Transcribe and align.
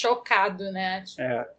chocado, 0.00 0.70
né? 0.70 1.02
Tipo, 1.02 1.22
é. 1.22 1.50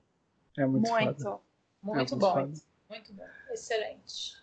É 0.57 0.65
muito 0.65 0.89
Muito, 0.89 1.23
foda. 1.23 1.39
muito 1.81 2.13
É 2.13 2.17
bom. 2.17 2.35
muito 2.41 2.61
Muito 2.89 3.13
bom. 3.13 3.23
Excelente. 3.51 4.37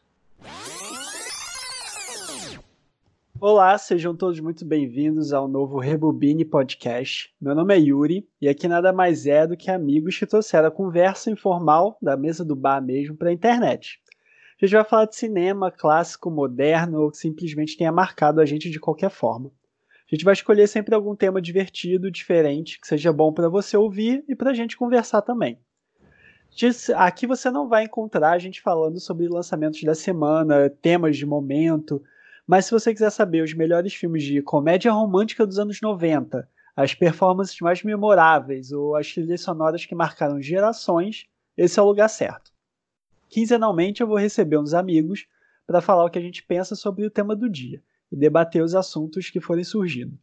Olá, 3.41 3.77
sejam 3.79 4.17
todos 4.17 4.41
muito 4.41 4.65
bem-vindos 4.65 5.33
ao 5.33 5.47
novo 5.47 5.79
Rebobine 5.79 6.45
Podcast. 6.45 7.33
Meu 7.41 7.55
nome 7.55 7.75
é 7.75 7.79
Yuri 7.79 8.29
e 8.41 8.49
aqui 8.49 8.67
nada 8.67 8.93
mais 8.93 9.27
é 9.27 9.47
do 9.47 9.57
que 9.57 9.71
amigos 9.71 10.19
que 10.19 10.27
trouxeram 10.27 10.69
a 10.69 10.73
conversa 10.73 11.31
informal 11.31 11.97
da 12.03 12.17
mesa 12.17 12.45
do 12.45 12.57
bar 12.57 12.81
mesmo 12.83 13.17
para 13.17 13.31
a 13.31 13.33
internet. 13.33 14.01
A 14.61 14.65
gente 14.67 14.75
vai 14.75 14.85
falar 14.85 15.07
de 15.07 15.17
cinema, 15.17 15.71
clássico, 15.71 16.31
moderno 16.31 17.01
ou 17.03 17.11
que 17.11 17.19
simplesmente 17.19 17.77
tenha 17.77 17.93
marcado 17.93 18.41
a 18.41 18.47
gente 18.47 18.71
de 18.71 18.81
qualquer 18.81 19.11
forma. 19.11 19.51
A 20.11 20.15
gente 20.15 20.25
vai 20.25 20.35
escolher 20.35 20.67
sempre 20.67 20.95
algum 20.95 21.17
tema 21.17 21.41
divertido, 21.41 22.11
diferente, 22.11 22.79
que 22.79 22.87
seja 22.87 23.11
bom 23.11 23.33
para 23.33 23.49
você 23.49 23.75
ouvir 23.77 24.23
e 24.29 24.37
para 24.37 24.51
a 24.51 24.55
gente 24.55 24.77
conversar 24.77 25.23
também. 25.23 25.59
Aqui 26.95 27.27
você 27.27 27.51
não 27.51 27.69
vai 27.69 27.85
encontrar 27.85 28.33
a 28.33 28.39
gente 28.39 28.61
falando 28.61 29.01
sobre 29.01 29.27
lançamentos 29.27 29.83
da 29.83 29.95
semana, 29.95 30.69
temas 30.69 31.17
de 31.17 31.25
momento, 31.25 32.03
mas 32.47 32.67
se 32.67 32.71
você 32.71 32.93
quiser 32.93 33.11
saber 33.11 33.43
os 33.43 33.55
melhores 33.55 33.95
filmes 33.95 34.23
de 34.23 34.43
comédia 34.43 34.93
romântica 34.93 35.47
dos 35.47 35.59
anos 35.59 35.81
90, 35.81 36.47
as 36.77 36.95
performances 36.95 37.59
mais 37.61 37.83
memoráveis 37.83 38.73
ou 38.73 38.95
as 38.95 39.11
trilhas 39.11 39.41
sonoras 39.41 39.87
que 39.87 39.95
marcaram 39.95 40.41
gerações, 40.41 41.27
esse 41.57 41.79
é 41.81 41.83
o 41.83 41.87
lugar 41.87 42.09
certo. 42.09 42.53
Quinzenalmente 43.31 44.03
eu 44.03 44.07
vou 44.07 44.19
receber 44.19 44.59
uns 44.59 44.75
amigos 44.75 45.27
para 45.67 45.81
falar 45.81 46.05
o 46.05 46.11
que 46.11 46.19
a 46.19 46.23
gente 46.23 46.43
pensa 46.43 46.77
sobre 46.77 47.07
o 47.07 47.11
tema 47.11 47.35
do 47.35 47.49
dia 47.49 47.83
e 48.11 48.17
debater 48.17 48.63
os 48.63 48.75
assuntos 48.75 49.31
que 49.31 49.41
forem 49.41 49.65
surgindo. 49.65 50.19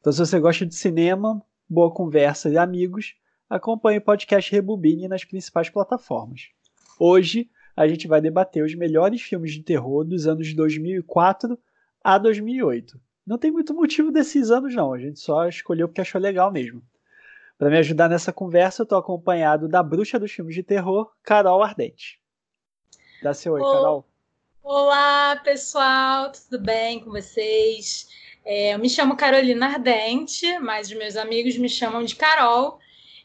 Então, 0.00 0.12
se 0.12 0.18
você 0.18 0.38
gosta 0.40 0.64
de 0.64 0.74
cinema, 0.74 1.42
boa 1.68 1.92
conversa 1.92 2.48
e 2.48 2.56
amigos, 2.56 3.14
acompanhe 3.48 3.98
o 3.98 4.02
podcast 4.02 4.50
Rebobine 4.50 5.08
nas 5.08 5.24
principais 5.24 5.68
plataformas. 5.68 6.48
Hoje 6.98 7.50
a 7.76 7.86
gente 7.86 8.06
vai 8.06 8.20
debater 8.20 8.64
os 8.64 8.74
melhores 8.74 9.22
filmes 9.22 9.52
de 9.52 9.62
terror 9.62 10.04
dos 10.04 10.26
anos 10.26 10.46
de 10.46 10.54
2004 10.54 11.58
a 12.02 12.18
2008. 12.18 13.00
Não 13.26 13.38
tem 13.38 13.50
muito 13.50 13.72
motivo 13.74 14.10
desses 14.10 14.50
anos 14.50 14.74
não, 14.74 14.92
a 14.92 14.98
gente 14.98 15.20
só 15.20 15.46
escolheu 15.46 15.88
porque 15.88 16.00
achou 16.00 16.20
legal 16.20 16.50
mesmo. 16.50 16.82
Para 17.56 17.70
me 17.70 17.76
ajudar 17.76 18.08
nessa 18.08 18.32
conversa, 18.32 18.82
eu 18.82 18.84
estou 18.84 18.98
acompanhado 18.98 19.68
da 19.68 19.82
bruxa 19.82 20.18
dos 20.18 20.32
filmes 20.32 20.54
de 20.54 20.62
terror, 20.62 21.12
Carol 21.22 21.62
Ardente. 21.62 22.18
Dá 23.22 23.34
seu 23.34 23.52
oi. 23.52 23.60
Carol. 23.60 24.09
Olá, 24.62 25.36
pessoal, 25.42 26.30
tudo 26.30 26.62
bem 26.62 27.00
com 27.00 27.10
vocês? 27.10 28.06
É, 28.44 28.74
eu 28.74 28.78
me 28.78 28.90
chamo 28.90 29.16
Carolina 29.16 29.66
Ardente, 29.66 30.58
mas 30.58 30.88
os 30.88 30.96
meus 30.98 31.16
amigos 31.16 31.56
me 31.56 31.68
chamam 31.68 32.04
de 32.04 32.14
Carol. 32.14 32.78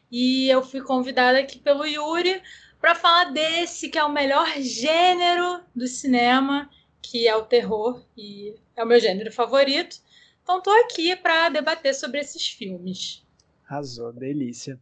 E 0.10 0.50
eu 0.50 0.64
fui 0.64 0.82
convidada 0.82 1.38
aqui 1.38 1.60
pelo 1.60 1.86
Yuri 1.86 2.42
para 2.80 2.96
falar 2.96 3.26
desse 3.34 3.90
que 3.90 3.98
é 3.98 4.04
o 4.04 4.12
melhor 4.12 4.48
gênero 4.60 5.62
do 5.76 5.88
cinema, 5.88 6.70
que 7.02 7.28
é 7.28 7.36
o 7.36 7.46
terror, 7.46 8.06
e 8.18 8.56
é 8.74 8.84
o 8.84 8.88
meu 8.88 9.00
gênero 9.00 9.32
favorito. 9.32 9.98
Então 10.42 10.60
estou 10.60 10.74
aqui 10.86 11.18
para 11.18 11.50
debater 11.50 11.94
sobre 11.94 12.22
esses 12.22 12.48
filmes. 12.48 13.26
Arrasou, 13.68 14.14
delícia. 14.14 14.80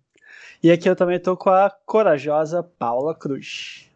E 0.61 0.71
aqui 0.71 0.87
eu 0.87 0.95
também 0.95 1.17
estou 1.17 1.35
com 1.35 1.49
a 1.49 1.69
corajosa 1.69 2.61
Paula 2.61 3.15
Cruz. 3.15 3.89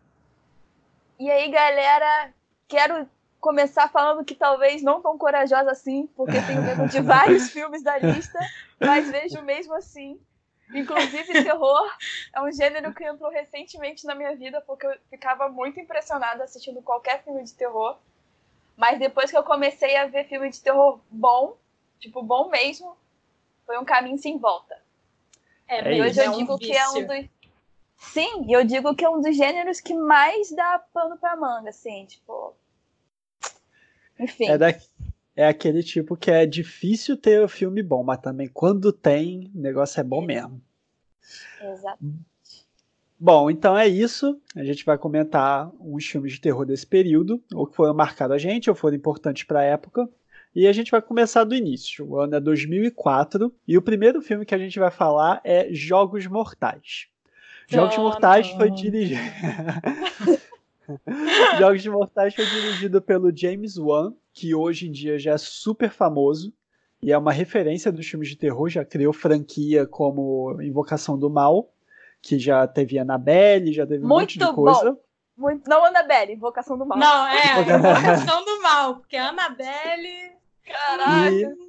E 1.20 1.30
aí, 1.30 1.50
galera, 1.50 2.34
quero 2.68 3.10
começar 3.40 3.88
falando 3.90 4.26
que 4.26 4.36
talvez 4.36 4.82
não 4.82 5.02
tão 5.02 5.18
corajosa 5.18 5.72
assim, 5.72 6.08
porque 6.16 6.42
tenho 6.42 6.62
medo 6.64 6.88
de 6.88 7.00
vários 7.02 7.50
filmes 7.52 7.84
da 7.84 7.98
lista, 7.98 8.40
mas 8.80 9.10
vejo 9.10 9.42
mesmo 9.42 9.74
assim. 9.74 10.20
Inclusive, 10.74 11.44
terror 11.44 11.90
é 12.34 12.42
um 12.42 12.52
gênero 12.52 12.94
que 12.94 13.06
entrou 13.06 13.32
recentemente 13.32 14.06
na 14.06 14.14
minha 14.14 14.36
vida, 14.36 14.60
porque 14.62 14.86
eu 14.86 14.98
ficava 15.10 15.48
muito 15.48 15.80
impressionada 15.80 16.44
assistindo 16.44 16.82
qualquer 16.82 17.24
filme 17.24 17.44
de 17.44 17.54
terror. 17.54 17.98
Mas 18.76 19.00
depois 19.00 19.32
que 19.32 19.38
eu 19.38 19.44
comecei 19.44 19.96
a 19.96 20.08
ver 20.08 20.28
filme 20.28 20.50
de 20.50 20.62
terror 20.62 21.00
bom, 21.10 21.58
tipo, 22.00 22.22
bom 22.22 22.50
mesmo, 22.50 22.98
foi 23.66 23.78
um 23.78 23.86
caminho 23.86 24.18
sem 24.18 24.38
volta. 24.38 24.78
É, 25.68 25.94
E 25.94 26.00
É 26.00 26.02
hoje 26.02 26.12
isso. 26.12 26.22
eu 26.22 26.32
digo 26.34 26.58
que 26.60 26.76
é 26.76 26.88
um 26.90 27.08
dos. 27.08 27.26
Sim, 27.98 28.46
e 28.48 28.54
eu 28.54 28.64
digo 28.64 28.96
que 28.96 29.04
é 29.04 29.10
um 29.10 29.22
dos 29.22 29.36
gêneros 29.36 29.80
que 29.80 29.94
mais 29.94 30.52
dá 30.52 30.80
pano 30.94 31.18
pra 31.18 31.36
manga, 31.36 31.70
assim, 31.70 32.06
tipo. 32.06 32.54
Enfim. 34.20 34.46
É, 34.46 34.58
da, 34.58 34.74
é 35.36 35.48
aquele 35.48 35.84
tipo 35.84 36.16
que 36.16 36.32
é 36.32 36.46
difícil 36.46 37.18
ter 37.18 37.44
o 37.44 37.48
filme 37.48 37.84
bom, 37.84 38.04
mas 38.04 38.20
também 38.20 38.48
quando 38.48 38.92
tem, 38.92 39.52
o 39.54 39.60
negócio 39.60 40.00
é 40.00 40.04
bom 40.04 40.22
mesmo. 40.22 40.62
Exato. 41.62 42.00
Bom, 43.20 43.50
então 43.50 43.76
é 43.76 43.88
isso. 43.88 44.40
A 44.56 44.64
gente 44.64 44.86
vai 44.86 44.98
comentar 44.98 45.72
uns 45.80 46.06
filmes 46.06 46.34
de 46.34 46.42
terror 46.42 46.66
desse 46.66 46.86
período, 46.86 47.44
ou 47.54 47.66
que 47.66 47.76
foram 47.76 47.94
marcados 47.94 48.36
a 48.36 48.38
gente, 48.38 48.70
ou 48.70 48.76
foram 48.76 48.96
importantes 48.96 49.44
para 49.44 49.60
a 49.60 49.64
época. 49.64 50.08
E 50.56 50.68
a 50.68 50.72
gente 50.72 50.92
vai 50.92 51.02
começar 51.02 51.44
do 51.44 51.56
início. 51.56 52.08
O 52.08 52.20
ano 52.20 52.36
é 52.36 52.40
2004 52.40 53.54
e 53.68 53.78
o 53.78 53.82
primeiro 53.82 54.22
filme 54.22 54.46
que 54.46 54.56
a 54.56 54.58
gente 54.58 54.78
vai 54.80 54.92
falar 54.92 55.42
é 55.44 55.68
Jogos 55.72 56.26
Mortais. 56.28 57.08
Jogos 57.68 57.98
Mortais 57.98 58.50
foi 58.52 58.72
dirigido. 58.72 59.22
Jogos 61.60 61.86
Mortais 61.86 62.34
foi 62.34 62.46
dirigido 62.46 63.02
pelo 63.02 63.36
James 63.36 63.78
Wan, 63.78 64.14
que 64.34 64.56
hoje 64.56 64.88
em 64.88 64.92
dia 64.92 65.20
já 65.20 65.34
é 65.34 65.38
super 65.38 65.90
famoso 65.90 66.54
e 67.02 67.12
é 67.12 67.18
uma 67.18 67.32
referência 67.32 67.92
dos 67.92 68.08
filmes 68.08 68.30
de 68.30 68.38
terror, 68.38 68.70
já 68.70 68.86
criou 68.86 69.12
franquia 69.12 69.86
como 69.86 70.60
Invocação 70.62 71.18
do 71.18 71.30
Mal, 71.30 71.70
que 72.22 72.40
já 72.40 72.66
teve 72.68 72.98
Annabelle, 72.98 73.74
já 73.74 73.86
teve 73.86 74.04
um 74.04 74.08
monte 74.08 74.40
de 74.40 74.46
Muito 74.46 74.56
coisa. 74.56 74.92
bom. 74.92 74.98
Muito... 75.38 75.70
Não 75.70 75.86
Annabelle, 75.86 76.34
Invocação 76.34 76.78
do 76.78 76.86
Mal. 76.86 76.98
Não, 76.98 77.28
é, 77.28 77.62
Invocação 77.62 78.46
do 78.46 78.62
Mal, 78.62 78.96
porque 78.96 79.18
Annabelle. 79.18 80.32
Caraca. 80.64 81.32
E, 81.32 81.67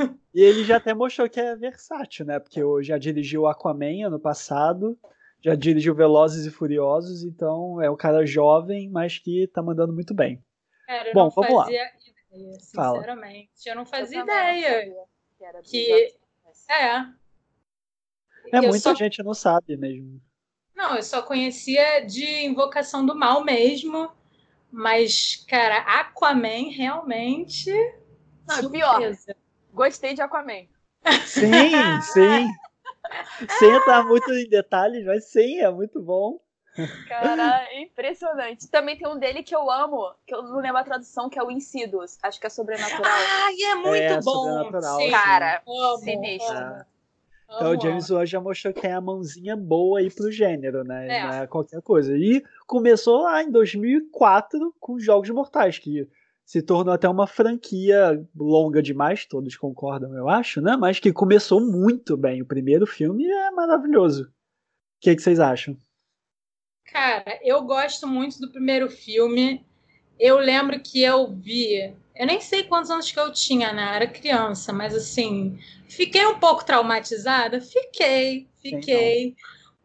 e 0.34 0.40
ele 0.42 0.64
já 0.64 0.76
até 0.76 0.94
mostrou 0.94 1.28
que 1.28 1.40
é 1.40 1.54
versátil, 1.56 2.24
né? 2.24 2.38
Porque 2.38 2.60
eu 2.60 2.82
já 2.82 2.98
dirigiu 2.98 3.46
Aquaman 3.46 4.06
ano 4.06 4.18
passado, 4.18 4.98
já 5.42 5.54
dirigiu 5.54 5.94
Velozes 5.94 6.46
e 6.46 6.50
Furiosos, 6.50 7.22
então 7.24 7.80
é 7.80 7.90
um 7.90 7.96
cara 7.96 8.24
jovem, 8.26 8.88
mas 8.90 9.18
que 9.18 9.46
tá 9.48 9.62
mandando 9.62 9.92
muito 9.92 10.14
bem. 10.14 10.42
Cara, 10.86 11.08
eu 11.08 11.14
Bom, 11.14 11.24
não 11.24 11.30
vamos 11.30 11.54
lá. 11.56 11.66
ideia, 11.66 11.90
Fala. 12.74 12.96
sinceramente. 12.98 13.50
Eu 13.66 13.74
não 13.74 13.82
Eu 13.82 13.86
fazia 13.86 14.18
não 14.18 14.24
ideia. 14.24 14.92
que 15.62 15.70
que-. 15.70 16.14
É. 16.68 16.96
É, 18.52 18.58
Eu 18.58 18.62
muita 18.62 18.78
só- 18.78 18.94
gente 18.94 19.22
não 19.22 19.34
sabe 19.34 19.76
mesmo. 19.76 20.20
Não, 20.74 20.96
eu 20.96 21.02
só 21.02 21.22
conhecia 21.22 22.00
de 22.00 22.24
Invocação 22.44 23.04
do 23.04 23.14
Mal 23.14 23.44
mesmo. 23.44 24.10
Mas, 24.72 25.44
cara, 25.48 25.78
Aquaman 26.00 26.70
realmente. 26.70 27.70
Não, 28.48 28.60
e 28.62 28.70
pior. 28.70 29.00
Gostei 29.72 30.14
de 30.14 30.22
Aquaman. 30.22 30.66
Sim, 31.24 32.00
sim. 32.02 32.48
Sem 33.58 33.70
entrar 33.70 34.04
muito 34.04 34.30
em 34.32 34.48
detalhes, 34.48 35.04
mas 35.04 35.24
sim, 35.30 35.58
é 35.60 35.70
muito 35.70 36.00
bom. 36.00 36.38
Cara, 37.08 37.64
é 37.64 37.82
impressionante. 37.82 38.68
Também 38.70 38.96
tem 38.96 39.08
um 39.08 39.18
dele 39.18 39.42
que 39.42 39.54
eu 39.54 39.68
amo, 39.70 40.14
que 40.26 40.34
eu 40.34 40.42
não 40.42 40.60
lembro 40.60 40.78
a 40.78 40.84
tradução, 40.84 41.28
que 41.28 41.38
é 41.38 41.42
o 41.42 41.50
Insidious. 41.50 42.18
Acho 42.22 42.38
que 42.40 42.46
é 42.46 42.50
sobrenatural. 42.50 43.10
Ai, 43.12 43.62
é 43.62 43.74
muito 43.74 43.94
É, 43.96 44.20
bom. 44.20 44.44
sobrenatural, 44.44 45.00
Sim, 45.00 45.10
Cara, 45.10 45.62
amo, 45.66 45.98
sinistro. 45.98 46.56
amo, 46.56 46.66
Ah. 46.76 47.56
Então 47.56 47.72
o. 47.72 47.80
James 47.80 48.08
Wan 48.10 48.24
já 48.24 48.40
mostrou 48.40 48.72
que 48.72 48.80
tem 48.80 48.92
a 48.92 49.00
mãozinha 49.00 49.56
boa 49.56 49.98
aí 49.98 50.08
pro 50.08 50.30
gênero, 50.30 50.84
né? 50.84 51.08
É. 51.08 51.22
Não 51.24 51.32
é 51.42 51.46
qualquer 51.48 51.82
coisa. 51.82 52.16
E 52.16 52.44
começou 52.64 53.22
lá 53.22 53.42
em 53.42 53.50
2004 53.50 54.72
com 54.78 55.00
Jogos 55.00 55.28
Mortais, 55.30 55.76
que 55.76 56.08
se 56.50 56.60
tornou 56.60 56.92
até 56.92 57.08
uma 57.08 57.28
franquia 57.28 58.26
longa 58.34 58.82
demais, 58.82 59.24
todos 59.24 59.56
concordam, 59.56 60.16
eu 60.16 60.28
acho, 60.28 60.60
né? 60.60 60.76
Mas 60.76 60.98
que 60.98 61.12
começou 61.12 61.60
muito 61.60 62.16
bem. 62.16 62.42
O 62.42 62.44
primeiro 62.44 62.88
filme 62.88 63.24
é 63.24 63.52
maravilhoso. 63.52 64.24
O 64.24 64.30
que, 65.00 65.14
que 65.14 65.22
vocês 65.22 65.38
acham? 65.38 65.76
Cara, 66.86 67.38
eu 67.44 67.62
gosto 67.62 68.04
muito 68.04 68.40
do 68.40 68.50
primeiro 68.50 68.90
filme. 68.90 69.64
Eu 70.18 70.38
lembro 70.38 70.80
que 70.80 71.00
eu 71.00 71.32
vi. 71.32 71.94
Eu 72.16 72.26
nem 72.26 72.40
sei 72.40 72.64
quantos 72.64 72.90
anos 72.90 73.12
que 73.12 73.20
eu 73.20 73.32
tinha, 73.32 73.72
né? 73.72 73.94
Era 73.94 74.08
criança, 74.08 74.72
mas 74.72 74.92
assim, 74.92 75.56
fiquei 75.88 76.26
um 76.26 76.40
pouco 76.40 76.64
traumatizada. 76.64 77.60
Fiquei, 77.60 78.48
fiquei. 78.60 79.36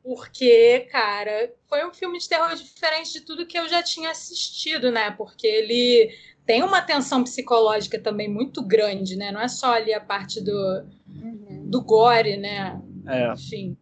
Porque, 0.02 0.88
cara, 0.92 1.54
foi 1.68 1.86
um 1.86 1.94
filme 1.94 2.18
de 2.18 2.28
terror 2.28 2.56
diferente 2.56 3.14
de 3.14 3.22
tudo 3.22 3.46
que 3.46 3.58
eu 3.58 3.70
já 3.70 3.84
tinha 3.84 4.10
assistido, 4.10 4.92
né? 4.92 5.12
Porque 5.12 5.46
ele 5.46 6.12
tem 6.46 6.64
uma 6.64 6.82
tensão 6.82 7.24
psicológica 7.24 8.00
também 8.00 8.30
muito 8.30 8.62
grande, 8.62 9.16
né? 9.16 9.32
Não 9.32 9.42
é 9.42 9.48
só 9.48 9.74
ali 9.74 9.94
a 9.94 10.00
parte 10.00 10.40
do, 10.42 10.86
Uhum. 11.08 11.70
do 11.70 11.82
gore, 11.82 12.38
né? 12.38 12.80
É. 13.08 13.34
Enfim. 13.34 13.78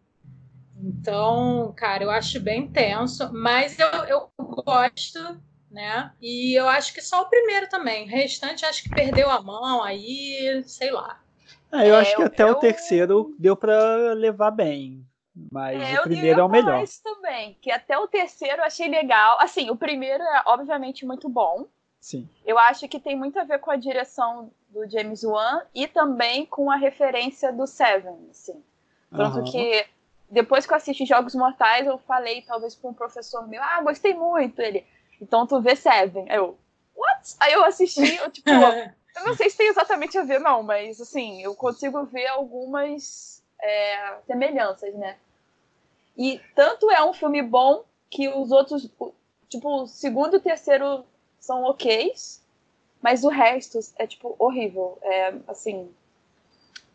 Então, 0.82 1.72
cara, 1.76 2.04
eu 2.04 2.10
acho 2.10 2.40
bem 2.40 2.66
tenso, 2.66 3.32
mas 3.32 3.78
eu, 3.78 3.88
eu 4.04 4.30
gosto, 4.38 5.18
né? 5.70 6.12
E 6.20 6.58
eu 6.58 6.68
acho 6.68 6.92
que 6.92 7.00
só 7.00 7.22
o 7.22 7.28
primeiro 7.28 7.68
também. 7.68 8.04
O 8.04 8.08
restante 8.10 8.66
acho 8.66 8.82
que 8.82 8.90
perdeu 8.90 9.30
a 9.30 9.42
mão 9.42 9.82
aí, 9.82 10.62
sei 10.66 10.90
lá. 10.90 11.20
É, 11.72 11.88
eu 11.88 11.94
é, 11.94 12.00
acho 12.00 12.16
que 12.16 12.22
até 12.22 12.42
eu... 12.44 12.50
o 12.50 12.54
terceiro 12.56 13.34
deu 13.38 13.56
para 13.56 14.12
levar 14.12 14.50
bem. 14.50 15.04
Mas 15.50 15.82
é, 15.82 15.98
o 15.98 16.02
primeiro 16.04 16.40
é 16.40 16.44
o 16.44 16.48
melhor. 16.48 16.84
isso 16.84 17.02
também, 17.02 17.58
que 17.60 17.70
até 17.70 17.98
o 17.98 18.06
terceiro 18.06 18.58
eu 18.58 18.64
achei 18.64 18.88
legal. 18.88 19.40
Assim, 19.40 19.68
o 19.70 19.76
primeiro 19.76 20.22
é 20.22 20.42
obviamente 20.46 21.04
muito 21.04 21.28
bom. 21.28 21.66
Sim. 22.04 22.28
Eu 22.44 22.58
acho 22.58 22.86
que 22.86 23.00
tem 23.00 23.16
muito 23.16 23.38
a 23.38 23.44
ver 23.44 23.60
com 23.60 23.70
a 23.70 23.76
direção 23.76 24.50
do 24.68 24.86
James 24.86 25.24
Wan 25.24 25.62
e 25.74 25.88
também 25.88 26.44
com 26.44 26.70
a 26.70 26.76
referência 26.76 27.50
do 27.50 27.66
Seven, 27.66 28.28
assim. 28.30 28.62
Tanto 29.10 29.38
uhum. 29.38 29.44
que 29.44 29.86
depois 30.28 30.66
que 30.66 30.74
eu 30.74 30.76
assisti 30.76 31.06
Jogos 31.06 31.34
Mortais, 31.34 31.86
eu 31.86 31.96
falei 31.96 32.42
talvez 32.42 32.74
para 32.74 32.90
um 32.90 32.92
professor 32.92 33.48
meu, 33.48 33.62
ah, 33.62 33.80
gostei 33.80 34.12
muito. 34.12 34.60
Ele, 34.60 34.84
então 35.18 35.46
tu 35.46 35.62
vê 35.62 35.74
Seven. 35.74 36.30
Aí 36.30 36.36
eu, 36.36 36.58
what? 36.94 37.36
Aí 37.40 37.54
eu 37.54 37.64
assisti, 37.64 38.16
eu 38.16 38.30
tipo, 38.30 38.50
eu 39.16 39.24
não 39.24 39.34
sei 39.34 39.48
se 39.48 39.56
tem 39.56 39.68
exatamente 39.68 40.18
a 40.18 40.24
ver, 40.24 40.40
não, 40.40 40.62
mas 40.62 41.00
assim, 41.00 41.40
eu 41.40 41.54
consigo 41.54 42.04
ver 42.04 42.26
algumas 42.26 43.42
é, 43.62 44.18
semelhanças, 44.26 44.94
né? 44.94 45.16
E 46.18 46.38
tanto 46.54 46.90
é 46.90 47.02
um 47.02 47.14
filme 47.14 47.40
bom 47.40 47.82
que 48.10 48.28
os 48.28 48.52
outros, 48.52 48.90
tipo, 49.48 49.68
o 49.82 49.86
segundo 49.86 50.34
e 50.34 50.36
o 50.36 50.42
terceiro 50.42 51.02
são 51.44 51.64
ok's, 51.64 52.42
mas 53.02 53.22
o 53.22 53.28
resto 53.28 53.78
é, 53.98 54.06
tipo, 54.06 54.34
horrível. 54.38 54.98
É, 55.02 55.34
assim. 55.46 55.88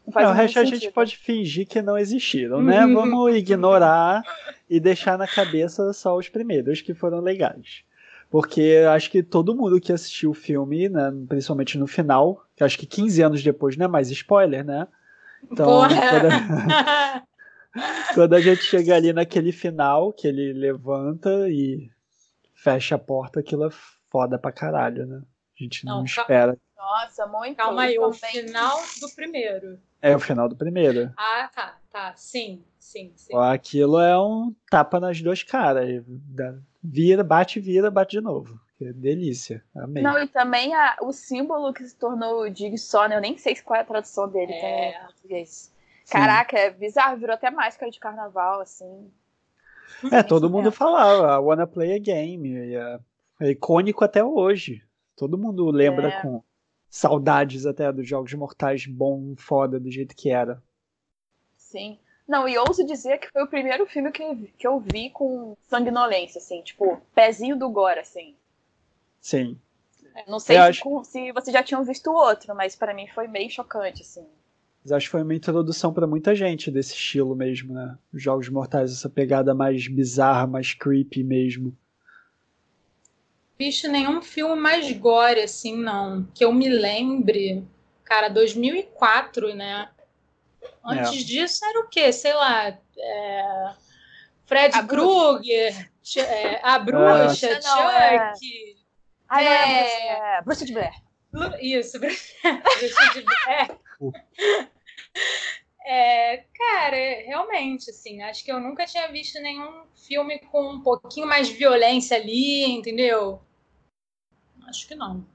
Não, 0.07 0.23
não 0.23 0.31
o 0.31 0.33
resto 0.33 0.55
sentido. 0.55 0.73
a 0.73 0.79
gente 0.79 0.91
pode 0.91 1.17
fingir 1.17 1.67
que 1.67 1.81
não 1.81 1.97
existiram, 1.97 2.61
né? 2.63 2.85
Uhum. 2.85 2.95
Vamos 2.95 3.35
ignorar 3.35 4.23
e 4.69 4.79
deixar 4.79 5.17
na 5.17 5.27
cabeça 5.27 5.93
só 5.93 6.17
os 6.17 6.27
primeiros 6.27 6.81
que 6.81 6.93
foram 6.93 7.19
legais. 7.19 7.83
Porque 8.29 8.83
acho 8.91 9.09
que 9.09 9.23
todo 9.23 9.55
mundo 9.55 9.79
que 9.79 9.91
assistiu 9.91 10.31
o 10.31 10.35
filme, 10.35 10.87
né, 10.87 11.11
principalmente 11.27 11.79
no 11.79 11.87
final, 11.87 12.45
que 12.55 12.63
acho 12.63 12.77
que 12.77 12.85
15 12.85 13.23
anos 13.23 13.43
depois, 13.43 13.75
não 13.75 13.85
é 13.85 13.87
mais 13.87 14.11
spoiler, 14.11 14.63
né? 14.63 14.87
Então, 15.51 15.65
quando, 15.65 15.95
quando 18.13 18.33
a 18.35 18.41
gente 18.41 18.61
chega 18.61 18.95
ali 18.95 19.11
naquele 19.13 19.51
final, 19.51 20.13
que 20.13 20.27
ele 20.27 20.53
levanta 20.53 21.49
e 21.49 21.89
fecha 22.53 22.95
a 22.95 22.99
porta, 22.99 23.39
aquilo 23.39 23.65
é 23.65 23.69
foda 24.09 24.37
pra 24.37 24.51
caralho, 24.51 25.05
né? 25.05 25.21
A 25.59 25.63
gente 25.63 25.85
não, 25.85 25.97
não 25.97 26.05
espera. 26.05 26.57
Nossa, 26.77 27.27
muito. 27.27 27.57
Calma 27.57 27.83
aí, 27.83 27.99
o 27.99 28.11
final 28.13 28.77
do 29.01 29.09
primeiro. 29.15 29.79
É 30.01 30.15
o 30.15 30.19
final 30.19 30.47
do 30.47 30.55
primeiro. 30.55 31.11
Ah, 31.17 31.49
tá, 31.53 31.77
tá. 31.91 32.13
Sim, 32.15 32.63
sim, 32.77 33.11
sim. 33.15 33.35
Aquilo 33.35 33.99
é 33.99 34.17
um 34.17 34.55
tapa 34.69 34.99
nas 34.99 35.21
duas 35.21 35.43
caras. 35.43 36.03
Vira, 36.81 37.23
bate, 37.23 37.59
vira, 37.59 37.91
bate 37.91 38.11
de 38.11 38.21
novo. 38.21 38.59
Que 38.77 38.93
delícia. 38.93 39.61
Amei. 39.75 40.01
Não, 40.01 40.17
e 40.17 40.25
também 40.25 40.73
a, 40.73 40.95
o 41.01 41.11
símbolo 41.11 41.73
que 41.73 41.83
se 41.83 41.97
tornou 41.97 42.43
o 42.43 42.49
Dig 42.49 42.77
Sony, 42.77 43.13
eu 43.13 43.19
nem 43.19 43.37
sei 43.37 43.53
qual 43.57 43.77
é 43.77 43.81
a 43.81 43.85
tradução 43.85 44.29
dele 44.29 44.53
é. 44.53 44.91
em 44.91 45.03
português. 45.03 45.73
Caraca, 46.09 46.57
é 46.57 46.69
bizarro, 46.71 47.17
virou 47.17 47.35
até 47.35 47.51
máscara 47.51 47.91
de 47.91 47.99
carnaval, 47.99 48.61
assim. 48.61 49.11
É, 50.11 50.23
todo 50.23 50.49
mundo 50.49 50.71
falava, 50.71 51.35
I 51.35 51.45
wanna 51.45 51.67
play 51.67 51.93
a 51.93 51.99
game. 51.99 52.73
É, 52.73 52.99
é, 53.39 53.51
icônico 53.51 54.03
até 54.03 54.23
hoje. 54.23 54.83
Todo 55.15 55.37
mundo 55.37 55.69
lembra 55.69 56.09
é. 56.09 56.21
com 56.21 56.43
saudades 56.89 57.65
até 57.65 57.91
dos 57.91 58.07
Jogos 58.07 58.33
Mortais 58.33 58.85
bom, 58.85 59.35
foda, 59.37 59.79
do 59.79 59.91
jeito 59.91 60.15
que 60.15 60.29
era. 60.29 60.61
Sim. 61.55 61.99
Não, 62.27 62.47
e 62.47 62.57
ouso 62.57 62.85
dizer 62.85 63.17
que 63.17 63.31
foi 63.31 63.43
o 63.43 63.47
primeiro 63.47 63.85
filme 63.87 64.11
que, 64.11 64.53
que 64.57 64.67
eu 64.67 64.79
vi 64.79 65.09
com 65.09 65.57
sanguinolência, 65.67 66.39
assim, 66.39 66.61
tipo, 66.61 67.01
pezinho 67.13 67.57
do 67.57 67.69
gore, 67.69 67.99
assim. 67.99 68.35
Sim. 69.19 69.59
Não 70.27 70.39
sei 70.39 70.55
se, 70.55 70.61
acho... 70.61 71.03
se 71.05 71.31
vocês 71.31 71.53
já 71.53 71.63
tinham 71.63 71.83
visto 71.83 72.11
outro, 72.11 72.53
mas 72.55 72.75
para 72.75 72.93
mim 72.93 73.07
foi 73.07 73.27
bem 73.27 73.49
chocante, 73.49 74.01
assim. 74.01 74.25
Mas 74.83 74.91
acho 74.91 75.07
que 75.07 75.11
foi 75.11 75.23
uma 75.23 75.35
introdução 75.35 75.93
para 75.93 76.07
muita 76.07 76.35
gente 76.35 76.71
desse 76.71 76.93
estilo 76.93 77.35
mesmo, 77.35 77.73
né? 77.73 77.97
Os 78.13 78.21
Jogos 78.21 78.47
Mortais, 78.49 78.91
essa 78.91 79.09
pegada 79.09 79.53
mais 79.53 79.87
bizarra, 79.87 80.47
mais 80.47 80.73
creepy 80.73 81.23
mesmo. 81.23 81.75
Visto 83.59 83.89
nenhum 83.89 84.21
filme 84.21 84.55
mais 84.55 84.89
gore, 84.93 85.41
assim, 85.41 85.75
não. 85.75 86.25
Que 86.33 86.45
eu 86.45 86.53
me 86.53 86.69
lembre. 86.69 87.67
Cara, 88.05 88.29
2004, 88.29 89.53
né? 89.53 89.89
Antes 90.83 91.21
é. 91.21 91.25
disso 91.25 91.65
era 91.65 91.81
o 91.81 91.89
quê? 91.89 92.13
Sei 92.13 92.33
lá. 92.33 92.77
É... 92.97 93.73
Fred 94.45 94.87
Krueger, 94.87 95.91
é, 96.17 96.59
a 96.63 96.79
bruxa, 96.79 97.47
é. 97.47 97.61
Chuck. 97.61 97.67
Não, 97.67 97.89
é... 97.91 98.33
Ah, 99.27 99.43
é... 99.43 100.37
é... 100.37 100.41
Bruxa 100.41 100.65
de 100.65 100.73
Blair. 100.73 100.93
Isso, 101.61 101.99
bruxa 101.99 103.13
de 103.13 103.21
Blair. 103.21 103.77
É, 105.85 106.45
cara, 106.57 106.95
realmente, 107.25 107.89
assim, 107.89 108.21
acho 108.21 108.43
que 108.43 108.51
eu 108.51 108.59
nunca 108.59 108.85
tinha 108.85 109.07
visto 109.11 109.39
nenhum 109.41 109.83
filme 110.07 110.39
com 110.39 110.71
um 110.71 110.81
pouquinho 110.81 111.27
mais 111.27 111.47
de 111.47 111.55
violência 111.55 112.15
ali, 112.15 112.65
entendeu? 112.65 113.41
Acho 114.69 114.87
que 114.87 114.95
não. 114.95 115.25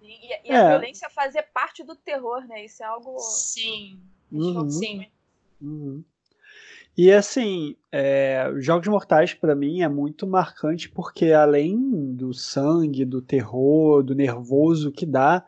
E, 0.00 0.48
e 0.48 0.52
a 0.52 0.58
é. 0.58 0.68
violência 0.70 1.10
fazer 1.10 1.42
parte 1.52 1.82
do 1.82 1.94
terror, 1.94 2.46
né? 2.46 2.64
Isso 2.64 2.82
é 2.82 2.86
algo. 2.86 3.18
Sim. 3.18 4.00
Uhum. 4.30 4.70
Sim. 4.70 5.06
Uhum. 5.60 6.04
E 6.96 7.10
assim, 7.10 7.76
é, 7.90 8.52
Jogos 8.58 8.88
Mortais 8.88 9.32
para 9.32 9.54
mim 9.54 9.82
é 9.82 9.88
muito 9.88 10.26
marcante 10.26 10.88
porque 10.88 11.32
além 11.32 12.14
do 12.14 12.34
sangue, 12.34 13.04
do 13.04 13.22
terror, 13.22 14.02
do 14.02 14.14
nervoso 14.14 14.92
que 14.92 15.06
dá, 15.06 15.46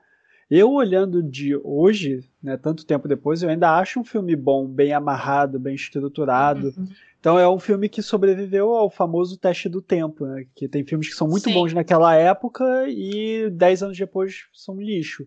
eu 0.51 0.71
olhando 0.71 1.23
de 1.23 1.57
hoje, 1.57 2.29
né, 2.43 2.57
tanto 2.57 2.87
tempo 2.87 3.09
depois, 3.09 3.43
eu 3.43 3.49
ainda 3.49 3.77
acho 3.77 4.01
um 4.01 4.05
filme 4.05 4.37
bom, 4.37 4.67
bem 4.67 4.93
amarrado, 4.93 5.59
bem 5.59 5.75
estruturado. 5.75 6.73
Uhum. 6.77 6.89
Então 7.23 7.39
é 7.39 7.49
um 7.49 7.61
filme 7.61 7.89
que 7.89 8.03
sobreviveu 8.03 8.75
ao 8.75 8.91
famoso 8.91 9.39
teste 9.39 9.69
do 9.69 9.81
tempo, 9.81 10.27
né? 10.27 10.45
Que 10.57 10.67
tem 10.67 10.85
filmes 10.85 11.09
que 11.09 11.15
são 11.15 11.29
muito 11.29 11.45
Sim. 11.45 11.55
bons 11.55 11.73
naquela 11.73 12.17
época 12.17 12.65
e 12.89 13.49
dez 13.49 13.81
anos 13.81 13.97
depois 13.97 14.47
são 14.53 14.75
lixo. 14.81 15.25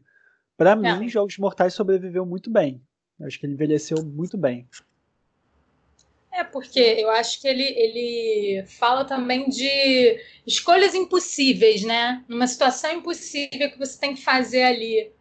Para 0.57 0.75
mim, 0.75 1.07
Jogos 1.07 1.37
Mortais 1.37 1.73
sobreviveu 1.73 2.25
muito 2.25 2.51
bem. 2.51 2.81
acho 3.21 3.39
que 3.39 3.45
ele 3.45 3.53
envelheceu 3.53 4.03
muito 4.03 4.37
bem. 4.37 4.67
É, 6.33 6.43
porque 6.43 6.81
eu 6.81 7.09
acho 7.11 7.39
que 7.39 7.47
ele, 7.47 7.63
ele 7.63 8.65
fala 8.67 9.05
também 9.05 9.47
de 9.47 10.19
escolhas 10.45 10.93
impossíveis, 10.93 11.81
né? 11.85 12.25
Numa 12.27 12.45
situação 12.45 12.91
impossível 12.91 13.71
que 13.71 13.79
você 13.79 13.97
tem 13.97 14.13
que 14.13 14.21
fazer 14.21 14.63
ali. 14.63 15.13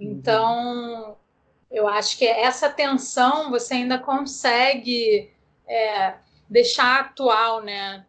Então, 0.00 1.10
uhum. 1.10 1.14
eu 1.70 1.86
acho 1.86 2.16
que 2.16 2.24
essa 2.24 2.70
tensão 2.70 3.50
você 3.50 3.74
ainda 3.74 3.98
consegue 3.98 5.34
é, 5.66 6.14
deixar 6.48 7.00
atual, 7.00 7.62
né? 7.62 8.04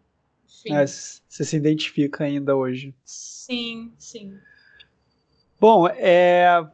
É, 0.68 0.86
você 0.86 1.44
se 1.44 1.56
identifica 1.56 2.24
ainda 2.24 2.56
hoje. 2.56 2.96
Sim, 3.04 3.94
sim. 4.00 4.38
Bom, 5.60 5.88
é, 5.88 6.68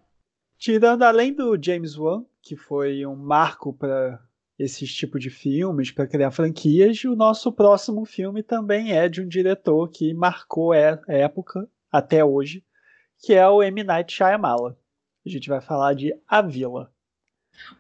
tirando 0.58 1.04
além 1.04 1.34
do 1.34 1.62
James 1.62 1.98
Wan, 1.98 2.24
que 2.42 2.56
foi 2.56 3.06
um 3.06 3.16
marco 3.16 3.74
para 3.74 4.20
esses 4.58 4.94
tipos 4.94 5.22
de 5.22 5.30
filmes, 5.30 5.92
para 5.92 6.08
criar 6.08 6.32
franquias. 6.32 7.04
O 7.04 7.16
nosso 7.16 7.52
próximo 7.52 8.06
filme 8.06 8.44
também 8.44 8.96
é 8.96 9.10
de 9.10 9.22
um 9.22 9.28
diretor 9.28 9.90
que 9.90 10.14
marcou 10.14 10.72
a 10.72 10.78
época 11.08 11.68
até 11.92 12.24
hoje, 12.24 12.64
que 13.20 13.34
é 13.34 13.48
o 13.48 13.62
M. 13.62 13.84
Night 13.84 14.14
Shyamalan. 14.14 14.76
A 15.26 15.30
gente 15.30 15.50
vai 15.50 15.62
falar 15.62 15.94
de 15.94 16.14
A 16.28 16.42
Vila. 16.42 16.92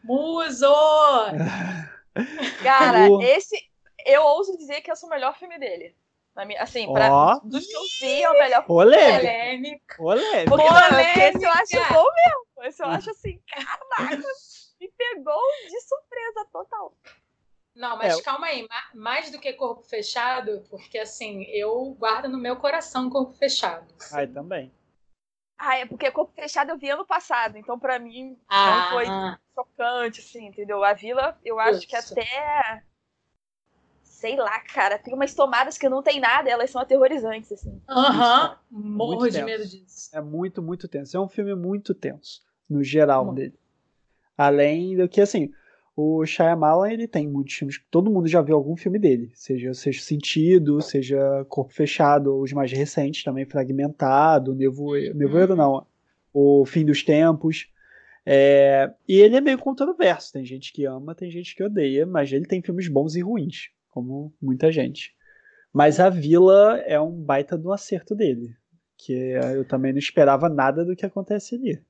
Muso! 0.03 0.65
Cara, 2.63 3.09
o... 3.09 3.21
esse 3.21 3.55
eu 4.05 4.23
ouso 4.23 4.57
dizer 4.57 4.81
que 4.81 4.89
é 4.89 4.93
o 4.93 5.09
melhor 5.09 5.37
filme 5.37 5.59
dele. 5.59 5.95
Assim, 6.59 6.91
pra, 6.91 7.11
oh. 7.11 7.47
dos 7.47 7.65
que 7.65 7.73
eu 7.73 7.81
vi, 7.99 8.23
é 8.23 8.29
o 8.29 8.33
melhor 8.33 8.65
filme. 8.65 8.67
Polêmico. 8.67 9.95
Polêmico. 9.97 10.57
Porque 10.57 11.19
esse 11.19 11.43
eu 11.43 11.51
acho 11.51 11.93
bom 11.93 12.05
mesmo. 12.05 12.63
Esse 12.63 12.83
eu 12.83 12.87
acho 12.87 13.09
assim, 13.09 13.39
caraca 13.47 14.23
me 14.81 14.91
pegou 14.97 15.41
de 15.69 15.79
surpresa 15.81 16.47
total. 16.51 16.97
Não, 17.75 17.97
mas 17.97 18.17
é. 18.17 18.21
calma 18.21 18.47
aí, 18.47 18.67
mais 18.93 19.31
do 19.31 19.39
que 19.39 19.53
corpo 19.53 19.83
fechado, 19.83 20.63
porque 20.69 20.97
assim, 20.97 21.43
eu 21.43 21.95
guardo 21.97 22.27
no 22.27 22.37
meu 22.37 22.57
coração 22.57 23.09
corpo 23.09 23.33
fechado. 23.33 23.93
Assim. 23.97 24.15
Ai, 24.15 24.27
também. 24.27 24.71
Ah, 25.63 25.77
é 25.77 25.85
porque 25.85 26.09
corpo 26.09 26.33
fechado 26.33 26.71
eu 26.71 26.77
vi 26.77 26.89
ano 26.89 27.05
passado, 27.05 27.55
então 27.55 27.77
para 27.77 27.99
mim 27.99 28.35
ah. 28.49 28.65
não 28.65 28.89
foi 28.89 29.05
chocante, 29.53 30.19
assim, 30.19 30.47
entendeu? 30.47 30.83
A 30.83 30.93
vila, 30.93 31.37
eu 31.45 31.59
acho 31.59 31.87
que 31.87 31.95
até. 31.95 32.83
Sei 34.01 34.35
lá, 34.35 34.59
cara, 34.61 34.97
tem 34.97 35.13
umas 35.13 35.35
tomadas 35.35 35.77
que 35.77 35.87
não 35.87 36.01
tem 36.01 36.19
nada, 36.19 36.49
elas 36.49 36.71
são 36.71 36.81
aterrorizantes, 36.81 37.51
assim. 37.51 37.79
Aham, 37.87 38.57
morro 38.71 39.29
de 39.29 39.43
medo 39.43 39.63
disso. 39.67 40.09
É 40.11 40.19
muito, 40.19 40.63
muito 40.63 40.87
tenso. 40.87 41.15
É 41.15 41.19
um 41.19 41.29
filme 41.29 41.53
muito 41.53 41.93
tenso, 41.93 42.41
no 42.67 42.83
geral 42.83 43.29
hum. 43.29 43.33
dele. 43.35 43.59
Além 44.35 44.97
do 44.97 45.07
que, 45.07 45.21
assim, 45.21 45.53
o 45.95 46.25
Shyamalan, 46.25 46.91
ele 46.91 47.07
tem 47.07 47.27
muitos 47.27 47.53
filmes, 47.53 47.81
todo 47.91 48.11
mundo 48.11 48.27
já 48.27 48.41
viu 48.41 48.55
algum 48.55 48.75
filme 48.75 48.97
dele, 48.97 49.31
seja 49.33 49.73
Sexto 49.73 50.03
Sentido, 50.03 50.81
seja 50.81 51.45
Corpo 51.49 51.73
Fechado, 51.73 52.39
os 52.39 52.53
mais 52.53 52.71
recentes 52.71 53.23
também, 53.23 53.45
Fragmentado, 53.45 54.55
Nevoeiro, 54.55 55.15
Nevoeiro 55.15 55.55
não, 55.55 55.85
O 56.33 56.65
Fim 56.65 56.85
dos 56.85 57.03
Tempos. 57.03 57.67
É, 58.25 58.93
e 59.07 59.19
ele 59.19 59.35
é 59.35 59.41
meio 59.41 59.57
controverso. 59.57 60.31
Tem 60.31 60.45
gente 60.45 60.71
que 60.71 60.85
ama, 60.85 61.15
tem 61.15 61.29
gente 61.31 61.55
que 61.55 61.63
odeia, 61.63 62.05
mas 62.05 62.31
ele 62.31 62.45
tem 62.45 62.61
filmes 62.61 62.87
bons 62.87 63.15
e 63.15 63.21
ruins, 63.21 63.69
como 63.89 64.33
muita 64.41 64.71
gente. 64.71 65.13
Mas 65.73 65.99
a 65.99 66.09
Vila 66.09 66.77
é 66.85 66.99
um 66.99 67.11
baita 67.11 67.57
do 67.57 67.71
acerto 67.71 68.15
dele. 68.15 68.55
Que 68.97 69.13
eu 69.55 69.65
também 69.65 69.91
não 69.91 69.99
esperava 69.99 70.47
nada 70.47 70.85
do 70.85 70.95
que 70.95 71.05
acontece 71.05 71.55
ali. 71.55 71.81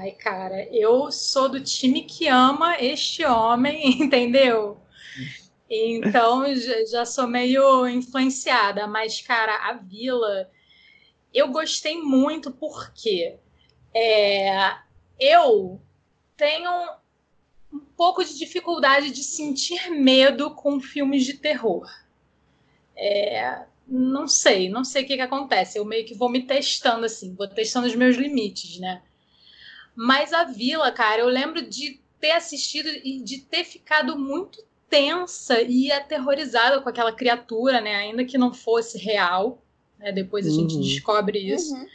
Ai, 0.00 0.12
cara, 0.12 0.62
eu 0.72 1.10
sou 1.10 1.48
do 1.48 1.60
time 1.60 2.04
que 2.04 2.28
ama 2.28 2.80
este 2.80 3.24
homem, 3.24 3.98
entendeu? 4.00 4.80
Então 5.68 6.44
já 6.88 7.04
sou 7.04 7.26
meio 7.26 7.88
influenciada, 7.88 8.86
mas, 8.86 9.20
cara, 9.20 9.68
a 9.68 9.72
Vila 9.72 10.48
eu 11.34 11.48
gostei 11.48 12.00
muito 12.00 12.52
porque 12.52 13.38
é, 13.92 14.76
eu 15.18 15.80
tenho 16.36 16.70
um 17.72 17.80
pouco 17.80 18.24
de 18.24 18.38
dificuldade 18.38 19.10
de 19.10 19.24
sentir 19.24 19.90
medo 19.90 20.52
com 20.54 20.80
filmes 20.80 21.24
de 21.24 21.34
terror. 21.34 21.90
É, 22.94 23.64
não 23.88 24.28
sei, 24.28 24.68
não 24.68 24.84
sei 24.84 25.02
o 25.02 25.06
que, 25.08 25.16
que 25.16 25.22
acontece. 25.22 25.76
Eu 25.76 25.84
meio 25.84 26.06
que 26.06 26.14
vou 26.14 26.28
me 26.28 26.46
testando 26.46 27.04
assim, 27.04 27.34
vou 27.34 27.48
testando 27.48 27.88
os 27.88 27.96
meus 27.96 28.16
limites, 28.16 28.78
né? 28.78 29.02
Mas 30.00 30.32
a 30.32 30.44
Vila, 30.44 30.92
cara, 30.92 31.22
eu 31.22 31.26
lembro 31.26 31.60
de 31.60 32.00
ter 32.20 32.30
assistido 32.30 32.88
e 32.88 33.20
de 33.20 33.40
ter 33.40 33.64
ficado 33.64 34.16
muito 34.16 34.64
tensa 34.88 35.60
e 35.60 35.90
aterrorizada 35.90 36.80
com 36.80 36.88
aquela 36.88 37.12
criatura, 37.12 37.80
né? 37.80 37.96
Ainda 37.96 38.24
que 38.24 38.38
não 38.38 38.54
fosse 38.54 38.96
real. 38.96 39.60
Né? 39.98 40.12
Depois 40.12 40.46
a 40.46 40.50
gente 40.50 40.76
uhum. 40.76 40.80
descobre 40.82 41.40
isso. 41.40 41.74
Uhum. 41.74 41.88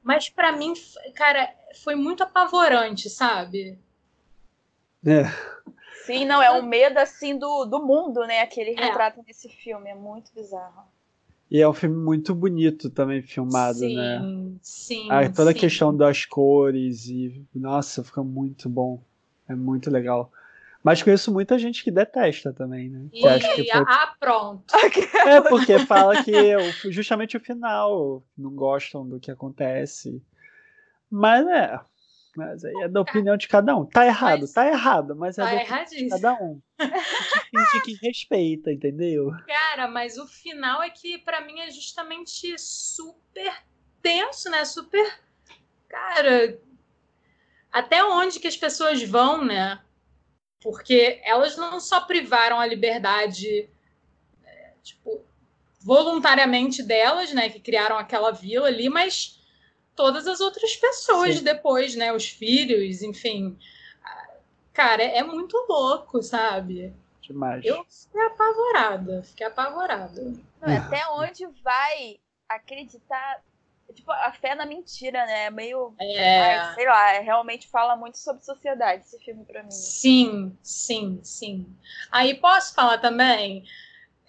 Mas 0.00 0.28
para 0.28 0.52
mim, 0.52 0.74
cara, 1.16 1.52
foi 1.82 1.96
muito 1.96 2.22
apavorante, 2.22 3.10
sabe? 3.10 3.76
É. 5.04 5.24
Sim, 6.06 6.24
não, 6.24 6.40
é 6.40 6.52
um 6.52 6.62
medo 6.62 6.98
assim 6.98 7.36
do, 7.36 7.64
do 7.64 7.84
mundo, 7.84 8.20
né? 8.28 8.42
Aquele 8.42 8.78
é. 8.78 8.84
retrato 8.84 9.24
nesse 9.26 9.48
filme. 9.48 9.90
É 9.90 9.94
muito 9.96 10.32
bizarro. 10.32 10.84
E 11.52 11.60
é 11.60 11.68
um 11.68 11.74
filme 11.74 11.94
muito 11.94 12.34
bonito 12.34 12.88
também 12.88 13.20
filmado, 13.20 13.80
sim, 13.80 13.94
né? 13.94 14.22
Sim, 14.62 15.08
ah, 15.10 15.28
Toda 15.28 15.52
sim. 15.52 15.58
a 15.58 15.60
questão 15.60 15.94
das 15.94 16.24
cores 16.24 17.08
e. 17.08 17.44
Nossa, 17.54 18.02
fica 18.02 18.22
muito 18.22 18.70
bom. 18.70 19.02
É 19.46 19.54
muito 19.54 19.90
legal. 19.90 20.32
Mas 20.82 21.02
conheço 21.02 21.30
muita 21.30 21.58
gente 21.58 21.84
que 21.84 21.90
detesta 21.90 22.54
também, 22.54 22.88
né? 22.88 23.04
E, 23.12 23.20
que 23.20 23.70
foi... 23.70 23.84
ah, 23.86 24.14
pronto. 24.18 24.64
É, 25.26 25.42
porque 25.42 25.78
fala 25.80 26.24
que 26.24 26.32
justamente 26.90 27.36
o 27.36 27.40
final 27.40 28.22
não 28.36 28.52
gostam 28.54 29.06
do 29.06 29.20
que 29.20 29.30
acontece. 29.30 30.22
Mas 31.10 31.46
é. 31.46 31.78
Mas 32.36 32.64
aí 32.64 32.74
é 32.82 32.88
da 32.88 33.00
opinião 33.00 33.36
de 33.36 33.46
cada 33.46 33.76
um. 33.76 33.84
Tá 33.84 34.06
errado, 34.06 34.40
mas, 34.40 34.52
tá 34.52 34.66
errado, 34.66 35.16
mas 35.16 35.38
é 35.38 35.42
tá 35.42 35.50
da 35.50 35.62
opinião 35.62 35.84
de 35.84 36.08
cada 36.08 36.34
um. 36.34 36.62
De 36.78 37.82
que 37.84 38.06
respeita, 38.06 38.72
entendeu? 38.72 39.30
Cara, 39.46 39.88
mas 39.88 40.16
o 40.16 40.26
final 40.26 40.82
é 40.82 40.90
que 40.90 41.18
para 41.18 41.42
mim 41.42 41.60
é 41.60 41.70
justamente 41.70 42.54
super 42.58 43.52
tenso, 44.00 44.50
né? 44.50 44.64
Super. 44.64 45.20
Cara. 45.88 46.58
Até 47.70 48.04
onde 48.04 48.40
que 48.40 48.48
as 48.48 48.56
pessoas 48.56 49.02
vão, 49.02 49.44
né? 49.44 49.80
porque 50.62 51.20
elas 51.24 51.56
não 51.56 51.80
só 51.80 52.00
privaram 52.00 52.60
a 52.60 52.66
liberdade, 52.66 53.68
é, 54.44 54.72
tipo, 54.82 55.20
voluntariamente 55.80 56.82
delas, 56.82 57.32
né, 57.32 57.48
que 57.48 57.58
criaram 57.58 57.98
aquela 57.98 58.30
vila 58.30 58.68
ali, 58.68 58.88
mas 58.88 59.41
todas 59.94 60.26
as 60.26 60.40
outras 60.40 60.76
pessoas 60.76 61.36
Sim. 61.36 61.44
depois, 61.44 61.94
né, 61.94 62.12
os 62.12 62.28
filhos, 62.28 63.02
enfim. 63.02 63.58
Cara, 64.72 65.02
é 65.02 65.22
muito 65.22 65.56
louco, 65.68 66.22
sabe? 66.22 66.94
Demais. 67.20 67.64
Eu 67.64 67.84
fiquei 67.84 68.22
apavorada, 68.22 69.22
fiquei 69.22 69.46
apavorada. 69.46 70.22
Não, 70.60 70.76
até 70.76 71.06
onde 71.08 71.46
vai 71.62 72.18
acreditar 72.48 73.42
tipo, 73.92 74.10
a 74.10 74.32
fé 74.32 74.54
na 74.54 74.66
mentira, 74.66 75.24
né? 75.26 75.50
Meio. 75.50 75.94
É... 76.00 76.38
Ai, 76.38 76.74
sei 76.74 76.86
lá, 76.86 77.18
realmente 77.20 77.68
fala 77.68 77.96
muito 77.96 78.18
sobre 78.18 78.42
sociedade 78.44 79.02
esse 79.02 79.18
filme 79.18 79.44
pra 79.44 79.62
mim. 79.62 79.70
Sim, 79.70 80.56
sim, 80.62 81.20
sim. 81.22 81.66
Aí 82.10 82.34
posso 82.34 82.74
falar 82.74 82.98
também? 82.98 83.64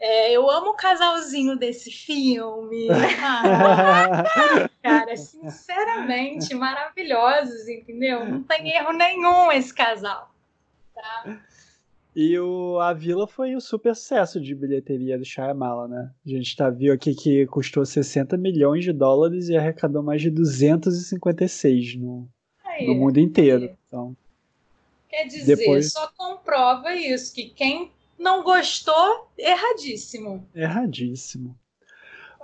É, 0.06 0.34
eu 0.34 0.52
amo 0.52 0.72
o 0.72 0.76
casalzinho 0.76 1.56
desse 1.56 1.90
filme. 1.90 2.88
cara, 4.84 5.16
sinceramente, 5.16 6.54
maravilhosos, 6.54 7.70
entendeu? 7.70 8.26
Não 8.26 8.44
tem 8.44 8.70
erro 8.76 8.92
nenhum 8.92 9.50
esse 9.50 9.74
casal. 9.74 10.30
Tá? 10.94 11.40
E 12.14 12.38
o, 12.38 12.80
a 12.82 12.92
Vila 12.92 13.26
foi 13.26 13.56
um 13.56 13.62
super 13.62 13.96
sucesso 13.96 14.42
de 14.42 14.54
bilheteria 14.54 15.18
do 15.18 15.24
Shyamalan, 15.24 15.88
né? 15.88 16.12
A 16.26 16.30
gente 16.30 16.54
tá, 16.54 16.70
viu 16.70 16.94
aqui 16.94 17.16
que 17.16 17.46
custou 17.48 17.86
60 17.86 18.36
milhões 18.36 18.84
de 18.84 18.92
dólares 18.92 19.48
e 19.48 19.56
arrecadou 19.56 20.04
mais 20.04 20.22
de 20.22 20.30
256 20.30 21.96
no, 21.96 22.28
aí, 22.66 22.88
no 22.88 22.96
mundo 22.96 23.22
inteiro. 23.22 23.64
Aí. 23.64 23.76
Então, 23.88 24.18
Quer 25.08 25.28
dizer, 25.28 25.56
depois... 25.56 25.94
só 25.94 26.12
comprova 26.18 26.94
isso, 26.94 27.34
que 27.34 27.46
quem 27.46 27.90
não 28.24 28.44
gostou, 28.44 29.32
erradíssimo. 29.38 30.50
Erradíssimo. 30.56 31.58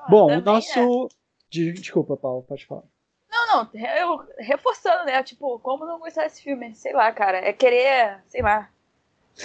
Bom, 0.09 0.31
o 0.31 0.41
nosso... 0.41 1.07
É. 1.07 1.71
Desculpa, 1.73 2.15
Paulo, 2.15 2.43
pode 2.43 2.65
falar. 2.67 2.83
Não, 3.31 3.47
não, 3.47 3.69
eu 3.73 4.27
reforçando, 4.37 5.05
né? 5.05 5.23
Tipo, 5.23 5.57
como 5.59 5.85
não 5.85 5.99
gostar 5.99 6.23
desse 6.23 6.43
filme? 6.43 6.75
Sei 6.75 6.93
lá, 6.93 7.11
cara. 7.11 7.37
É 7.37 7.51
querer, 7.53 8.21
sei 8.27 8.41
lá, 8.41 8.69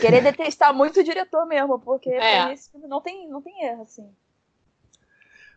Querer 0.00 0.23
detestar 0.23 0.75
muito 0.75 1.00
o 1.00 1.05
diretor 1.05 1.47
mesmo, 1.47 1.79
porque 1.79 2.11
é. 2.11 2.53
esse 2.53 2.71
filme 2.71 2.87
não 2.87 3.00
tem, 3.00 3.29
não 3.29 3.41
tem 3.41 3.64
erro, 3.64 3.83
assim. 3.83 4.09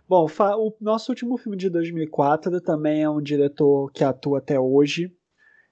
Bom, 0.07 0.25
o 0.25 0.73
nosso 0.79 1.11
último 1.11 1.37
filme 1.37 1.57
de 1.57 1.69
2004 1.69 2.61
também 2.61 3.03
é 3.03 3.09
um 3.09 3.21
diretor 3.21 3.91
que 3.91 4.03
atua 4.05 4.37
até 4.37 4.57
hoje, 4.57 5.13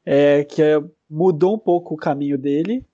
é, 0.06 0.44
que 0.44 0.62
é, 0.62 0.84
mudou 1.10 1.56
um 1.56 1.60
pouco 1.60 1.94
o 1.94 1.98
caminho 1.98 2.38
dele, 2.38 2.86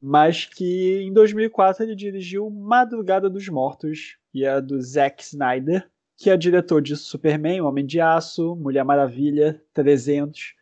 mas 0.00 0.44
que 0.44 1.02
em 1.02 1.12
2004 1.12 1.84
ele 1.84 1.94
dirigiu 1.94 2.50
Madrugada 2.50 3.28
dos 3.28 3.48
Mortos, 3.48 4.16
e 4.32 4.44
é 4.44 4.60
do 4.60 4.80
Zack 4.80 5.22
Snyder, 5.22 5.88
que 6.16 6.30
é 6.30 6.36
diretor 6.36 6.80
de 6.80 6.96
Superman, 6.96 7.60
Homem 7.60 7.84
de 7.84 8.00
Aço, 8.00 8.56
Mulher 8.56 8.84
Maravilha, 8.84 9.62
300. 9.74 10.54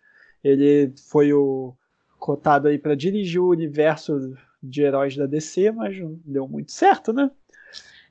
Ele 0.43 0.93
foi 1.09 1.33
o 1.33 1.75
cotado 2.19 2.69
aí 2.69 2.79
para 2.79 2.95
dirigir 2.95 3.41
o 3.41 3.51
universo 3.51 4.37
de 4.63 4.83
heróis 4.83 5.17
da 5.17 5.27
DC, 5.27 5.71
mas 5.71 5.99
não 5.99 6.19
deu 6.25 6.49
muito 6.49 6.73
certo, 6.73 7.13
né? 7.13 7.31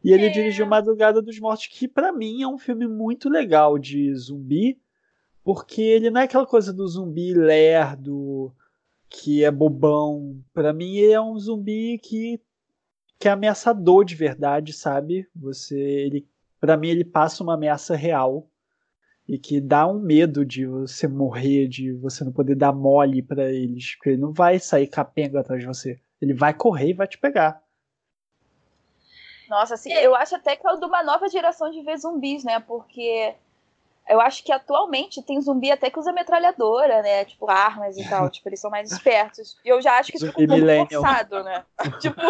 E 0.04 0.12
ele 0.12 0.26
é. 0.26 0.30
dirigiu 0.30 0.66
Madrugada 0.66 1.22
dos 1.22 1.40
Mortos, 1.40 1.68
que 1.68 1.88
para 1.88 2.12
mim 2.12 2.44
é 2.44 2.48
um 2.48 2.58
filme 2.58 2.88
muito 2.88 3.30
legal 3.30 3.80
de 3.80 4.14
zumbi, 4.16 4.80
porque 5.44 5.82
ele 5.82 6.10
não 6.10 6.22
é 6.22 6.26
aquela 6.26 6.46
coisa 6.46 6.72
do 6.72 6.88
zumbi 6.88 7.34
lerdo, 7.34 8.54
que 9.14 9.44
é 9.44 9.52
bobão. 9.52 10.44
Para 10.52 10.74
mim 10.74 10.98
ele 10.98 11.14
é 11.14 11.22
um 11.22 11.38
zumbi 11.38 12.00
que 12.00 12.42
que 13.20 13.30
é 13.30 13.32
ameaçador 13.32 14.04
de 14.04 14.16
verdade, 14.16 14.74
sabe? 14.74 15.30
Você 15.36 15.80
ele 15.80 16.28
para 16.60 16.76
mim 16.76 16.90
ele 16.90 17.06
passa 17.06 17.44
uma 17.44 17.54
ameaça 17.54 17.96
real 17.96 18.50
e 19.28 19.38
que 19.38 19.62
dá 19.62 19.88
um 19.88 20.00
medo 20.00 20.44
de 20.44 20.66
você 20.66 21.08
morrer, 21.08 21.68
de 21.68 21.94
você 21.94 22.24
não 22.24 22.32
poder 22.32 22.56
dar 22.56 22.74
mole 22.74 23.22
para 23.22 23.52
eles, 23.52 23.96
porque 23.96 24.10
ele 24.10 24.22
não 24.22 24.34
vai 24.34 24.60
sair 24.60 24.88
capenga 24.88 25.40
atrás 25.40 25.62
de 25.62 25.68
você. 25.68 26.00
Ele 26.20 26.34
vai 26.34 26.54
correr 26.54 26.90
e 26.90 26.94
vai 26.94 27.08
te 27.08 27.18
pegar. 27.18 27.62
Nossa, 29.48 29.76
assim, 29.76 29.94
eu 29.94 30.16
acho 30.16 30.36
até 30.36 30.56
que 30.56 30.68
é 30.68 30.76
de 30.76 30.86
uma 30.86 31.04
nova 31.04 31.30
geração 31.30 31.70
de 31.70 31.82
ver 31.84 31.98
zumbis, 31.98 32.44
né? 32.44 32.60
Porque 32.60 33.36
eu 34.10 34.20
acho 34.20 34.44
que 34.44 34.52
atualmente 34.52 35.22
tem 35.22 35.40
zumbi 35.42 35.72
até 35.72 35.90
que 35.90 36.00
usa 36.00 36.12
metralhadora, 36.12 37.02
né? 37.02 37.26
Tipo, 37.26 37.50
armas 37.50 37.98
e 37.98 38.04
tal. 38.10 38.30
tipo, 38.30 38.50
eles 38.50 38.60
são 38.60 38.70
mais 38.70 38.92
espertos. 38.92 39.58
E 39.64 39.70
eu 39.70 39.82
já 39.82 39.98
acho 39.98 40.12
que 40.12 40.18
isso 40.18 40.28
ficou 40.28 40.44
um 40.44 40.48
pouco 40.48 40.94
forçado, 40.94 41.44
né? 41.44 41.66
tipo, 42.00 42.22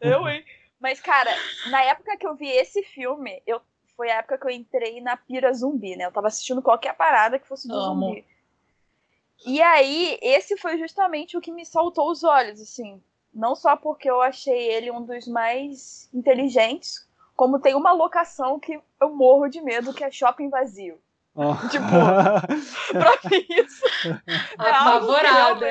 eu, 0.00 0.28
hein? 0.28 0.44
Mas, 0.78 1.00
cara, 1.00 1.30
na 1.70 1.82
época 1.82 2.16
que 2.16 2.26
eu 2.26 2.34
vi 2.34 2.48
esse 2.48 2.82
filme, 2.82 3.42
eu 3.46 3.60
foi 3.96 4.10
a 4.10 4.16
época 4.16 4.36
que 4.36 4.46
eu 4.46 4.50
entrei 4.50 5.00
na 5.00 5.16
pira 5.16 5.52
zumbi, 5.54 5.96
né? 5.96 6.04
Eu 6.04 6.12
tava 6.12 6.26
assistindo 6.26 6.60
qualquer 6.60 6.94
parada 6.94 7.38
que 7.38 7.48
fosse 7.48 7.66
do 7.66 7.74
Amo. 7.74 8.08
zumbi. 8.08 8.26
E 9.46 9.60
aí, 9.62 10.18
esse 10.20 10.56
foi 10.58 10.78
justamente 10.78 11.36
o 11.36 11.40
que 11.40 11.50
me 11.50 11.64
saltou 11.64 12.10
os 12.10 12.22
olhos, 12.22 12.60
assim. 12.60 13.02
Não 13.32 13.54
só 13.54 13.74
porque 13.74 14.08
eu 14.08 14.20
achei 14.20 14.68
ele 14.70 14.90
um 14.90 15.02
dos 15.02 15.26
mais 15.26 16.10
inteligentes, 16.12 17.06
como 17.34 17.58
tem 17.58 17.74
uma 17.74 17.92
locação 17.92 18.58
que 18.58 18.80
eu 19.00 19.14
morro 19.14 19.48
de 19.48 19.60
medo, 19.60 19.94
que 19.94 20.04
é 20.04 20.10
shopping 20.10 20.48
vazio. 20.48 20.98
Oh. 21.38 21.54
Tipo, 21.68 21.84
pra 22.98 23.12
mim 23.30 23.46
isso 23.50 23.84
é 24.08 24.70
Apavorada. 24.70 25.66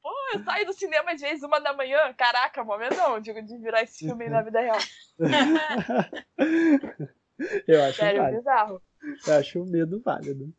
Pô, 0.00 0.10
eu 0.32 0.44
saio 0.44 0.66
do 0.66 0.72
cinema 0.72 1.10
às 1.10 1.20
vezes 1.20 1.42
uma 1.42 1.60
da 1.60 1.72
manhã, 1.72 2.14
caraca, 2.16 2.62
momento 2.62 2.96
não, 2.96 3.18
digo, 3.18 3.42
de 3.42 3.58
virar 3.58 3.82
esse 3.82 4.06
filme 4.06 4.28
na 4.28 4.42
vida 4.42 4.60
real. 4.60 4.78
eu 7.66 7.82
acho 7.82 7.98
Sério, 7.98 8.22
válido. 8.22 8.38
bizarro. 8.38 8.80
Eu 9.26 9.34
acho 9.34 9.60
o 9.60 9.66
medo 9.66 10.00
válido. 10.00 10.54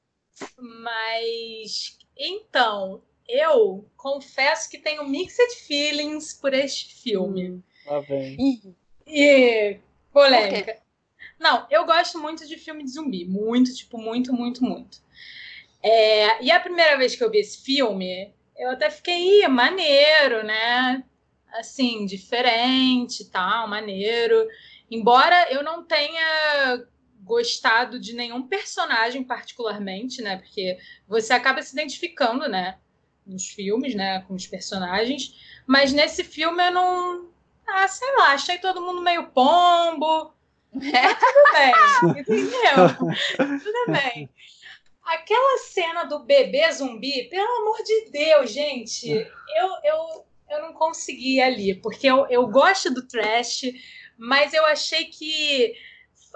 Mas 0.60 1.98
Então, 2.18 3.02
eu 3.30 3.90
confesso 3.96 4.70
que 4.70 4.78
tenho 4.78 5.08
mixed 5.08 5.56
feelings 5.66 6.34
por 6.34 6.54
este 6.54 7.02
filme. 7.02 7.64
Lá 7.86 8.02
vem. 8.02 8.75
E 9.08 9.80
polêmica. 10.12 10.84
Não, 11.39 11.68
eu 11.70 11.86
gosto 11.86 12.20
muito 12.20 12.48
de 12.48 12.58
filme 12.58 12.84
de 12.84 12.92
zumbi. 12.92 13.25
Muito, 13.25 13.74
tipo, 13.74 13.98
muito, 13.98 14.34
muito, 14.34 14.63
muito. 14.63 15.00
É, 15.84 16.44
e 16.44 16.51
a 16.51 16.60
primeira 16.60 16.98
vez 16.98 17.15
que 17.15 17.24
eu 17.24 17.30
vi 17.30 17.39
esse 17.39 17.63
filme, 17.63 18.34
eu 18.58 18.72
até 18.72 18.89
fiquei 18.89 19.48
maneiro, 19.48 20.44
né? 20.44 21.04
Assim, 21.54 22.06
diferente 22.06 23.30
tal, 23.30 23.68
maneiro. 23.68 24.48
Embora 24.89 25.51
eu 25.51 25.63
não 25.63 25.84
tenha 25.84 26.86
gostado 27.22 28.00
de 28.00 28.13
nenhum 28.13 28.48
personagem 28.48 29.24
particularmente, 29.24 30.22
né? 30.22 30.38
Porque 30.38 30.77
você 31.08 31.34
acaba 31.34 31.62
se 31.62 31.74
identificando, 31.74 32.48
né? 32.48 32.77
Nos 33.25 33.48
filmes, 33.48 33.96
né? 33.96 34.22
Com 34.22 34.36
os 34.36 34.48
personagens. 34.48 35.36
Mas 35.65 35.92
nesse 35.92 36.24
filme 36.24 36.65
eu 36.68 36.72
não. 36.72 37.30
Ah, 37.68 37.88
sei 37.88 38.15
lá, 38.15 38.34
achei 38.34 38.60
todo 38.60 38.82
mundo 38.82 39.01
meio 39.01 39.27
pombo. 39.32 40.35
É. 40.82 41.13
tudo 41.13 41.51
bem, 41.53 42.22
entendeu? 42.22 43.20
tudo 43.63 43.91
bem. 43.91 44.29
Aquela 45.03 45.60
cena 45.60 46.03
do 46.03 46.20
bebê 46.20 46.72
zumbi, 46.72 47.29
pelo 47.29 47.62
amor 47.62 47.77
de 47.84 48.10
Deus, 48.10 48.51
gente, 48.51 49.10
eu, 49.10 49.70
eu, 49.84 50.25
eu 50.50 50.62
não 50.63 50.74
consegui 50.74 51.39
ali, 51.39 51.75
porque 51.75 52.08
eu, 52.08 52.27
eu 52.27 52.48
gosto 52.48 52.91
do 52.91 53.08
trash, 53.08 53.65
mas 54.17 54.53
eu 54.53 54.65
achei 54.65 55.05
que 55.05 55.75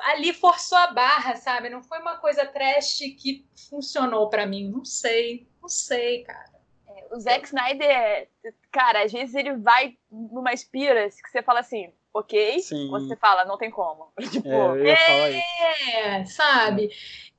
ali 0.04 0.34
forçou 0.34 0.78
a 0.78 0.88
barra, 0.88 1.36
sabe? 1.36 1.70
Não 1.70 1.82
foi 1.82 2.00
uma 2.00 2.18
coisa 2.18 2.46
trash 2.46 3.00
que 3.18 3.46
funcionou 3.70 4.30
para 4.30 4.46
mim. 4.46 4.70
Não 4.70 4.86
sei, 4.86 5.48
não 5.62 5.70
sei, 5.70 6.24
cara. 6.24 6.50
É, 6.88 7.16
o 7.16 7.20
Zack 7.20 7.46
Snyder, 7.46 8.30
cara, 8.72 9.04
às 9.04 9.12
vezes 9.12 9.36
ele 9.36 9.58
vai 9.58 9.98
numas 10.12 10.64
piras 10.64 11.20
que 11.22 11.30
você 11.30 11.42
fala 11.42 11.60
assim, 11.60 11.92
ok, 12.20 12.60
Sim. 12.60 12.90
você 12.90 13.16
fala, 13.16 13.46
não 13.46 13.58
tem 13.58 13.70
como. 13.70 14.12
tipo, 14.32 14.50
é, 14.78 15.44
é 16.20 16.26
sabe? 16.26 16.90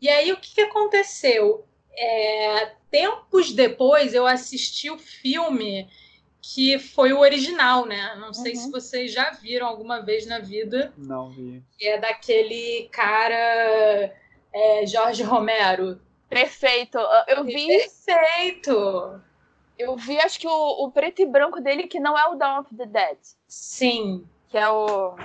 E 0.01 0.09
aí 0.09 0.33
o 0.33 0.37
que, 0.37 0.55
que 0.55 0.61
aconteceu? 0.61 1.65
É, 1.97 2.73
tempos 2.91 3.53
depois 3.53 4.15
eu 4.15 4.27
assisti 4.27 4.91
o 4.91 4.99
filme 4.99 5.89
que 6.43 6.79
foi 6.79 7.13
o 7.13 7.21
original, 7.21 7.85
né? 7.85 8.17
Não 8.17 8.33
sei 8.33 8.55
uhum. 8.55 8.59
se 8.59 8.71
vocês 8.71 9.13
já 9.13 9.31
viram 9.31 9.67
alguma 9.67 10.01
vez 10.01 10.27
na 10.27 10.39
vida. 10.39 10.93
Não 10.97 11.31
vi. 11.31 11.63
Que 11.79 11.87
é 11.87 11.99
daquele 11.99 12.89
cara 12.91 14.15
é, 14.53 14.87
Jorge 14.87 15.23
Romero. 15.23 16.01
Perfeito. 16.29 16.99
Eu 17.27 17.45
vi. 17.45 17.67
Perfeito. 17.67 19.21
Eu 19.79 19.97
vi, 19.97 20.19
acho 20.21 20.39
que 20.39 20.47
o, 20.47 20.85
o 20.85 20.91
preto 20.91 21.23
e 21.23 21.27
branco 21.27 21.61
dele, 21.61 21.87
que 21.87 21.99
não 21.99 22.17
é 22.17 22.27
o 22.27 22.35
Dawn 22.35 22.61
of 22.61 22.75
the 22.77 22.87
Dead. 22.87 23.19
Sim. 23.49 24.27
Que 24.51 24.59
é 24.59 24.69
o. 24.69 25.17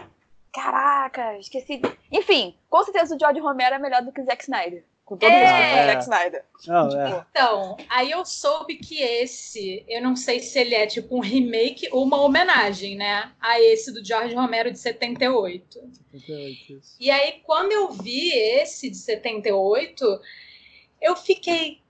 Caraca, 0.54 1.38
esqueci. 1.38 1.82
Enfim, 2.12 2.56
com 2.70 2.84
certeza 2.84 3.16
o 3.16 3.20
George 3.20 3.42
Romero 3.42 3.76
é 3.76 3.80
melhor 3.80 4.02
do 4.02 4.12
que 4.12 4.22
o 4.22 4.26
Zack 4.26 4.44
Snyder. 4.44 4.86
Com 5.04 5.18
todo 5.18 5.30
é. 5.30 5.46
respeito 5.46 5.78
ao 5.78 5.86
Zack 5.86 6.02
Snyder. 6.04 6.46
Não, 6.68 7.02
é. 7.02 7.26
Então, 7.30 7.78
aí 7.90 8.12
eu 8.12 8.26
soube 8.26 8.78
que 8.78 9.02
esse, 9.02 9.84
eu 9.88 10.02
não 10.02 10.16
sei 10.16 10.40
se 10.40 10.58
ele 10.60 10.74
é 10.74 10.88
tipo 10.88 11.16
um 11.16 11.20
remake 11.20 11.90
ou 11.92 12.04
uma 12.04 12.22
homenagem, 12.22 12.96
né? 12.96 13.32
A 13.40 13.60
esse 13.60 13.92
do 13.92 14.04
George 14.04 14.34
Romero 14.34 14.72
de 14.72 14.80
78. 14.80 15.80
78 16.12 16.74
isso. 16.74 16.96
E 17.00 17.12
aí, 17.12 17.42
quando 17.44 17.72
eu 17.72 17.92
vi 17.92 18.32
esse 18.32 18.90
de 18.90 18.98
78, 18.98 20.22
eu 21.02 21.16
fiquei. 21.16 21.82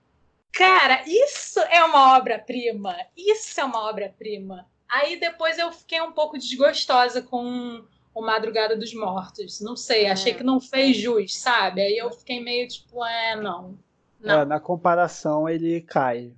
Cara, 0.52 1.02
isso 1.06 1.60
é 1.60 1.84
uma 1.84 2.16
obra-prima. 2.16 2.96
Isso 3.16 3.60
é 3.60 3.64
uma 3.64 3.88
obra-prima. 3.88 4.66
Aí 4.88 5.18
depois 5.18 5.58
eu 5.58 5.72
fiquei 5.72 6.00
um 6.00 6.12
pouco 6.12 6.38
desgostosa 6.38 7.20
com 7.22 7.84
o 8.14 8.22
Madrugada 8.22 8.76
dos 8.76 8.94
Mortos. 8.94 9.60
Não 9.60 9.76
sei, 9.76 10.06
achei 10.06 10.34
que 10.34 10.42
não 10.42 10.60
fez 10.60 10.96
jus, 10.96 11.38
sabe? 11.38 11.82
Aí 11.82 11.98
eu 11.98 12.10
fiquei 12.10 12.42
meio 12.42 12.66
tipo, 12.66 13.04
é, 13.04 13.36
não. 13.36 13.78
não. 14.20 14.40
É, 14.40 14.44
na 14.44 14.60
comparação, 14.60 15.48
ele 15.48 15.80
cai. 15.82 16.32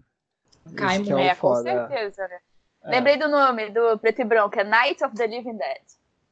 Cai 0.77 0.99
muito. 0.99 1.17
É, 1.19 1.29
é 1.29 1.35
com 1.35 1.55
certeza, 1.55 2.27
né? 2.29 2.39
É. 2.85 2.91
Lembrei 2.91 3.17
do 3.17 3.29
nome 3.29 3.71
do 3.71 3.99
preto 3.99 4.23
e 4.23 4.25
branco, 4.25 4.59
é 4.59 4.65
Night 4.65 5.05
of 5.05 5.15
the 5.15 5.27
Living 5.27 5.57
Dead. 5.57 5.83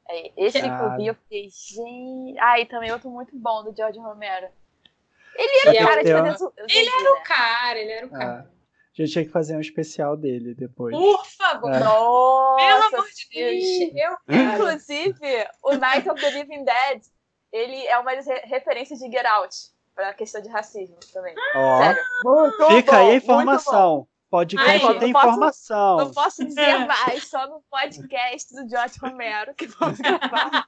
É, 0.08 0.32
esse 0.36 0.60
que 0.60 0.66
eu 0.66 0.96
vi, 0.96 1.06
eu 1.08 1.14
fiquei, 1.14 1.48
gente. 1.48 2.38
Ah, 2.38 2.60
e 2.60 2.66
também 2.66 2.92
outro 2.92 3.10
muito 3.10 3.36
bom 3.36 3.64
do 3.64 3.74
George 3.74 3.98
Romero. 3.98 4.48
Ele 5.34 5.68
era 5.68 5.84
o 5.84 5.88
cara 5.88 6.04
de 6.04 6.12
fazer 6.12 6.52
Ele 6.70 6.88
era 6.88 7.12
o 7.12 7.22
cara, 7.22 7.78
ele 7.78 7.92
era 7.92 8.06
o 8.06 8.10
cara. 8.10 8.50
A 8.98 9.02
gente 9.02 9.12
tinha 9.12 9.24
que 9.26 9.30
fazer 9.30 9.56
um 9.56 9.60
especial 9.60 10.16
dele 10.16 10.54
depois. 10.54 10.96
Por 10.96 11.26
favor! 11.26 11.70
É. 11.70 11.80
Nossa, 11.80 12.56
Pelo 12.56 12.82
amor 12.84 13.08
de 13.10 13.28
Deus! 13.30 13.92
Eu 13.94 14.16
Inclusive, 14.34 15.48
o 15.62 15.74
Night 15.74 16.08
of 16.08 16.20
the 16.20 16.30
Living 16.30 16.64
Dead, 16.64 17.02
ele 17.52 17.86
é 17.86 17.98
uma 17.98 18.12
referência 18.44 18.96
de 18.96 19.10
Get 19.10 19.26
Out, 19.26 19.54
pra 19.94 20.14
questão 20.14 20.40
de 20.40 20.48
racismo 20.48 20.96
também. 21.12 21.34
Oh. 21.54 21.78
Sério. 21.78 22.02
Muito 22.24 22.66
Fica 22.68 22.92
bom, 22.92 22.98
aí 22.98 23.10
a 23.10 23.14
informação. 23.16 24.08
Podcast 24.28 24.86
Ai, 24.86 24.98
tem 24.98 25.10
informação. 25.10 25.96
Não 25.98 26.10
posso 26.10 26.44
dizer 26.44 26.86
mais, 26.86 27.28
só 27.28 27.46
no 27.46 27.62
podcast 27.70 28.54
do 28.54 28.68
George 28.68 28.98
Romero 28.98 29.54
que 29.54 29.66
vamos 29.66 29.98
gravar. 30.00 30.66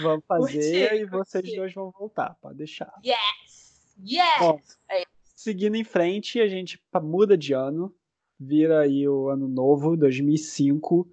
vamos 0.00 0.24
fazer 0.26 0.88
curti, 0.88 1.02
e 1.02 1.04
vocês 1.06 1.56
dois 1.56 1.74
vão 1.74 1.90
voltar, 1.90 2.36
pode 2.40 2.58
deixar. 2.58 2.92
Yes! 3.04 3.96
Yes! 3.98 4.38
Bom, 4.38 4.60
é 4.88 5.04
seguindo 5.44 5.76
em 5.76 5.84
frente, 5.84 6.40
a 6.40 6.48
gente 6.48 6.82
muda 7.02 7.36
de 7.36 7.52
ano, 7.52 7.94
vira 8.40 8.80
aí 8.80 9.06
o 9.06 9.28
ano 9.28 9.46
novo, 9.46 9.94
2005, 9.94 11.06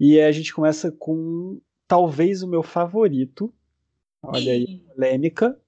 e 0.00 0.18
a 0.18 0.32
gente 0.32 0.54
começa 0.54 0.90
com 0.90 1.60
talvez 1.86 2.42
o 2.42 2.48
meu 2.48 2.62
favorito, 2.62 3.52
olha 4.22 4.52
aí, 4.52 4.78
polêmica, 4.78 5.60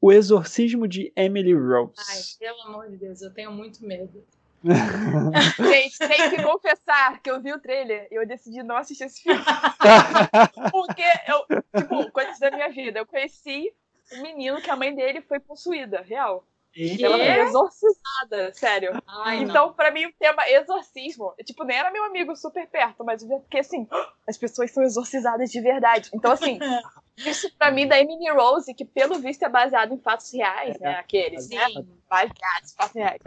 O 0.00 0.12
Exorcismo 0.12 0.86
de 0.86 1.12
Emily 1.16 1.52
Rose. 1.52 1.94
Ai, 1.98 2.20
pelo 2.38 2.62
amor 2.62 2.88
de 2.88 2.96
Deus, 2.96 3.20
eu 3.20 3.34
tenho 3.34 3.50
muito 3.50 3.84
medo. 3.84 4.24
Gente, 5.58 5.98
tenho 5.98 6.30
que 6.30 6.42
confessar 6.42 7.20
que 7.20 7.30
eu 7.30 7.42
vi 7.42 7.52
o 7.52 7.58
trailer 7.58 8.06
e 8.10 8.14
eu 8.14 8.26
decidi 8.26 8.62
não 8.62 8.76
assistir 8.76 9.04
esse 9.04 9.22
filme. 9.22 9.42
Porque 10.70 11.02
eu, 11.26 11.62
tipo, 11.80 12.10
coisas 12.12 12.38
da 12.38 12.50
minha 12.52 12.70
vida, 12.70 13.00
eu 13.00 13.06
conheci 13.06 13.72
um 14.12 14.22
menino 14.22 14.60
que 14.62 14.70
a 14.70 14.76
mãe 14.76 14.94
dele 14.94 15.20
foi 15.20 15.40
possuída, 15.40 16.02
real. 16.02 16.46
E 16.74 17.04
ela 17.04 17.16
foi 17.16 17.40
exorcizada, 17.40 18.54
sério. 18.54 19.02
Ai, 19.06 19.38
então, 19.38 19.66
não. 19.66 19.72
pra 19.74 19.90
mim, 19.90 20.06
o 20.06 20.12
tema 20.18 20.48
exorcismo, 20.48 21.34
tipo, 21.44 21.64
nem 21.64 21.76
era 21.76 21.90
meu 21.90 22.04
amigo 22.04 22.34
super 22.36 22.66
perto, 22.68 23.04
mas 23.04 23.22
eu 23.22 23.28
já 23.28 23.40
fiquei 23.40 23.60
assim, 23.60 23.88
as 24.26 24.38
pessoas 24.38 24.70
são 24.70 24.82
exorcizadas 24.82 25.50
de 25.50 25.60
verdade. 25.60 26.10
Então, 26.14 26.32
assim, 26.32 26.58
isso 27.18 27.52
pra 27.58 27.70
mim 27.70 27.88
da 27.88 28.00
Emily 28.00 28.30
Rose, 28.30 28.72
que 28.74 28.84
pelo 28.84 29.18
visto 29.18 29.42
é 29.42 29.48
baseado 29.48 29.92
em 29.92 29.98
fatos 29.98 30.32
reais, 30.32 30.78
né? 30.78 30.94
Aqueles, 30.96 31.48
né? 31.48 31.66
Baseados 32.08 32.72
em 32.72 32.76
fatos 32.76 32.94
reais. 32.94 33.20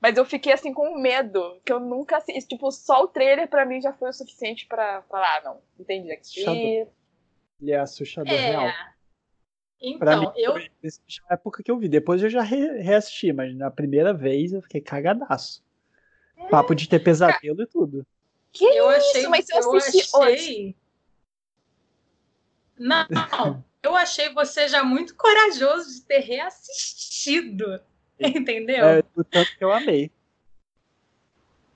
Mas 0.00 0.16
eu 0.16 0.24
fiquei 0.24 0.52
assim 0.52 0.74
com 0.74 0.98
medo, 0.98 1.60
que 1.64 1.72
eu 1.72 1.78
nunca 1.78 2.16
assisti. 2.16 2.48
Tipo, 2.48 2.72
só 2.72 3.04
o 3.04 3.08
trailer 3.08 3.48
pra 3.48 3.64
mim 3.64 3.80
já 3.80 3.92
foi 3.92 4.10
o 4.10 4.12
suficiente 4.12 4.66
pra 4.66 5.02
falar, 5.02 5.38
ah, 5.38 5.42
não, 5.44 5.60
entendi. 5.78 6.10
Ele 7.60 7.70
é 7.70 7.78
assustador 7.78 8.34
é. 8.34 8.50
real. 8.50 8.68
Então, 9.82 10.20
mim, 10.20 10.32
eu. 10.36 10.54
Nessa 10.82 11.00
época 11.28 11.62
que 11.62 11.70
eu 11.70 11.76
vi. 11.76 11.88
Depois 11.88 12.22
eu 12.22 12.30
já 12.30 12.42
re 12.42 12.80
reassisti, 12.80 13.32
mas 13.32 13.54
na 13.56 13.70
primeira 13.70 14.14
vez 14.14 14.52
eu 14.52 14.62
fiquei 14.62 14.80
cagadaço. 14.80 15.62
É. 16.36 16.46
Papo 16.48 16.74
de 16.74 16.88
ter 16.88 17.00
pesadelo 17.00 17.62
e 17.62 17.66
tudo. 17.66 18.06
Que 18.52 18.64
eu 18.64 18.88
achei, 18.88 19.26
mas 19.26 19.48
eu, 19.50 19.60
eu 19.60 19.76
achei. 19.76 20.02
Hoje. 20.14 20.76
Não, 22.78 23.64
eu 23.82 23.96
achei 23.96 24.28
você 24.32 24.68
já 24.68 24.84
muito 24.84 25.16
corajoso 25.16 25.94
de 25.94 26.02
ter 26.02 26.20
reassistido. 26.20 27.80
Entendeu? 28.20 28.84
É, 28.86 29.02
do 29.16 29.24
tanto 29.24 29.56
que 29.56 29.64
eu 29.64 29.72
amei. 29.72 30.10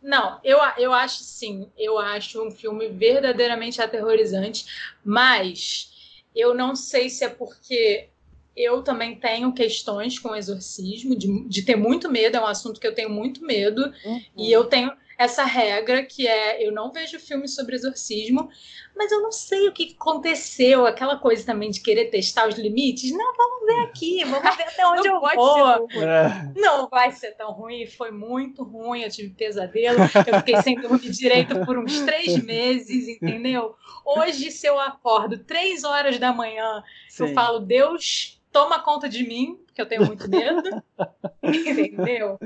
Não, 0.00 0.38
eu, 0.44 0.58
eu 0.78 0.92
acho 0.92 1.24
sim. 1.24 1.68
Eu 1.76 1.98
acho 1.98 2.46
um 2.46 2.50
filme 2.50 2.88
verdadeiramente 2.88 3.82
aterrorizante, 3.82 4.94
mas 5.04 5.95
eu 6.36 6.54
não 6.54 6.76
sei 6.76 7.08
se 7.08 7.24
é 7.24 7.28
porque 7.28 8.08
eu 8.56 8.82
também 8.82 9.16
tenho 9.16 9.52
questões 9.52 10.18
com 10.18 10.34
exorcismo, 10.34 11.16
de, 11.16 11.48
de 11.48 11.62
ter 11.62 11.76
muito 11.76 12.10
medo, 12.10 12.36
é 12.36 12.40
um 12.40 12.46
assunto 12.46 12.80
que 12.80 12.86
eu 12.86 12.94
tenho 12.94 13.10
muito 13.10 13.44
medo, 13.44 13.92
uhum. 14.04 14.20
e 14.36 14.52
eu 14.52 14.64
tenho 14.64 14.92
essa 15.18 15.44
regra 15.44 16.04
que 16.04 16.26
é 16.26 16.66
eu 16.66 16.72
não 16.72 16.92
vejo 16.92 17.18
filmes 17.18 17.54
sobre 17.54 17.74
exorcismo, 17.74 18.48
mas 18.94 19.12
eu 19.12 19.20
não 19.20 19.32
sei 19.32 19.68
o 19.68 19.72
que 19.72 19.94
aconteceu, 19.98 20.86
aquela 20.86 21.18
coisa 21.18 21.44
também 21.44 21.70
de 21.70 21.80
querer 21.80 22.06
testar 22.06 22.48
os 22.48 22.56
limites. 22.56 23.10
Não, 23.12 23.36
vamos 23.36 23.66
ver 23.66 23.80
aqui, 23.84 24.24
vamos 24.24 24.56
ver 24.56 24.62
até 24.62 24.86
onde 24.88 25.08
eu 25.08 25.20
vou. 25.20 25.88
É. 26.02 26.52
Não 26.54 26.88
vai 26.88 27.12
ser 27.12 27.32
tão 27.32 27.52
ruim, 27.52 27.86
foi 27.86 28.10
muito 28.10 28.62
ruim, 28.62 29.02
eu 29.02 29.10
tive 29.10 29.30
pesadelo, 29.30 29.98
eu 30.00 30.38
fiquei 30.38 30.62
sem 30.62 30.80
dormir 30.80 31.10
direito 31.10 31.64
por 31.64 31.78
uns 31.78 32.00
três 32.00 32.36
meses, 32.44 33.08
entendeu? 33.08 33.74
Hoje, 34.04 34.50
se 34.50 34.66
eu 34.66 34.78
acordo 34.78 35.38
três 35.38 35.84
horas 35.84 36.18
da 36.18 36.32
manhã, 36.32 36.82
Sim. 37.08 37.24
eu 37.24 37.34
falo, 37.34 37.60
Deus 37.60 38.40
toma 38.50 38.82
conta 38.82 39.06
de 39.06 39.22
mim, 39.26 39.60
porque 39.66 39.82
eu 39.82 39.86
tenho 39.86 40.06
muito 40.06 40.30
medo. 40.30 40.82
Entendeu? 41.42 42.38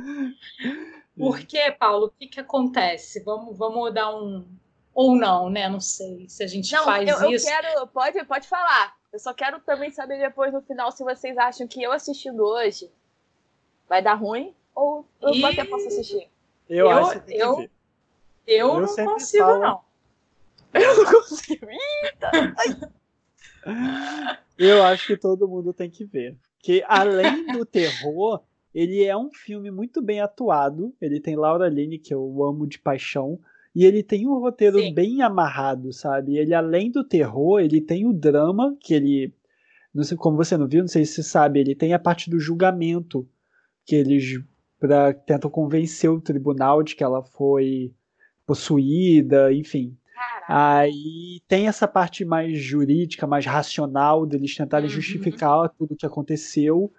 Porque, 1.21 1.71
Paulo, 1.73 2.07
o 2.07 2.11
que, 2.11 2.27
que 2.27 2.41
acontece? 2.41 3.23
Vamos, 3.25 3.57
vamos 3.57 3.93
dar 3.95 4.15
um. 4.15 4.47
Ou 4.93 5.15
não, 5.17 5.49
né? 5.49 5.69
Não 5.69 5.81
sei 5.81 6.29
se 6.29 6.43
a 6.43 6.47
gente 6.47 6.73
Não, 6.73 6.85
faz 6.85 7.09
eu, 7.09 7.17
eu 7.23 7.31
isso. 7.31 7.47
quero. 7.47 7.87
Pode, 7.89 8.25
pode 8.25 8.49
falar. 8.49 8.95
Eu 9.13 9.19
só 9.19 9.33
quero 9.33 9.61
também 9.61 9.91
saber 9.91 10.19
depois 10.19 10.53
no 10.53 10.61
final 10.63 10.91
se 10.93 11.03
vocês 11.05 11.37
acham 11.39 11.67
que 11.67 11.83
eu 11.83 11.93
assistindo 11.93 12.45
hoje 12.45 12.91
vai 13.89 14.03
dar 14.03 14.15
ruim 14.15 14.55
ou 14.75 15.05
eu 15.21 15.31
Ih. 15.35 15.45
até 15.45 15.65
posso 15.65 15.87
assistir. 15.89 16.29
Eu, 16.69 16.87
Eu- 16.87 16.91
acho 16.91 17.13
que 17.13 17.27
tem 17.27 17.37
que 17.37 17.43
eu- 17.43 17.57
ver. 17.57 17.71
Eu, 18.47 18.69
Eu 18.69 18.81
não 18.81 18.95
consigo, 18.97 19.45
falo- 19.45 19.61
não. 19.61 19.81
Eu 20.75 20.97
não 21.05 21.13
consigo. 21.13 21.67
Eu 24.59 24.83
acho 24.85 25.07
que 25.07 25.17
todo 25.17 25.49
mundo 25.49 25.73
tem 25.73 25.91
que 25.91 26.05
ver. 26.05 26.37
Que 26.59 26.85
além 26.87 27.47
do 27.53 27.65
terror, 27.65 28.43
ele 28.75 29.03
é 29.05 29.17
um 29.17 29.31
filme 29.33 29.71
muito 29.71 30.01
bem 30.01 30.21
atuado. 30.21 30.95
Ele 31.01 31.21
tem 31.21 31.37
Laura 31.37 31.69
Linney, 31.69 31.99
que 31.99 32.15
eu 32.15 32.43
amo 32.45 32.67
de 32.67 32.79
paixão. 32.79 33.39
E 33.75 33.85
ele 33.85 34.03
tem 34.03 34.27
um 34.27 34.39
roteiro 34.39 34.79
Sim. 34.81 34.93
bem 34.95 35.23
amarrado, 35.23 35.93
sabe? 35.93 36.37
Ele, 36.37 36.53
além 36.55 36.91
do 36.91 37.05
terror, 37.05 37.61
ele 37.61 37.81
tem 37.81 38.07
o 38.07 38.13
drama, 38.13 38.77
que 38.81 38.95
ele. 38.95 39.33
Não 39.95 40.05
sei 40.05 40.17
como 40.17 40.37
você 40.37 40.57
não 40.57 40.69
viu, 40.69 40.81
não 40.81 40.89
sei 40.89 41.05
se 41.05 41.15
você 41.15 41.23
sabe, 41.23 41.61
ele 41.61 41.75
tem 41.75 41.93
a 41.93 41.99
parte 41.99 42.31
do 42.31 42.39
julgamento. 42.39 43.29
Que 43.85 43.97
eles 43.97 44.41
pra, 44.79 45.13
tentam 45.13 45.51
convencer 45.51 46.11
o 46.11 46.21
tribunal 46.21 46.83
de 46.83 46.95
que 46.95 47.03
ela 47.05 47.23
foi 47.23 47.93
possuída, 48.47 49.53
enfim. 49.53 49.97
Caraca. 50.15 50.79
Aí 50.79 51.41
tem 51.49 51.67
essa 51.69 51.87
parte 51.89 52.25
mais 52.25 52.59
jurídica, 52.59 53.27
mais 53.27 53.47
racional, 53.47 54.27
deles 54.27 54.55
tentarem 54.55 54.87
Uhum. 54.89 54.95
justificar 54.95 55.69
tudo 55.79 55.95
o 55.95 55.97
que 55.97 56.07
aconteceu. 56.07 56.93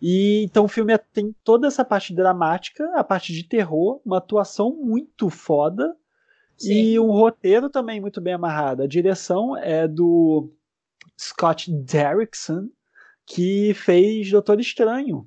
E 0.00 0.42
então 0.44 0.64
o 0.64 0.68
filme 0.68 0.92
é- 0.92 0.98
tem 0.98 1.34
toda 1.42 1.66
essa 1.66 1.84
parte 1.84 2.14
dramática, 2.14 2.84
a 2.94 3.02
parte 3.02 3.32
de 3.32 3.42
terror, 3.44 4.00
uma 4.04 4.18
atuação 4.18 4.70
muito 4.76 5.30
foda 5.30 5.96
e 6.62 6.98
um 6.98 7.10
roteiro 7.10 7.68
também 7.70 8.00
muito 8.00 8.20
bem 8.20 8.34
amarrado. 8.34 8.82
A 8.82 8.86
direção 8.86 9.56
é 9.56 9.86
do 9.88 10.50
Scott 11.18 11.70
Derrickson, 11.72 12.68
que 13.24 13.72
fez 13.74 14.30
Doutor 14.30 14.60
Estranho, 14.60 15.26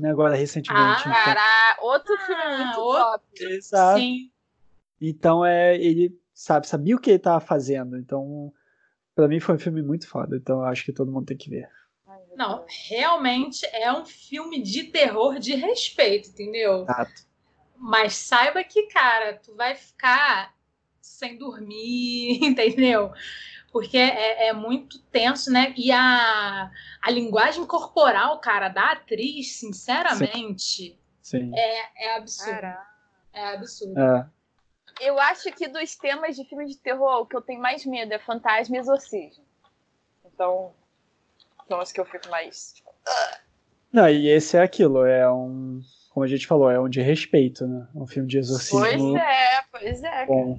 né, 0.00 0.10
agora 0.10 0.34
recentemente. 0.36 0.82
Ah, 0.84 1.00
Então- 1.00 1.12
Caraca, 1.24 1.82
outro 1.84 2.16
filme 2.18 2.42
Ah, 2.42 2.64
muito 2.64 2.80
outro- 2.80 3.02
top. 3.02 3.24
Exato. 3.44 3.98
Sim. 4.00 4.30
Então 5.00 5.44
é 5.44 5.76
ele 5.76 6.16
sabe 6.32 6.66
sabia 6.68 6.94
o 6.96 7.00
que 7.00 7.10
ele 7.10 7.18
tava 7.18 7.40
fazendo. 7.40 7.96
Então 7.98 8.52
pra 9.16 9.26
mim 9.28 9.40
foi 9.40 9.56
um 9.56 9.58
filme 9.58 9.82
muito 9.82 10.08
foda. 10.08 10.36
Então 10.36 10.58
eu 10.60 10.64
acho 10.64 10.84
que 10.84 10.92
todo 10.92 11.10
mundo 11.12 11.26
tem 11.26 11.36
que 11.36 11.50
ver. 11.50 11.68
Não, 12.36 12.66
realmente 12.88 13.64
é 13.72 13.90
um 13.90 14.04
filme 14.04 14.60
de 14.60 14.84
terror 14.84 15.38
de 15.38 15.54
respeito, 15.54 16.28
entendeu? 16.28 16.82
Exato. 16.82 17.26
Mas 17.74 18.14
saiba 18.14 18.62
que, 18.62 18.82
cara, 18.88 19.40
tu 19.42 19.56
vai 19.56 19.74
ficar 19.74 20.54
sem 21.00 21.38
dormir, 21.38 22.38
entendeu? 22.44 23.10
Porque 23.72 23.96
é, 23.96 24.48
é 24.48 24.52
muito 24.52 24.98
tenso, 25.04 25.50
né? 25.50 25.72
E 25.78 25.90
a, 25.90 26.70
a 27.00 27.10
linguagem 27.10 27.64
corporal, 27.66 28.38
cara, 28.38 28.68
da 28.68 28.92
atriz, 28.92 29.56
sinceramente, 29.56 30.98
Sim. 31.22 31.50
é, 31.54 32.08
é 32.08 32.16
absurdo. 32.16 32.52
Caraca. 32.52 32.86
É 33.32 33.54
absurdo. 33.54 33.98
É. 33.98 34.28
Eu 35.00 35.18
acho 35.18 35.50
que 35.52 35.68
dos 35.68 35.96
temas 35.96 36.36
de 36.36 36.44
filme 36.44 36.66
de 36.66 36.76
terror, 36.76 37.22
o 37.22 37.26
que 37.26 37.36
eu 37.36 37.42
tenho 37.42 37.60
mais 37.60 37.84
medo 37.86 38.12
é 38.12 38.18
fantasma 38.18 38.76
e 38.76 38.78
exorcismo. 38.78 39.44
Então, 40.24 40.74
então 41.66 41.80
acho 41.80 41.92
que 41.92 42.00
eu 42.00 42.04
fico 42.06 42.28
mais. 42.30 42.72
tipo, 42.74 42.90
Não, 43.92 44.08
e 44.08 44.28
esse 44.28 44.56
é 44.56 44.62
aquilo, 44.62 45.04
é 45.04 45.30
um, 45.30 45.80
como 46.10 46.24
a 46.24 46.28
gente 46.28 46.46
falou, 46.46 46.70
é 46.70 46.80
um 46.80 46.88
de 46.88 47.02
respeito, 47.02 47.66
né? 47.66 47.86
Um 47.94 48.06
filme 48.06 48.26
de 48.28 48.38
Pois 48.38 48.48
exorcismo 48.48 49.18
é, 49.18 49.62
pois 49.70 50.02
é. 50.02 50.26
bom. 50.26 50.58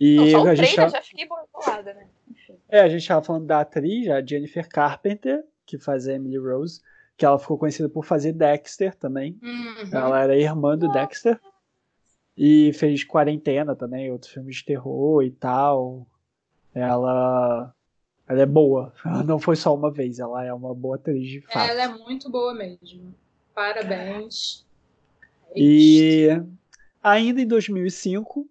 E 0.00 0.16
Não, 0.16 0.30
só 0.30 0.42
o 0.44 0.48
a 0.48 0.54
gente 0.54 0.76
tá- 0.76 0.88
já 0.88 1.02
fiquei 1.02 1.26
bolada, 1.26 1.92
né? 1.92 2.06
Enfim. 2.30 2.56
É, 2.68 2.80
a 2.80 2.88
gente 2.88 3.06
tava 3.06 3.22
falando 3.24 3.46
da 3.46 3.60
atriz, 3.60 4.08
a 4.08 4.24
Jennifer 4.24 4.68
Carpenter, 4.68 5.44
que 5.66 5.76
faz 5.78 6.06
a 6.08 6.14
Emily 6.14 6.38
Rose, 6.38 6.80
que 7.16 7.24
ela 7.26 7.38
ficou 7.38 7.58
conhecida 7.58 7.88
por 7.88 8.04
fazer 8.04 8.32
Dexter 8.32 8.94
também. 8.94 9.36
Uhum. 9.42 9.90
Ela 9.92 10.22
era 10.22 10.36
irmã 10.36 10.78
do 10.78 10.88
Dexter. 10.92 11.38
E 12.36 12.72
fez 12.74 13.02
Quarentena 13.02 13.74
também, 13.74 14.12
outro 14.12 14.30
filme 14.30 14.52
de 14.52 14.64
terror 14.64 15.24
e 15.24 15.30
tal. 15.32 16.06
Ela. 16.72 17.74
Ela 18.28 18.42
é 18.42 18.46
boa. 18.46 18.92
Ela 19.04 19.22
não 19.22 19.38
foi 19.38 19.56
só 19.56 19.74
uma 19.74 19.90
vez, 19.90 20.18
ela 20.18 20.44
é 20.44 20.52
uma 20.52 20.74
boa 20.74 20.96
atriz 20.96 21.26
de 21.26 21.40
fato. 21.40 21.70
Ela 21.70 21.82
é 21.82 21.88
muito 21.88 22.30
boa 22.30 22.52
mesmo. 22.52 23.14
Parabéns. 23.54 24.66
E 25.56 26.28
ainda 27.02 27.40
em 27.40 27.46
2005, 27.46 28.46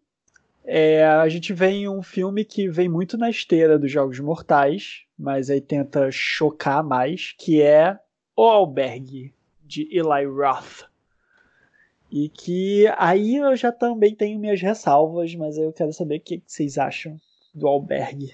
é, 0.65 1.05
a 1.05 1.29
gente 1.29 1.53
vê 1.53 1.67
em 1.67 1.87
um 1.87 2.01
filme 2.01 2.43
que 2.43 2.67
vem 2.67 2.89
muito 2.89 3.17
na 3.17 3.29
esteira 3.29 3.77
dos 3.77 3.91
Jogos 3.91 4.19
Mortais, 4.19 5.03
mas 5.17 5.49
aí 5.49 5.61
tenta 5.61 6.11
chocar 6.11 6.83
mais, 6.83 7.33
que 7.37 7.61
é 7.61 7.97
O 8.35 8.43
Albergue, 8.43 9.33
de 9.63 9.87
Eli 9.91 10.25
Roth. 10.25 10.87
E 12.11 12.29
que 12.29 12.85
aí 12.97 13.35
eu 13.35 13.55
já 13.55 13.71
também 13.71 14.15
tenho 14.15 14.39
minhas 14.39 14.61
ressalvas, 14.61 15.35
mas 15.35 15.57
aí 15.57 15.65
eu 15.65 15.73
quero 15.73 15.93
saber 15.93 16.17
o 16.17 16.21
que 16.21 16.39
que 16.39 16.51
vocês 16.51 16.77
acham 16.77 17.19
do 17.53 17.67
Albergue. 17.67 18.33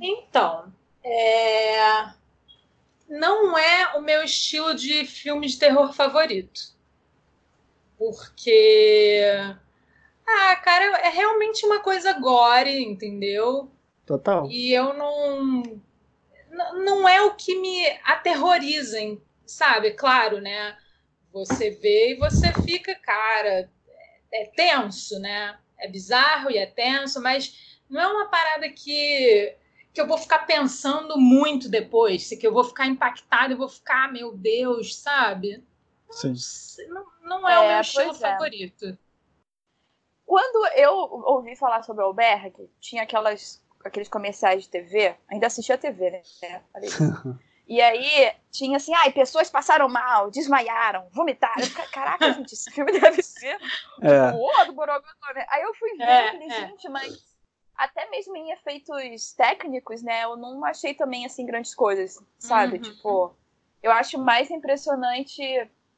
Então, 0.00 0.72
é... 1.04 2.10
não 3.08 3.56
é 3.58 3.96
o 3.96 4.00
meu 4.00 4.22
estilo 4.22 4.74
de 4.74 5.04
filme 5.04 5.46
de 5.46 5.58
terror 5.58 5.92
favorito. 5.92 6.76
Porque. 7.98 9.22
Ah, 10.26 10.56
cara, 10.56 10.84
é 11.00 11.08
realmente 11.08 11.66
uma 11.66 11.80
coisa 11.80 12.12
gore, 12.12 12.84
entendeu? 12.84 13.70
Total. 14.06 14.46
E 14.50 14.72
eu 14.72 14.94
não. 14.94 15.62
Não 16.84 17.08
é 17.08 17.22
o 17.22 17.34
que 17.34 17.54
me 17.56 17.86
aterroriza, 18.04 18.98
sabe? 19.44 19.92
Claro, 19.92 20.40
né? 20.40 20.76
Você 21.32 21.70
vê 21.70 22.12
e 22.12 22.18
você 22.18 22.52
fica, 22.64 22.94
cara, 22.96 23.70
é 24.32 24.44
tenso, 24.46 25.18
né? 25.18 25.58
É 25.78 25.88
bizarro 25.88 26.50
e 26.50 26.58
é 26.58 26.66
tenso, 26.66 27.20
mas 27.20 27.78
não 27.88 28.00
é 28.00 28.06
uma 28.06 28.26
parada 28.26 28.68
que, 28.70 29.54
que 29.98 30.02
eu 30.02 30.06
vou 30.06 30.16
ficar 30.16 30.46
pensando 30.46 31.18
muito 31.18 31.68
depois, 31.68 32.28
que 32.28 32.46
eu 32.46 32.52
vou 32.52 32.62
ficar 32.62 32.86
impactada 32.86 33.52
e 33.52 33.56
vou 33.56 33.68
ficar, 33.68 34.04
"Ah, 34.04 34.12
meu 34.12 34.32
Deus, 34.32 34.94
sabe? 34.96 35.64
Sim. 36.08 36.34
Não, 36.88 37.04
não 37.22 37.48
é, 37.48 37.58
o 37.58 37.62
É, 37.64 37.72
meu 37.72 37.80
estilo 37.80 38.12
é. 38.12 38.14
favorito. 38.14 38.96
Quando 40.24 40.66
eu 40.76 40.92
ouvi 41.26 41.56
falar 41.56 41.82
sobre 41.82 42.04
o 42.04 42.06
albergue, 42.06 42.70
tinha 42.78 43.02
aquelas, 43.02 43.60
aqueles 43.84 44.08
comerciais 44.08 44.62
de 44.62 44.68
TV, 44.68 45.16
ainda 45.28 45.48
assistia 45.48 45.74
a 45.74 45.78
TV, 45.78 46.10
né? 46.10 46.22
E 47.70 47.82
aí 47.82 48.32
tinha 48.50 48.78
assim, 48.78 48.94
ai, 48.94 49.12
pessoas 49.12 49.50
passaram 49.50 49.90
mal, 49.90 50.30
desmaiaram, 50.30 51.06
vomitaram. 51.12 51.60
Eu 51.62 51.90
Caraca, 51.90 52.32
gente, 52.32 52.54
esse 52.54 52.70
filme 52.70 52.92
deve 52.98 53.22
ser 53.22 53.58
É. 54.00 54.30
o 54.32 54.64
do 54.64 54.72
Borogodó, 54.72 55.34
né? 55.34 55.44
Aí 55.50 55.62
eu 55.64 55.74
fui 55.74 55.90
ver 55.98 56.02
É, 56.04 56.30
falei, 56.32 56.48
é. 56.48 56.68
gente, 56.68 56.88
mas 56.88 57.37
até 57.78 58.10
mesmo 58.10 58.36
em 58.36 58.50
efeitos 58.50 59.32
técnicos, 59.34 60.02
né, 60.02 60.24
eu 60.24 60.36
não 60.36 60.64
achei 60.64 60.92
também, 60.94 61.24
assim, 61.24 61.46
grandes 61.46 61.74
coisas, 61.74 62.20
sabe? 62.36 62.76
Uhum. 62.76 62.82
Tipo, 62.82 63.34
eu 63.80 63.92
acho 63.92 64.18
mais 64.18 64.50
impressionante 64.50 65.42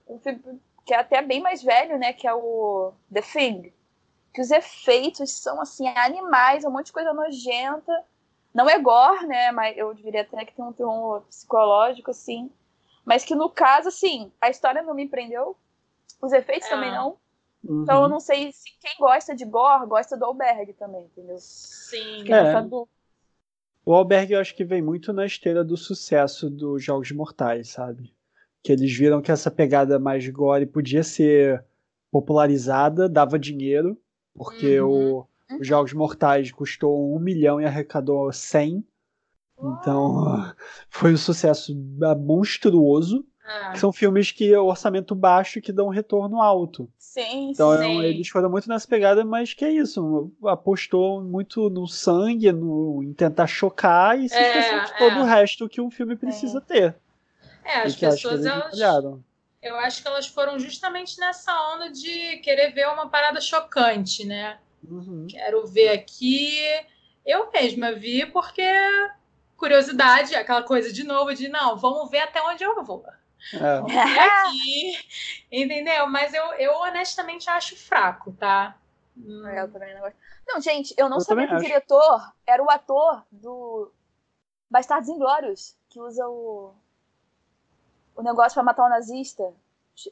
um 0.06 0.18
filme 0.18 0.60
que 0.84 0.92
é 0.92 0.98
até 0.98 1.22
bem 1.22 1.40
mais 1.40 1.62
velho, 1.62 1.98
né, 1.98 2.12
que 2.12 2.26
é 2.26 2.34
o 2.34 2.92
The 3.12 3.22
Thing. 3.22 3.72
Que 4.34 4.42
os 4.42 4.50
efeitos 4.50 5.32
são, 5.32 5.60
assim, 5.60 5.88
animais, 5.88 6.64
um 6.64 6.70
monte 6.70 6.86
de 6.86 6.92
coisa 6.92 7.12
nojenta. 7.14 8.04
Não 8.52 8.68
é 8.68 8.78
gore, 8.78 9.26
né, 9.26 9.50
mas 9.50 9.76
eu 9.78 9.94
diria 9.94 10.20
até 10.22 10.44
que 10.44 10.52
tem 10.52 10.64
um 10.64 10.72
terror 10.72 11.22
psicológico, 11.22 12.10
assim. 12.10 12.50
Mas 13.04 13.24
que, 13.24 13.34
no 13.34 13.48
caso, 13.48 13.88
assim, 13.88 14.30
a 14.40 14.50
história 14.50 14.82
não 14.82 14.94
me 14.94 15.08
prendeu. 15.08 15.56
Os 16.20 16.32
efeitos 16.32 16.68
É. 16.68 16.70
também 16.70 16.90
não. 16.92 17.16
Uhum. 17.70 17.84
Então 17.84 18.02
eu 18.02 18.08
não 18.08 18.18
sei 18.18 18.50
se 18.50 18.68
quem 18.80 18.96
gosta 18.98 19.32
de 19.32 19.44
gore 19.44 19.86
gosta 19.86 20.16
do 20.16 20.24
albergue 20.24 20.72
também, 20.72 21.04
entendeu? 21.04 21.36
Sim. 21.38 22.24
É. 22.28 22.60
dúvida. 22.62 22.88
O 23.86 23.94
Albergue 23.94 24.32
eu 24.32 24.40
acho 24.40 24.54
que 24.56 24.64
vem 24.64 24.82
muito 24.82 25.12
na 25.12 25.24
esteira 25.24 25.64
do 25.64 25.76
sucesso 25.76 26.50
dos 26.50 26.82
Jogos 26.82 27.12
Mortais, 27.12 27.68
sabe? 27.70 28.12
Que 28.62 28.72
eles 28.72 28.92
viram 28.92 29.22
que 29.22 29.30
essa 29.30 29.50
pegada 29.50 29.98
mais 29.98 30.28
gore 30.28 30.66
podia 30.66 31.02
ser 31.02 31.64
popularizada, 32.10 33.08
dava 33.08 33.38
dinheiro, 33.38 33.96
porque 34.34 34.80
Uhum. 34.80 35.26
o, 35.50 35.58
os 35.60 35.66
Jogos 35.66 35.92
Mortais 35.92 36.50
custou 36.50 37.14
um 37.16 37.20
milhão 37.20 37.60
e 37.60 37.64
arrecadou 37.64 38.32
100. 38.32 38.84
Então 39.62 40.54
foi 40.90 41.14
um 41.14 41.16
sucesso 41.16 41.72
monstruoso. 42.18 43.24
Ah. 43.50 43.74
São 43.74 43.92
filmes 43.92 44.30
que 44.30 44.56
o 44.56 44.66
orçamento 44.66 45.12
baixo 45.12 45.60
que 45.60 45.72
dão 45.72 45.86
um 45.86 45.90
retorno 45.90 46.40
alto. 46.40 46.88
Sim, 46.96 47.50
então, 47.50 47.76
sim. 47.76 48.02
eles 48.02 48.28
foram 48.28 48.48
muito 48.48 48.68
nessa 48.68 48.86
pegada, 48.86 49.24
mas 49.24 49.52
que 49.52 49.64
é 49.64 49.72
isso, 49.72 50.30
apostou 50.44 51.20
muito 51.20 51.68
no 51.68 51.88
sangue, 51.88 52.52
no, 52.52 53.02
em 53.02 53.12
tentar 53.12 53.48
chocar 53.48 54.16
e 54.16 54.28
se 54.28 54.36
é, 54.36 54.58
esqueceu 54.58 54.84
de 54.84 54.98
todo 54.98 55.18
é. 55.18 55.22
o 55.22 55.24
resto 55.24 55.68
que 55.68 55.80
um 55.80 55.90
filme 55.90 56.14
precisa 56.14 56.58
é. 56.58 56.60
ter. 56.60 56.96
É, 57.64 57.82
as 57.82 57.96
pessoas 57.96 58.46
elas, 58.46 58.78
eu 59.60 59.76
acho 59.76 60.00
que 60.00 60.08
elas 60.08 60.28
foram 60.28 60.56
justamente 60.58 61.18
nessa 61.18 61.52
onda 61.74 61.90
de 61.90 62.36
querer 62.38 62.72
ver 62.72 62.86
uma 62.88 63.08
parada 63.08 63.40
chocante, 63.40 64.24
né? 64.24 64.58
Uhum. 64.88 65.26
Quero 65.28 65.66
ver 65.66 65.88
aqui. 65.88 66.60
Eu 67.26 67.50
mesma 67.50 67.92
vi 67.92 68.24
porque 68.26 68.62
curiosidade, 69.56 70.34
aquela 70.36 70.62
coisa 70.62 70.92
de 70.92 71.02
novo 71.02 71.34
de 71.34 71.48
não, 71.48 71.76
vamos 71.76 72.08
ver 72.10 72.20
até 72.20 72.40
onde 72.42 72.62
eu 72.62 72.82
vou. 72.82 73.04
É. 73.54 74.46
aqui, 74.46 74.98
entendeu? 75.50 76.06
Mas 76.08 76.34
eu, 76.34 76.44
eu 76.54 76.72
honestamente 76.74 77.48
acho 77.48 77.76
fraco, 77.76 78.32
tá? 78.32 78.76
É, 79.46 79.60
eu 79.62 79.70
também 79.70 79.94
não 79.94 80.00
gosto. 80.00 80.16
Não, 80.46 80.60
gente, 80.60 80.94
eu 80.96 81.08
não 81.08 81.18
eu 81.18 81.20
sabia 81.20 81.46
que 81.46 81.54
o 81.54 81.58
diretor 81.60 82.32
era 82.46 82.62
o 82.62 82.70
ator 82.70 83.24
do 83.30 83.90
Bastardos 84.70 85.08
Inglórios, 85.08 85.76
que 85.88 86.00
usa 86.00 86.26
o, 86.28 86.72
o 88.16 88.22
negócio 88.22 88.54
para 88.54 88.62
matar 88.62 88.86
o 88.86 88.88
nazista. 88.88 89.52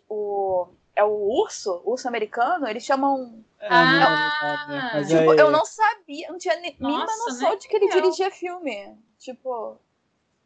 O, 0.08 0.68
é 0.94 1.04
o 1.04 1.08
urso, 1.08 1.80
urso 1.84 2.08
americano, 2.08 2.68
eles 2.68 2.84
chamam. 2.84 3.42
É, 3.60 3.68
ah, 3.70 5.00
tipo, 5.06 5.32
eu 5.34 5.50
não 5.50 5.64
sabia, 5.64 6.28
não 6.30 6.38
tinha 6.38 6.56
nem 6.60 6.76
mínima 6.78 7.06
noção 7.06 7.56
de 7.56 7.66
que 7.68 7.76
ele 7.76 7.88
dirigia 7.88 8.30
filme. 8.30 8.96
Tipo. 9.18 9.78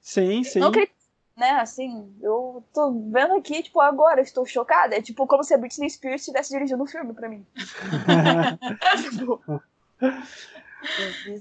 Sim, 0.00 0.44
sim. 0.44 0.60
Não 0.60 0.70
que 0.70 0.80
ele 0.80 0.90
né, 1.36 1.50
assim, 1.52 2.12
eu 2.20 2.62
tô 2.72 2.92
vendo 3.10 3.34
aqui, 3.34 3.62
tipo, 3.62 3.80
agora 3.80 4.20
estou 4.20 4.44
chocada. 4.44 4.96
É 4.96 5.02
tipo 5.02 5.26
como 5.26 5.42
se 5.42 5.54
a 5.54 5.58
Britney 5.58 5.88
Spears 5.88 6.22
estivesse 6.22 6.50
dirigindo 6.50 6.82
um 6.82 6.86
filme 6.86 7.12
pra 7.12 7.28
mim. 7.28 7.44
tipo... 9.10 9.42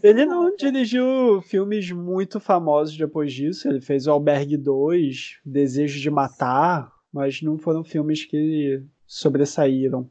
Ele 0.04 0.26
não 0.26 0.56
dirigiu 0.56 1.42
filmes 1.42 1.92
muito 1.92 2.40
famosos 2.40 2.96
depois 2.96 3.34
disso. 3.34 3.68
Ele 3.68 3.82
fez 3.82 4.06
o 4.06 4.12
Albergue 4.12 4.56
2, 4.56 5.40
Desejo 5.44 6.00
de 6.00 6.12
Matar, 6.12 6.92
mas 7.12 7.42
não 7.42 7.58
foram 7.58 7.84
filmes 7.84 8.24
que 8.24 8.84
sobressaíram. 9.08 10.08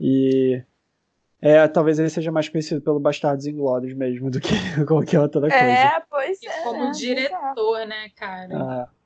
E 0.00 0.62
é, 1.40 1.66
talvez 1.68 1.98
ele 1.98 2.08
seja 2.08 2.32
mais 2.32 2.48
conhecido 2.48 2.80
pelo 2.80 2.98
Bastardos 2.98 3.46
Inglórios 3.46 3.92
mesmo 3.94 4.30
do 4.30 4.40
que 4.40 4.54
qualquer 4.86 5.20
outra 5.20 5.42
coisa. 5.42 5.54
É, 5.54 6.00
pois 6.26 6.42
é. 6.42 6.62
como 6.62 6.84
né? 6.84 6.90
diretor, 6.92 7.86
né, 7.86 8.08
cara? 8.10 8.88
É. 8.90 8.96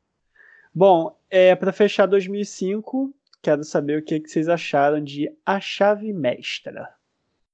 Bom, 0.74 1.18
é, 1.28 1.54
para 1.54 1.72
fechar 1.72 2.06
2005, 2.06 3.14
quero 3.42 3.64
saber 3.64 3.98
o 3.98 4.04
que, 4.04 4.20
que 4.20 4.28
vocês 4.28 4.48
acharam 4.48 5.02
de 5.02 5.30
A 5.44 5.60
Chave 5.60 6.12
Mestra. 6.12 6.94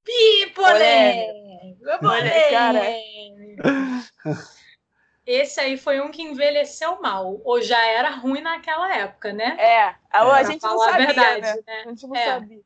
Pipolé! 0.04 1.26
Olha, 2.02 2.50
cara. 2.50 2.82
Esse 5.26 5.58
aí 5.58 5.76
foi 5.76 6.00
um 6.00 6.10
que 6.10 6.22
envelheceu 6.22 7.00
mal, 7.00 7.40
ou 7.44 7.60
já 7.60 7.84
era 7.84 8.10
ruim 8.10 8.40
naquela 8.40 8.94
época, 8.96 9.32
né? 9.32 9.56
É, 9.58 9.94
a, 10.10 10.40
é. 10.40 10.44
gente 10.44 10.62
não 10.62 10.78
sabia, 10.78 10.94
a 10.94 11.06
verdade, 11.06 11.40
né? 11.40 11.54
né? 11.66 11.82
A 11.84 11.88
gente 11.88 12.06
não 12.06 12.14
é. 12.14 12.26
sabia. 12.26 12.60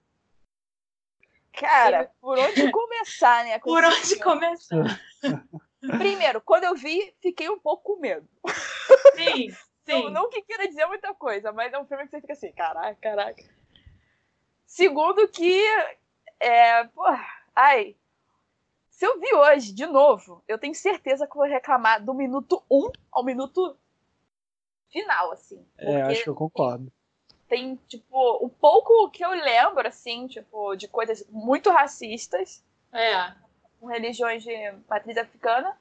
Cara, 1.52 2.10
por 2.20 2.38
onde 2.38 2.70
começar, 2.70 3.44
né? 3.44 3.58
Por 3.58 3.82
onde 3.82 4.18
começar? 4.18 5.00
Primeiro, 5.80 6.40
quando 6.40 6.64
eu 6.64 6.74
vi, 6.74 7.14
fiquei 7.20 7.48
um 7.48 7.58
pouco 7.58 7.94
com 7.94 8.00
medo. 8.00 8.28
Sim, 9.14 9.50
sim. 9.84 10.04
Não, 10.04 10.10
não 10.10 10.30
que 10.30 10.42
queira 10.42 10.68
dizer 10.68 10.86
muita 10.86 11.14
coisa, 11.14 11.52
mas 11.52 11.72
é 11.72 11.78
um 11.78 11.86
filme 11.86 12.04
que 12.04 12.10
você 12.10 12.20
fica 12.20 12.32
assim, 12.32 12.52
caraca, 12.52 12.96
caraca. 13.00 13.42
Segundo 14.66 15.26
que, 15.28 15.62
é, 16.38 16.84
porra, 16.84 17.26
ai, 17.54 17.96
se 18.90 19.06
eu 19.06 19.18
vi 19.18 19.34
hoje, 19.34 19.72
de 19.72 19.86
novo, 19.86 20.44
eu 20.46 20.58
tenho 20.58 20.74
certeza 20.74 21.26
que 21.26 21.36
vou 21.36 21.46
reclamar 21.46 22.04
do 22.04 22.14
minuto 22.14 22.62
1 22.70 22.78
um 22.78 22.92
ao 23.10 23.24
minuto 23.24 23.76
final, 24.90 25.32
assim. 25.32 25.66
É, 25.78 26.02
acho 26.02 26.24
que 26.24 26.30
eu 26.30 26.34
concordo 26.34 26.92
tem, 27.50 27.74
tipo, 27.88 28.46
o 28.46 28.48
pouco 28.48 29.10
que 29.10 29.24
eu 29.24 29.30
lembro, 29.30 29.86
assim, 29.86 30.28
tipo, 30.28 30.76
de 30.76 30.86
coisas 30.86 31.26
muito 31.28 31.68
racistas. 31.68 32.64
É. 32.92 33.34
Com 33.80 33.86
religiões 33.86 34.42
de 34.42 34.54
matriz 34.88 35.16
africana. 35.16 35.76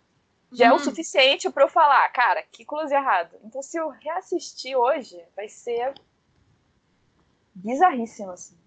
Já 0.51 0.67
hum. 0.67 0.69
é 0.69 0.71
o 0.71 0.77
uhum. 0.77 0.83
suficiente 0.83 1.49
para 1.49 1.63
eu 1.63 1.69
falar, 1.69 2.07
cara, 2.09 2.41
que 2.51 2.65
close 2.65 2.93
errado. 2.93 3.37
Então, 3.43 3.61
se 3.61 3.77
eu 3.77 3.89
reassistir 3.89 4.75
hoje, 4.75 5.21
vai 5.35 5.47
ser 5.47 5.93
bizarríssimo, 7.53 8.31
assim. 8.31 8.57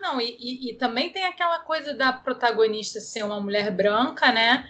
Não, 0.00 0.20
e, 0.20 0.36
e, 0.38 0.70
e, 0.70 0.74
também 0.74 1.10
tem 1.10 1.24
aquela 1.24 1.60
coisa 1.60 1.94
da 1.94 2.12
protagonista 2.12 3.00
ser 3.00 3.22
uma 3.22 3.40
mulher 3.40 3.70
branca, 3.70 4.30
né? 4.30 4.68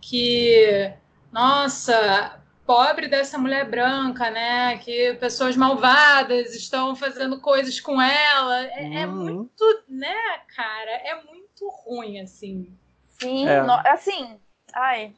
Que, 0.00 0.92
nossa, 1.32 2.40
pobre 2.64 3.08
dessa 3.08 3.36
mulher 3.38 3.68
branca, 3.68 4.30
né? 4.30 4.78
Que 4.78 5.14
pessoas 5.14 5.56
malvadas 5.56 6.54
estão 6.54 6.94
fazendo 6.94 7.40
coisas 7.40 7.80
com 7.80 8.00
ela. 8.00 8.62
É, 8.66 8.84
é 8.84 8.84
uhum. 8.84 8.94
é 8.96 9.06
muito, 9.06 9.84
né, 9.88 10.38
cara? 10.54 10.90
É 10.90 11.24
muito 11.24 11.68
ruim, 11.68 12.20
assim. 12.20 12.72
Sim, 13.20 13.48
é. 13.48 13.62
no, 13.62 13.72
assim, 13.72 14.38
ai. 14.72 15.12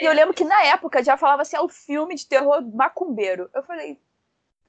E 0.00 0.04
eu 0.04 0.12
lembro 0.12 0.34
que 0.34 0.44
na 0.44 0.64
época 0.64 1.04
já 1.04 1.16
falava 1.16 1.42
assim, 1.42 1.56
é 1.56 1.60
o 1.60 1.68
filme 1.68 2.14
de 2.14 2.26
terror 2.26 2.62
macumbeiro. 2.62 3.50
Eu 3.54 3.62
falei, 3.62 3.98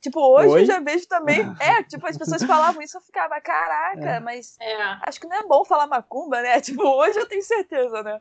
Tipo, 0.03 0.19
hoje 0.19 0.49
Oi? 0.49 0.61
eu 0.61 0.65
já 0.65 0.79
vejo 0.81 1.07
também. 1.07 1.39
É, 1.61 1.81
tipo, 1.83 2.05
as 2.05 2.17
pessoas 2.17 2.43
falavam 2.43 2.81
isso, 2.81 2.97
eu 2.97 3.01
ficava, 3.01 3.39
caraca, 3.39 4.09
é. 4.09 4.19
mas 4.19 4.57
é. 4.59 4.75
acho 5.01 5.19
que 5.19 5.27
não 5.27 5.37
é 5.37 5.47
bom 5.47 5.63
falar 5.63 5.87
macumba, 5.87 6.41
né? 6.41 6.59
Tipo, 6.61 6.83
hoje 6.83 7.17
eu 7.17 7.25
tenho 7.25 7.41
certeza, 7.41 8.03
né? 8.03 8.19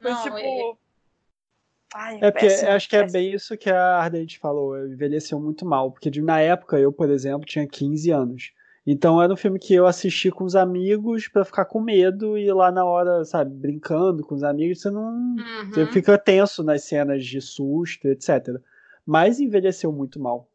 Mas, 0.00 0.14
não, 0.14 0.22
tipo. 0.22 0.38
É... 0.38 0.72
Ai, 1.94 2.18
é 2.20 2.30
porque 2.30 2.46
péssimo, 2.46 2.70
acho 2.70 2.88
que 2.88 2.96
é 2.96 3.06
bem 3.06 3.32
isso 3.32 3.56
que 3.56 3.70
a 3.70 3.98
Ardente 3.98 4.38
falou, 4.38 4.78
envelheceu 4.86 5.38
muito 5.40 5.64
mal, 5.64 5.90
porque 5.90 6.10
na 6.20 6.40
época 6.40 6.78
eu, 6.78 6.92
por 6.92 7.10
exemplo, 7.10 7.46
tinha 7.46 7.66
15 7.66 8.10
anos. 8.10 8.52
Então 8.90 9.20
era 9.20 9.30
um 9.30 9.36
filme 9.36 9.58
que 9.58 9.74
eu 9.74 9.86
assisti 9.86 10.30
com 10.30 10.44
os 10.44 10.56
amigos 10.56 11.28
para 11.28 11.44
ficar 11.44 11.66
com 11.66 11.78
medo 11.78 12.38
e 12.38 12.50
lá 12.50 12.72
na 12.72 12.86
hora, 12.86 13.22
sabe, 13.22 13.54
brincando 13.54 14.24
com 14.24 14.34
os 14.34 14.42
amigos, 14.42 14.80
você 14.80 14.90
não. 14.90 15.10
Uhum. 15.10 15.68
Você 15.68 15.86
fica 15.88 16.16
tenso 16.16 16.62
nas 16.62 16.84
cenas 16.84 17.22
de 17.22 17.38
susto, 17.38 18.08
etc. 18.08 18.56
Mas 19.04 19.40
envelheceu 19.40 19.92
muito 19.92 20.18
mal. 20.18 20.50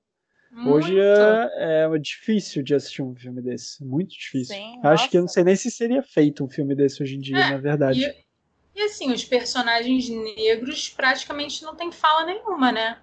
Muito. 0.51 0.71
Hoje 0.71 0.99
é, 0.99 1.85
é, 1.93 1.99
difícil 1.99 2.63
de 2.63 2.73
assistir 2.73 3.03
um 3.03 3.13
filme 3.13 3.39
desse. 3.39 3.83
Muito 3.85 4.17
difícil. 4.17 4.55
Sim, 4.55 4.79
Acho 4.79 4.83
nossa. 4.83 5.07
que 5.09 5.17
eu 5.17 5.21
não 5.21 5.27
sei 5.27 5.43
nem 5.43 5.55
se 5.55 5.69
seria 5.69 6.01
feito 6.01 6.43
um 6.43 6.49
filme 6.49 6.73
desse 6.73 7.03
hoje 7.03 7.17
em 7.17 7.19
dia, 7.19 7.37
é, 7.37 7.51
na 7.51 7.57
verdade. 7.59 8.03
E, 8.03 8.79
e 8.79 8.81
assim, 8.81 9.13
os 9.13 9.23
personagens 9.23 10.09
negros 10.09 10.89
praticamente 10.89 11.61
não 11.61 11.75
têm 11.75 11.91
fala 11.91 12.25
nenhuma, 12.25 12.71
né? 12.71 12.97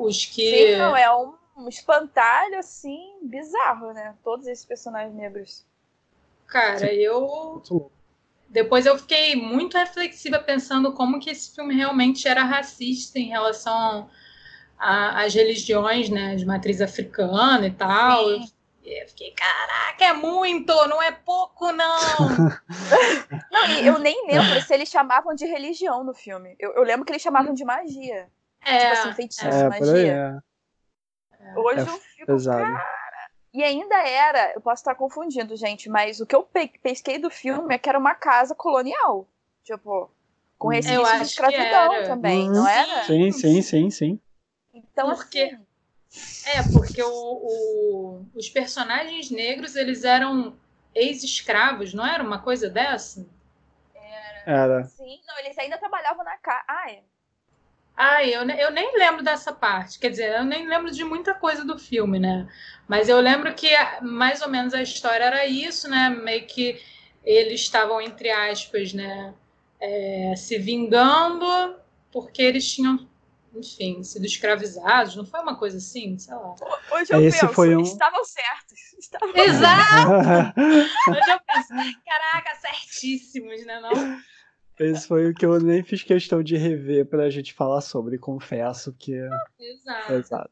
Os 0.00 0.26
que. 0.26 0.50
Sim, 0.50 0.78
não, 0.78 0.96
é 0.96 1.14
um 1.14 1.38
espantalho, 1.68 2.58
assim, 2.58 3.18
bizarro, 3.22 3.92
né? 3.92 4.14
Todos 4.22 4.46
esses 4.46 4.64
personagens 4.64 5.14
negros. 5.14 5.66
Cara, 6.46 6.92
eu. 6.92 7.62
Depois 8.48 8.84
eu 8.84 8.98
fiquei 8.98 9.36
muito 9.36 9.78
reflexiva 9.78 10.40
pensando 10.40 10.92
como 10.92 11.20
que 11.20 11.30
esse 11.30 11.54
filme 11.54 11.74
realmente 11.74 12.26
era 12.26 12.42
racista 12.42 13.18
em 13.18 13.28
relação 13.28 14.10
às 14.76 15.32
religiões, 15.34 16.10
né? 16.10 16.34
De 16.34 16.44
matriz 16.44 16.80
africana 16.80 17.66
e 17.66 17.70
tal. 17.70 18.24
Sim. 18.26 18.52
Eu 18.82 19.08
fiquei, 19.08 19.32
caraca, 19.32 20.04
é 20.04 20.12
muito, 20.12 20.74
não 20.88 21.00
é 21.00 21.12
pouco, 21.12 21.70
não. 21.70 22.00
não, 23.52 23.66
e 23.68 23.86
eu 23.86 23.98
nem 23.98 24.26
lembro 24.26 24.60
se 24.62 24.74
eles 24.74 24.88
chamavam 24.88 25.34
de 25.34 25.46
religião 25.46 26.02
no 26.02 26.12
filme. 26.12 26.56
Eu, 26.58 26.72
eu 26.72 26.82
lembro 26.82 27.04
que 27.04 27.12
eles 27.12 27.22
chamavam 27.22 27.54
de 27.54 27.64
magia. 27.64 28.28
É, 28.62 28.78
tipo 28.78 28.92
assim, 28.92 29.12
feitiço, 29.12 29.46
é, 29.46 29.68
magia. 29.68 30.42
É. 31.40 31.58
Hoje 31.58 31.80
é 31.80 31.82
eu 31.82 31.98
fico, 31.98 32.26
pesado. 32.26 32.62
cara. 32.62 33.00
E 33.52 33.64
ainda 33.64 33.96
era, 33.96 34.52
eu 34.54 34.60
posso 34.60 34.80
estar 34.80 34.94
confundindo, 34.94 35.56
gente, 35.56 35.88
mas 35.88 36.20
o 36.20 36.26
que 36.26 36.36
eu 36.36 36.48
pesquei 36.82 37.18
do 37.18 37.30
filme 37.30 37.74
é 37.74 37.78
que 37.78 37.88
era 37.88 37.98
uma 37.98 38.14
casa 38.14 38.54
colonial. 38.54 39.26
Tipo, 39.64 40.10
com 40.56 40.68
hum. 40.68 40.70
resquícios 40.70 41.18
de 41.18 41.24
escravidão 41.24 42.04
também, 42.04 42.48
não 42.48 42.66
era? 42.66 43.04
Sim, 43.04 43.32
sim, 43.32 43.60
sim, 43.62 43.90
sim. 43.90 44.20
Então, 44.72 45.08
Porque... 45.14 45.42
assim 45.42 45.70
é, 46.46 46.62
porque 46.64 47.02
o, 47.02 47.08
o, 47.08 48.26
os 48.34 48.48
personagens 48.48 49.30
negros, 49.30 49.76
eles 49.76 50.02
eram 50.02 50.56
ex-escravos, 50.94 51.94
não 51.94 52.04
era 52.04 52.22
uma 52.22 52.42
coisa 52.42 52.68
dessa? 52.68 53.24
Era. 53.94 54.42
era. 54.46 54.84
Sim, 54.84 55.20
não, 55.26 55.38
eles 55.38 55.56
ainda 55.56 55.78
trabalhavam 55.78 56.24
na 56.24 56.36
casa. 56.38 56.64
Ah, 56.66 56.90
é. 56.90 57.02
Ah, 58.02 58.24
eu, 58.24 58.48
eu 58.48 58.70
nem 58.70 58.96
lembro 58.96 59.22
dessa 59.22 59.52
parte. 59.52 59.98
Quer 59.98 60.08
dizer, 60.08 60.38
eu 60.38 60.44
nem 60.44 60.66
lembro 60.66 60.90
de 60.90 61.04
muita 61.04 61.34
coisa 61.34 61.66
do 61.66 61.78
filme, 61.78 62.18
né? 62.18 62.48
Mas 62.88 63.10
eu 63.10 63.20
lembro 63.20 63.52
que 63.54 63.68
mais 64.00 64.40
ou 64.40 64.48
menos 64.48 64.72
a 64.72 64.80
história 64.80 65.22
era 65.24 65.44
isso, 65.46 65.86
né? 65.86 66.08
Meio 66.08 66.46
que 66.46 66.80
eles 67.22 67.60
estavam, 67.60 68.00
entre 68.00 68.30
aspas, 68.30 68.94
né? 68.94 69.34
É, 69.78 70.32
se 70.34 70.56
vingando 70.56 71.76
porque 72.10 72.40
eles 72.40 72.72
tinham 72.72 73.06
enfim, 73.54 74.02
sido 74.02 74.24
escravizados, 74.24 75.16
não 75.16 75.26
foi 75.26 75.40
uma 75.40 75.56
coisa 75.56 75.76
assim, 75.76 76.16
sei 76.18 76.34
lá. 76.34 76.54
Hoje 76.92 77.12
eu 77.12 77.20
Esse 77.20 77.40
penso, 77.40 77.52
foi 77.52 77.76
um- 77.76 77.82
estavam 77.82 78.24
certos. 78.24 78.78
Estavam... 78.98 79.34
Exato! 79.34 80.60
Hoje 81.10 81.30
eu 81.32 81.40
penso, 81.40 81.68
caraca, 82.06 82.54
certíssimos, 82.60 83.66
né 83.66 83.80
não? 83.80 83.90
Esse 84.80 85.06
foi 85.06 85.30
o 85.30 85.34
que 85.34 85.44
eu 85.44 85.60
nem 85.60 85.82
fiz 85.82 86.02
questão 86.02 86.42
de 86.42 86.56
rever 86.56 87.04
pra 87.04 87.28
gente 87.28 87.52
falar 87.52 87.82
sobre, 87.82 88.16
confesso 88.16 88.94
que. 88.98 89.12
Exato. 89.58 90.12
Exato. 90.12 90.50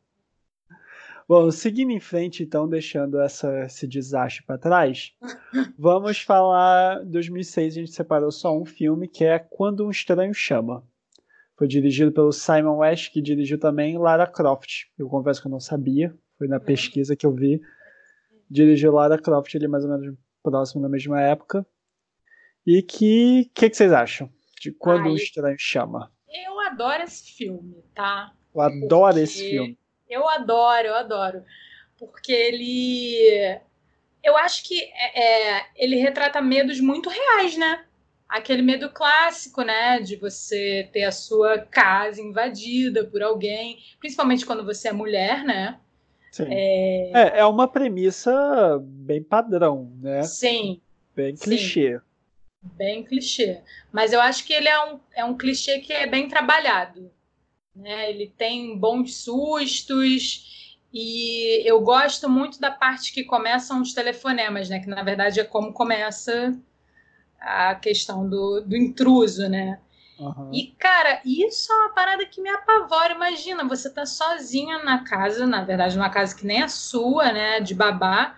Bom, 1.26 1.50
seguindo 1.50 1.90
em 1.90 2.00
frente, 2.00 2.42
então, 2.42 2.68
deixando 2.68 3.20
essa, 3.20 3.64
esse 3.64 3.86
desastre 3.86 4.44
para 4.44 4.58
trás, 4.58 5.14
vamos 5.78 6.20
falar. 6.20 7.04
2006 7.04 7.74
a 7.74 7.80
gente 7.80 7.92
separou 7.92 8.30
só 8.30 8.56
um 8.56 8.64
filme 8.64 9.08
que 9.08 9.24
é 9.24 9.38
Quando 9.38 9.86
um 9.86 9.90
Estranho 9.90 10.34
Chama. 10.34 10.82
Foi 11.56 11.66
dirigido 11.66 12.12
pelo 12.12 12.32
Simon 12.32 12.78
West, 12.78 13.12
que 13.12 13.20
dirigiu 13.20 13.58
também 13.58 13.98
Lara 13.98 14.26
Croft. 14.26 14.86
Eu 14.98 15.08
confesso 15.08 15.40
que 15.40 15.48
eu 15.48 15.50
não 15.50 15.60
sabia, 15.60 16.14
foi 16.38 16.48
na 16.48 16.60
pesquisa 16.60 17.16
que 17.16 17.26
eu 17.26 17.32
vi. 17.32 17.60
Dirigiu 18.48 18.92
Lara 18.92 19.18
Croft 19.18 19.54
ali 19.54 19.66
mais 19.66 19.84
ou 19.84 19.90
menos 19.90 20.16
próximo 20.42 20.80
da 20.80 20.88
mesma 20.88 21.20
época. 21.20 21.66
E 22.68 22.82
que. 22.82 23.46
O 23.48 23.54
que, 23.54 23.70
que 23.70 23.76
vocês 23.76 23.92
acham 23.94 24.30
de 24.60 24.70
Quando 24.72 25.08
Ai. 25.08 25.14
Estranho 25.14 25.56
Chama? 25.58 26.12
Eu 26.30 26.60
adoro 26.60 27.02
esse 27.02 27.32
filme, 27.32 27.82
tá? 27.94 28.30
Eu 28.54 28.60
adoro 28.60 29.14
Porque- 29.14 29.20
esse 29.20 29.48
filme. 29.48 29.78
Eu 30.06 30.28
adoro, 30.28 30.88
eu 30.88 30.94
adoro. 30.94 31.42
Porque 31.98 32.30
ele. 32.30 33.58
Eu 34.22 34.36
acho 34.36 34.64
que 34.64 34.82
é, 34.82 35.56
é, 35.56 35.66
ele 35.76 35.96
retrata 35.96 36.42
medos 36.42 36.78
muito 36.78 37.08
reais, 37.08 37.56
né? 37.56 37.86
Aquele 38.28 38.60
medo 38.60 38.90
clássico, 38.90 39.62
né? 39.62 40.00
De 40.00 40.16
você 40.16 40.90
ter 40.92 41.04
a 41.04 41.12
sua 41.12 41.58
casa 41.60 42.20
invadida 42.20 43.02
por 43.02 43.22
alguém, 43.22 43.78
principalmente 43.98 44.44
quando 44.44 44.62
você 44.62 44.88
é 44.88 44.92
mulher, 44.92 45.42
né? 45.42 45.80
Sim. 46.30 46.48
É, 46.50 47.38
é 47.38 47.46
uma 47.46 47.66
premissa 47.66 48.78
bem 48.82 49.22
padrão, 49.22 49.90
né? 50.02 50.22
Sim, 50.22 50.82
Bem 51.16 51.34
Sim. 51.34 51.46
Bem 52.76 53.04
clichê. 53.04 53.60
Mas 53.92 54.12
eu 54.12 54.20
acho 54.20 54.44
que 54.44 54.52
ele 54.52 54.68
é 54.68 54.84
um, 54.84 55.00
é 55.14 55.24
um 55.24 55.36
clichê 55.36 55.78
que 55.78 55.92
é 55.92 56.06
bem 56.06 56.28
trabalhado. 56.28 57.10
Né? 57.74 58.10
Ele 58.10 58.32
tem 58.36 58.76
bons 58.76 59.16
sustos 59.16 60.76
e 60.92 61.62
eu 61.68 61.80
gosto 61.80 62.28
muito 62.28 62.60
da 62.60 62.70
parte 62.70 63.12
que 63.12 63.24
começam 63.24 63.82
os 63.82 63.92
telefonemas, 63.92 64.68
né? 64.68 64.80
Que 64.80 64.88
na 64.88 65.02
verdade 65.02 65.38
é 65.38 65.44
como 65.44 65.72
começa 65.72 66.58
a 67.40 67.74
questão 67.74 68.28
do, 68.28 68.60
do 68.60 68.76
intruso, 68.76 69.48
né? 69.48 69.78
Aham. 70.20 70.50
E, 70.52 70.74
cara, 70.78 71.20
isso 71.24 71.72
é 71.72 71.76
uma 71.76 71.90
parada 71.90 72.26
que 72.26 72.40
me 72.40 72.48
apavora. 72.48 73.14
Imagina, 73.14 73.64
você 73.64 73.88
tá 73.88 74.04
sozinha 74.04 74.82
na 74.82 75.04
casa, 75.04 75.46
na 75.46 75.62
verdade, 75.62 75.96
numa 75.96 76.10
casa 76.10 76.34
que 76.34 76.44
nem 76.44 76.62
a 76.62 76.68
sua, 76.68 77.32
né? 77.32 77.60
De 77.60 77.74
babá, 77.74 78.37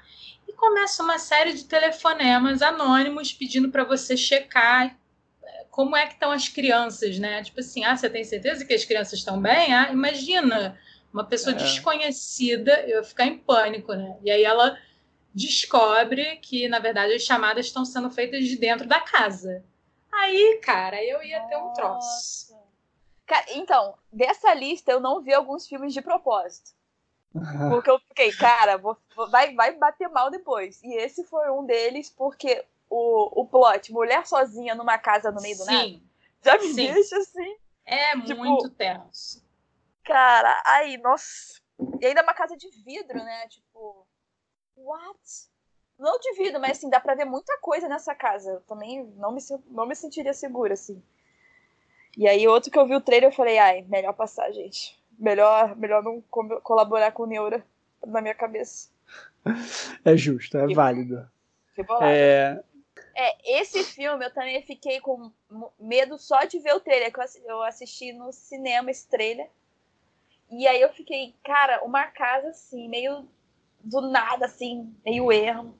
começa 0.60 1.02
uma 1.02 1.18
série 1.18 1.54
de 1.54 1.64
telefonemas 1.64 2.60
anônimos 2.60 3.32
pedindo 3.32 3.70
para 3.70 3.82
você 3.82 4.14
checar 4.16 4.94
eh, 5.42 5.66
como 5.70 5.96
é 5.96 6.06
que 6.06 6.12
estão 6.12 6.30
as 6.30 6.48
crianças, 6.48 7.18
né? 7.18 7.42
Tipo 7.42 7.60
assim, 7.60 7.82
ah, 7.84 7.96
você 7.96 8.10
tem 8.10 8.22
certeza 8.22 8.64
que 8.64 8.74
as 8.74 8.84
crianças 8.84 9.18
estão 9.18 9.40
bem? 9.40 9.74
Ah, 9.74 9.90
imagina, 9.90 10.78
uma 11.12 11.24
pessoa 11.24 11.56
É. 11.56 11.58
desconhecida, 11.58 12.80
eu 12.82 12.98
ia 12.98 13.02
ficar 13.02 13.24
em 13.24 13.38
pânico, 13.38 13.94
né? 13.94 14.16
E 14.22 14.30
aí 14.30 14.44
ela 14.44 14.78
descobre 15.34 16.36
que, 16.36 16.68
na 16.68 16.78
verdade, 16.78 17.14
as 17.14 17.22
chamadas 17.22 17.66
estão 17.66 17.84
sendo 17.84 18.10
feitas 18.10 18.44
de 18.44 18.56
dentro 18.56 18.86
da 18.86 19.00
casa. 19.00 19.64
Aí, 20.12 20.60
cara, 20.62 21.02
eu 21.02 21.22
ia 21.22 21.40
ter 21.42 21.56
um 21.56 21.72
troço. 21.72 22.54
Cara, 23.26 23.46
então, 23.54 23.94
dessa 24.12 24.52
lista 24.52 24.90
eu 24.92 25.00
não 25.00 25.22
vi 25.22 25.32
alguns 25.32 25.66
filmes 25.66 25.94
de 25.94 26.02
propósito. 26.02 26.72
Porque 27.66 27.90
eu 27.90 27.98
fiquei, 28.00 28.32
cara, 28.34 28.76
vou- 28.78 28.98
vai, 29.30 29.54
vai 29.54 29.72
bater 29.76 30.08
mal 30.08 30.30
depois. 30.30 30.82
E 30.82 30.94
esse 30.96 31.24
foi 31.24 31.50
um 31.50 31.64
deles, 31.64 32.10
porque 32.10 32.64
o, 32.88 33.42
o 33.42 33.46
plot, 33.46 33.92
mulher 33.92 34.26
sozinha 34.26 34.74
numa 34.74 34.98
casa 34.98 35.30
no 35.30 35.40
meio 35.40 35.56
do 35.58 35.64
nada, 35.64 35.90
já 36.44 36.58
me 36.58 36.74
sim. 36.74 36.74
deixa 36.74 37.16
assim, 37.18 37.56
é 37.84 38.16
Tipo, 38.24 38.42
muito 38.44 38.70
tenso. 38.70 39.44
cara, 40.04 40.62
aí, 40.66 40.96
nossa. 40.98 41.60
E 42.00 42.06
ainda 42.06 42.20
é 42.20 42.22
uma 42.22 42.34
casa 42.34 42.56
de 42.56 42.68
vidro, 42.84 43.22
né? 43.22 43.48
Tipo, 43.48 44.06
what? 44.76 45.20
Não 45.98 46.18
de 46.20 46.32
vidro, 46.34 46.60
mas 46.60 46.78
assim, 46.78 46.90
dá 46.90 47.00
pra 47.00 47.14
ver 47.14 47.26
muita 47.26 47.58
coisa 47.60 47.88
nessa 47.88 48.14
casa. 48.14 48.52
Eu 48.52 48.62
também 48.62 49.04
não 49.16 49.32
me, 49.32 49.40
não 49.68 49.86
me 49.86 49.96
sentiria 49.96 50.34
segura, 50.34 50.74
assim. 50.74 51.02
E 52.16 52.28
aí, 52.28 52.46
outro 52.46 52.70
que 52.70 52.78
eu 52.78 52.86
vi 52.86 52.94
o 52.94 53.00
trailer, 53.00 53.30
eu 53.30 53.34
falei, 53.34 53.58
ai, 53.58 53.82
melhor 53.82 54.12
passar, 54.12 54.50
gente. 54.52 54.99
Melhor, 55.20 55.76
melhor 55.76 56.02
não 56.02 56.20
co- 56.22 56.60
colaborar 56.62 57.12
com 57.12 57.24
o 57.24 57.26
Neura 57.26 57.64
na 58.06 58.22
minha 58.22 58.34
cabeça. 58.34 58.88
É 60.04 60.16
justo, 60.16 60.56
é 60.58 60.66
Que- 60.66 60.74
válido. 60.74 61.30
Que 61.74 61.82
bolado. 61.82 62.06
É, 62.06 62.62
É, 63.14 63.60
esse 63.60 63.84
filme 63.84 64.24
eu 64.24 64.32
também 64.32 64.62
fiquei 64.62 64.98
com 65.00 65.30
medo 65.78 66.16
só 66.18 66.44
de 66.44 66.58
ver 66.58 66.74
o 66.74 66.80
trailer, 66.80 67.12
que 67.12 67.18
eu 67.18 67.24
assi- 67.24 67.42
eu 67.46 67.62
assisti 67.62 68.12
no 68.12 68.32
cinema 68.32 68.90
esse 68.90 69.06
trailer. 69.08 69.48
E 70.50 70.66
aí 70.66 70.80
eu 70.80 70.92
fiquei, 70.92 71.34
cara, 71.44 71.82
uma 71.84 72.06
casa 72.06 72.48
assim, 72.48 72.88
meio 72.88 73.28
do 73.82 74.00
nada, 74.00 74.46
assim, 74.46 74.94
meio 75.04 75.30
ermo. 75.30 75.78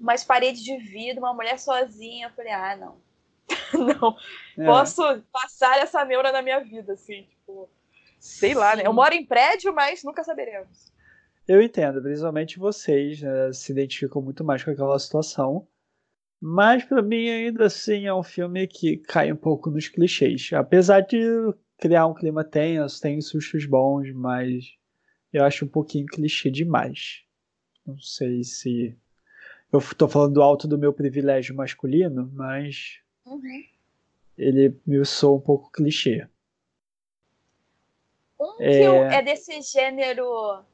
Umas 0.00 0.24
paredes 0.24 0.62
de 0.62 0.76
vidro, 0.78 1.22
uma 1.24 1.34
mulher 1.34 1.58
sozinha. 1.58 2.26
Eu 2.28 2.32
falei, 2.32 2.52
ah, 2.52 2.76
não. 2.76 2.96
não, 4.00 4.16
é. 4.58 4.66
posso 4.66 5.02
passar 5.32 5.78
essa 5.78 6.04
neura 6.04 6.32
na 6.32 6.42
minha 6.42 6.60
vida, 6.60 6.94
assim, 6.94 7.22
tipo, 7.24 7.68
sei 8.18 8.54
lá, 8.54 8.76
né? 8.76 8.82
Eu 8.84 8.92
moro 8.92 9.14
em 9.14 9.24
prédio, 9.24 9.74
mas 9.74 10.02
nunca 10.02 10.24
saberemos. 10.24 10.92
Eu 11.46 11.62
entendo, 11.62 12.02
principalmente 12.02 12.58
vocês 12.58 13.22
né, 13.22 13.52
se 13.52 13.72
identificam 13.72 14.20
muito 14.20 14.44
mais 14.44 14.62
com 14.62 14.70
aquela 14.70 14.98
situação. 14.98 15.66
Mas 16.40 16.84
pra 16.84 17.02
mim, 17.02 17.28
ainda 17.28 17.66
assim, 17.66 18.06
é 18.06 18.14
um 18.14 18.22
filme 18.22 18.66
que 18.66 18.98
cai 18.98 19.32
um 19.32 19.36
pouco 19.36 19.70
nos 19.70 19.88
clichês. 19.88 20.50
Apesar 20.52 21.00
de 21.00 21.18
criar 21.78 22.06
um 22.06 22.14
clima 22.14 22.44
tenso, 22.44 23.00
tem 23.00 23.20
sustos 23.20 23.64
bons, 23.66 24.12
mas 24.12 24.76
eu 25.32 25.44
acho 25.44 25.64
um 25.64 25.68
pouquinho 25.68 26.06
clichê 26.06 26.50
demais. 26.50 27.24
Não 27.86 27.98
sei 27.98 28.44
se. 28.44 28.96
Eu 29.72 29.80
tô 29.96 30.06
falando 30.08 30.34
do 30.34 30.42
alto 30.42 30.68
do 30.68 30.78
meu 30.78 30.92
privilégio 30.92 31.54
masculino, 31.54 32.30
mas 32.32 33.00
ele 34.36 34.74
me 34.86 35.04
soa 35.04 35.36
um 35.38 35.40
pouco 35.40 35.70
clichê. 35.72 36.26
Um 38.40 38.56
que 38.56 38.64
É. 38.64 38.86
eu- 38.86 39.04
é 39.04 39.22
desse 39.22 39.60
gênero 39.62 40.64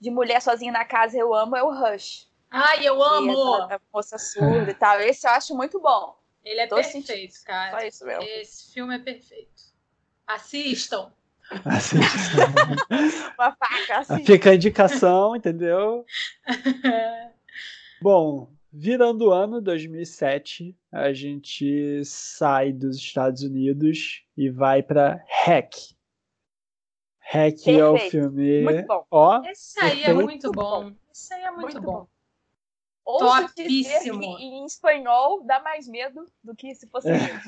de 0.00 0.10
mulher 0.10 0.40
sozinha 0.42 0.72
na 0.72 0.84
casa, 0.84 1.16
eu 1.16 1.34
amo, 1.34 1.56
é 1.56 1.62
o 1.62 1.70
Rush. 1.70 2.28
Ai, 2.50 2.86
eu 2.86 2.98
E 2.98 3.02
amo! 3.02 3.30
essa 3.64 3.80
moça 3.92 4.18
surda 4.18 4.70
e 4.70 4.74
tal. 4.74 5.00
Esse 5.00 5.26
eu 5.26 5.32
acho 5.32 5.54
muito 5.54 5.80
bom. 5.80 6.16
Ele 6.44 6.60
é 6.60 6.66
Tô 6.66 6.76
perfeito, 6.76 7.06
sentindo. 7.06 7.44
cara. 7.44 7.78
Só 7.80 7.86
isso 7.86 8.06
mesmo. 8.06 8.22
Esse 8.22 8.72
filme 8.72 8.94
é 8.94 8.98
perfeito. 8.98 9.62
Assistam. 10.26 11.12
Assim, 11.64 11.96
Uma 13.38 13.52
faca 13.52 13.98
assim. 13.98 14.24
fica 14.24 14.50
a 14.50 14.54
indicação, 14.54 15.34
entendeu? 15.36 16.04
Bom, 18.00 18.50
virando 18.72 19.28
o 19.28 19.32
ano 19.32 19.60
2007, 19.60 20.76
a 20.92 21.12
gente 21.12 22.02
sai 22.04 22.72
dos 22.72 22.96
Estados 22.96 23.42
Unidos 23.42 24.24
e 24.36 24.48
vai 24.50 24.82
para 24.82 25.22
Hack. 25.44 25.74
Hack 27.30 27.66
é 27.68 27.84
o 27.84 27.98
filme. 27.98 28.62
Muito 28.62 28.86
bom. 28.86 29.04
Ó, 29.10 29.42
Esse 29.44 29.78
aí 29.80 30.02
é 30.02 30.06
Perfeito. 30.06 30.22
muito 30.22 30.52
bom. 30.52 30.92
Esse 31.12 31.34
aí 31.34 31.42
é 31.42 31.50
muito, 31.50 31.62
Muito 31.62 31.80
bom. 31.82 31.92
bom. 31.92 32.08
Ouso 33.04 33.54
dizer 33.54 33.98
Topíssimo. 33.98 34.20
que 34.20 34.26
em 34.44 34.64
espanhol 34.64 35.42
dá 35.44 35.60
mais 35.60 35.86
medo 35.88 36.26
do 36.42 36.54
que 36.54 36.74
se 36.74 36.86
fosse 36.88 37.08
inglês. 37.08 37.42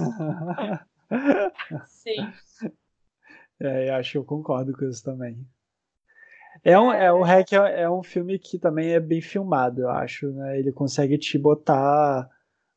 Sim. 1.86 2.30
é, 3.60 3.88
eu 3.90 3.94
acho 3.94 4.12
que 4.12 4.18
eu 4.18 4.24
concordo 4.24 4.72
com 4.72 4.84
isso 4.86 5.02
também. 5.02 5.46
É 6.62 6.78
um, 6.78 6.92
é, 6.92 7.12
o 7.12 7.22
Hack 7.22 7.52
é, 7.52 7.82
é 7.82 7.90
um 7.90 8.02
filme 8.02 8.38
que 8.38 8.58
também 8.58 8.92
é 8.92 9.00
bem 9.00 9.20
filmado, 9.22 9.82
eu 9.82 9.90
acho, 9.90 10.30
né? 10.32 10.58
Ele 10.58 10.72
consegue 10.72 11.16
te 11.16 11.38
botar 11.38 12.28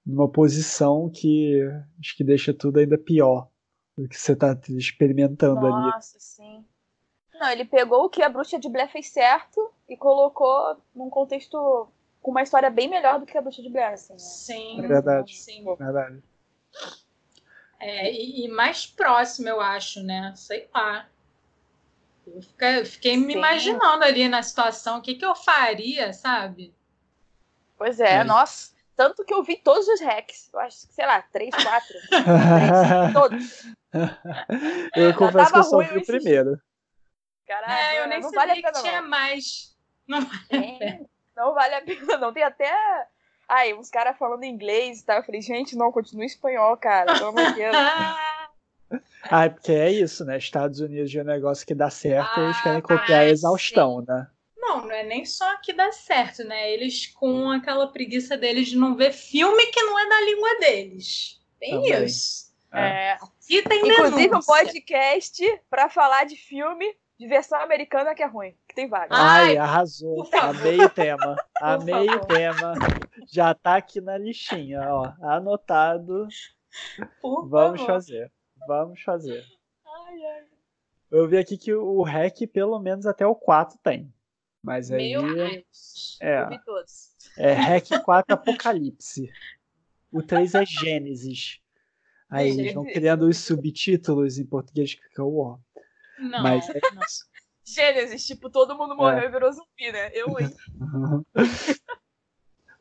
numa 0.05 0.29
posição 0.29 1.09
que 1.09 1.61
acho 1.99 2.15
que 2.15 2.23
deixa 2.23 2.53
tudo 2.53 2.79
ainda 2.79 2.97
pior 2.97 3.49
do 3.97 4.07
que 4.07 4.17
você 4.17 4.35
tá 4.35 4.57
experimentando 4.69 5.65
ali. 5.65 5.91
Nossa, 5.91 6.17
sim. 6.19 6.65
Não, 7.33 7.49
ele 7.49 7.65
pegou 7.65 8.05
o 8.05 8.09
que 8.09 8.21
a 8.21 8.29
bruxa 8.29 8.59
de 8.59 8.69
Blair 8.69 8.89
fez 8.89 9.09
certo 9.09 9.71
e 9.89 9.97
colocou 9.97 10.77
num 10.95 11.09
contexto 11.09 11.87
com 12.21 12.31
uma 12.31 12.41
história 12.43 12.69
bem 12.69 12.87
melhor 12.87 13.19
do 13.19 13.25
que 13.25 13.37
a 13.37 13.41
bruxa 13.41 13.61
de 13.61 13.69
Blair, 13.69 13.93
assim, 13.93 14.13
né? 14.13 14.19
Sim. 14.19 14.79
É 14.83 14.87
verdade. 14.87 15.35
Sim. 15.35 15.75
Verdade. 15.75 16.23
É, 17.79 18.11
e, 18.11 18.45
e 18.45 18.47
mais 18.47 18.85
próximo, 18.85 19.49
eu 19.49 19.59
acho, 19.59 20.01
né? 20.03 20.33
Sei 20.35 20.69
lá. 20.73 21.05
Eu 22.25 22.41
fiquei, 22.41 22.85
fiquei 22.85 23.17
me 23.17 23.33
imaginando 23.33 24.05
ali 24.05 24.29
na 24.29 24.41
situação, 24.41 24.99
o 24.99 25.01
que, 25.01 25.15
que 25.15 25.25
eu 25.25 25.35
faria, 25.35 26.13
sabe? 26.13 26.73
Pois 27.77 27.99
é, 27.99 28.15
É. 28.19 28.23
nossa. 28.23 28.71
Tanto 28.95 29.25
que 29.25 29.33
eu 29.33 29.43
vi 29.43 29.57
todos 29.57 29.87
os 29.87 29.99
hacks. 29.99 30.49
Eu 30.53 30.59
acho 30.59 30.87
que, 30.87 30.93
sei 30.93 31.05
lá, 31.05 31.21
três, 31.23 31.49
quatro. 31.53 31.95
três, 32.09 33.13
todos. 33.13 33.73
eu 34.95 35.13
confesso 35.15 35.51
que 35.51 35.59
eu 35.59 35.63
só 35.63 35.79
vi 35.79 35.97
o 35.97 36.05
primeiro. 36.05 36.61
Caraca, 37.61 37.73
é, 37.93 37.99
eu 38.01 38.07
nem 38.07 38.19
não 38.21 38.29
sabia 38.29 38.39
vale 38.39 38.51
a 38.51 38.55
pena, 38.55 38.71
que 38.71 38.81
tinha 38.81 39.01
não. 39.01 39.09
mais. 39.09 39.75
Não 40.07 40.21
vale 40.21 40.41
a 40.51 40.55
É, 40.55 40.77
pena. 40.79 41.05
não 41.35 41.53
vale 41.53 41.75
a 41.75 41.81
pena, 41.81 42.17
não. 42.17 42.33
Tem 42.33 42.43
até. 42.43 42.71
Ai, 43.47 43.73
uns 43.73 43.89
caras 43.89 44.17
falando 44.17 44.43
inglês 44.43 45.01
e 45.01 45.05
tal. 45.05 45.17
Eu 45.17 45.23
falei, 45.23 45.41
gente, 45.41 45.75
não, 45.75 45.91
continua 45.91 46.23
em 46.23 46.27
espanhol, 46.27 46.75
cara. 46.77 47.13
Pelo 47.13 47.27
amor 47.29 47.45
de 47.47 47.53
Deus. 47.55 47.75
Ah, 49.31 49.45
é 49.45 49.49
porque 49.49 49.71
é 49.71 49.89
isso, 49.89 50.23
né? 50.25 50.37
Estados 50.37 50.79
Unidos 50.79 51.09
de 51.09 51.19
um 51.19 51.23
negócio 51.23 51.65
que 51.65 51.73
dá 51.73 51.89
certo, 51.89 52.39
eles 52.39 52.57
Ah, 52.59 52.61
querem 52.63 52.81
copiar 52.81 53.21
a 53.21 53.25
exaustão, 53.29 54.03
né? 54.07 54.27
Não, 54.55 54.81
não 54.85 54.91
é 54.91 55.01
nem 55.01 55.25
só 55.25 55.57
que 55.61 55.73
dá 55.73 55.91
certo, 55.91 56.43
né? 56.43 56.69
Eles 56.71 57.07
com 57.07 57.49
aquela 57.49 57.87
preguiça 57.87 58.37
deles 58.37 58.67
de 58.67 58.77
não 58.77 58.95
ver 58.95 59.11
filme 59.13 59.65
que 59.67 59.81
não 59.81 59.97
é 59.97 60.07
da 60.09 60.21
língua 60.21 60.59
deles. 60.59 61.41
Tem 61.59 61.71
Também. 61.71 62.03
isso. 62.05 62.53
É. 62.71 63.17
E 63.49 63.61
tem 63.63 63.79
Inclusive 63.79 64.13
um 64.13 64.29
denúncia. 64.29 64.53
podcast 64.53 65.61
pra 65.69 65.89
falar 65.89 66.25
de 66.25 66.35
filme 66.35 66.95
de 67.23 67.29
versão 67.29 67.57
americana 67.61 68.13
que 68.13 68.21
é 68.21 68.25
ruim. 68.25 68.53
Que 68.67 68.75
tem 68.75 68.89
vários. 68.89 69.17
Ai, 69.17 69.51
Ai, 69.51 69.57
arrasou. 69.57 70.27
Amei 70.41 70.77
o 70.83 70.89
tema. 70.89 71.35
Amei 71.61 72.09
o 72.09 72.19
tema. 72.25 72.73
Já 73.31 73.53
tá 73.53 73.77
aqui 73.77 74.01
na 74.01 74.17
listinha, 74.17 74.81
ó. 74.93 75.13
Anotado. 75.21 76.27
Por 77.21 77.47
Vamos 77.47 77.79
favor. 77.79 77.93
fazer. 77.93 78.31
Vamos 78.67 79.01
fazer. 79.03 79.41
Ai, 79.85 80.25
ai. 80.25 80.43
Eu 81.09 81.27
vi 81.29 81.37
aqui 81.37 81.57
que 81.57 81.73
o 81.73 82.03
REC, 82.03 82.45
pelo 82.47 82.77
menos 82.79 83.05
até 83.05 83.25
o 83.25 83.35
4 83.35 83.79
tem. 83.81 84.13
Mas 84.61 84.91
aí. 84.91 85.11
Meu 85.13 85.33
Deus. 85.33 86.17
É, 86.21 86.41
Eu 86.41 86.49
vi 86.49 86.59
todos. 86.65 87.15
é 87.37 87.53
REC 87.53 88.01
4 88.03 88.33
Apocalipse. 88.33 89.31
O 90.11 90.21
3 90.21 90.55
é 90.55 90.65
Gênesis. 90.65 91.59
Aí 92.29 92.49
eles 92.49 92.73
vão 92.73 92.83
criando 92.83 93.27
os 93.29 93.37
subtítulos 93.37 94.37
em 94.39 94.45
português 94.45 94.93
que 94.95 95.03
ficam, 95.07 95.33
ó. 95.37 95.57
Não, 96.19 96.43
Mas- 96.43 96.67
não. 96.95 97.01
Gênesis, 97.65 98.25
tipo, 98.25 98.49
todo 98.49 98.77
mundo 98.77 98.95
morreu 98.95 99.23
e 99.23 99.31
virou 99.31 99.51
zumbi, 99.51 99.91
né? 99.91 100.11
Eu, 100.13 100.27
hein? 100.37 100.53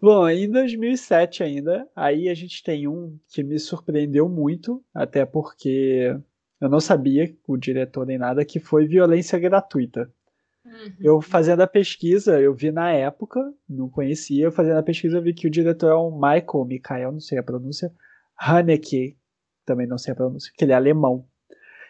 Bom, 0.01 0.29
em 0.29 0.51
2007 0.51 1.45
ainda, 1.45 1.89
aí 1.95 2.29
a 2.29 2.35
gente 2.35 2.61
tem 2.65 2.89
um 2.89 3.17
que 3.29 3.45
me 3.45 3.61
surpreendeu 3.61 4.29
muito, 4.29 4.85
até 4.93 5.25
porque 5.25 6.19
eu 6.61 6.69
não 6.69 6.81
sabia, 6.81 7.33
o 7.47 7.57
diretor 7.57 8.05
nem 8.05 8.19
nada, 8.19 8.45
que 8.45 8.59
foi 8.59 8.85
Violência 8.85 9.39
Gratuita. 9.39 10.13
Uhum. 10.65 10.95
Eu 11.01 11.21
fazendo 11.21 11.61
a 11.61 11.67
pesquisa, 11.69 12.41
eu 12.41 12.53
vi 12.53 12.73
na 12.73 12.91
época, 12.93 13.41
não 13.69 13.89
conhecia, 13.89 14.45
eu 14.45 14.53
fazendo 14.53 14.79
a 14.79 14.83
pesquisa 14.83 15.19
eu 15.19 15.23
vi 15.23 15.33
que 15.35 15.47
o 15.47 15.51
diretor 15.51 15.91
é 15.91 15.95
o 15.95 16.11
Michael, 16.11 16.65
Mikael, 16.67 17.13
não 17.13 17.21
sei 17.21 17.39
a 17.39 17.43
pronúncia, 17.43 17.93
Haneke, 18.37 19.17
também 19.65 19.87
não 19.87 19.99
sei 19.99 20.13
a 20.13 20.17
pronúncia, 20.17 20.53
que 20.57 20.65
ele 20.65 20.73
é 20.73 20.75
alemão. 20.77 21.25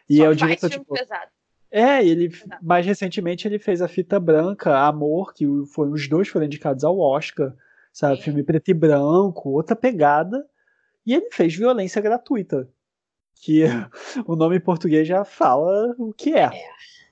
E 0.09 0.17
Só 0.17 0.25
é 0.25 0.29
o 0.29 0.35
diretor, 0.35 0.69
filme 0.69 0.85
tipo, 0.85 0.95
pesado. 0.95 1.31
é, 1.71 2.05
ele 2.05 2.27
Exato. 2.27 2.65
mais 2.65 2.85
recentemente 2.85 3.47
ele 3.47 3.59
fez 3.59 3.81
a 3.81 3.89
Fita 3.89 4.19
Branca, 4.21 4.77
Amor, 4.79 5.33
que 5.33 5.47
foi 5.67 5.89
os 5.89 6.09
dois 6.09 6.29
foram 6.29 6.47
indicados 6.47 6.85
ao 6.85 6.99
Oscar, 6.99 7.55
sabe, 7.93 8.17
Sim. 8.17 8.23
filme 8.23 8.43
preto 8.43 8.71
e 8.71 8.75
branco, 8.75 9.51
outra 9.51 9.77
pegada. 9.77 10.47
E 11.05 11.15
ele 11.15 11.31
fez 11.33 11.55
Violência 11.55 12.01
Gratuita, 12.01 12.69
que 13.35 13.65
o 14.27 14.37
nome 14.37 14.57
em 14.57 14.61
português 14.61 15.07
já 15.07 15.25
fala 15.25 15.95
o 15.99 16.13
que 16.13 16.35
é. 16.35 16.51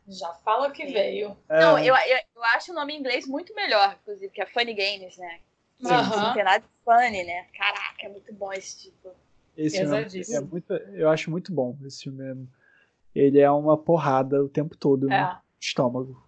Já 0.07 0.33
fala 0.45 0.69
o 0.69 0.73
que 0.73 0.87
veio. 0.87 1.37
Não, 1.49 1.79
É, 1.79 1.83
eu, 1.89 1.95
eu, 1.95 2.17
eu 2.35 2.45
acho 2.57 2.73
o 2.73 2.75
nome 2.75 2.95
em 2.95 2.99
inglês 2.99 3.27
muito 3.27 3.55
melhor, 3.55 3.97
inclusive, 4.03 4.33
que 4.33 4.43
é 4.43 4.47
Funny 4.47 4.75
Games, 4.75 5.17
né? 5.17 5.39
Aham. 5.85 6.23
Não 6.23 6.35
tem 6.35 6.45
nada 6.45 6.59
de 6.59 6.67
funny, 6.85 7.25
né? 7.25 7.47
Caraca, 7.57 8.07
é 8.07 8.09
muito 8.09 8.33
bom 8.35 8.53
esse 8.53 8.83
tipo. 8.83 9.11
esse 9.57 9.79
filme 9.79 9.95
é 9.95 9.99
pesadíssimo. 10.01 10.49
muito, 10.51 10.73
eu 10.73 11.09
acho 11.09 11.31
muito 11.31 11.53
bom 11.53 11.77
esse 11.85 12.03
filme. 12.03 12.49
Ele 13.15 13.41
é 13.41 13.51
uma 13.51 13.77
porrada 13.77 14.43
o 14.43 14.49
tempo 14.49 14.77
todo 14.77 15.07
no 15.07 15.13
É. 15.13 15.39
estômago. 15.61 16.23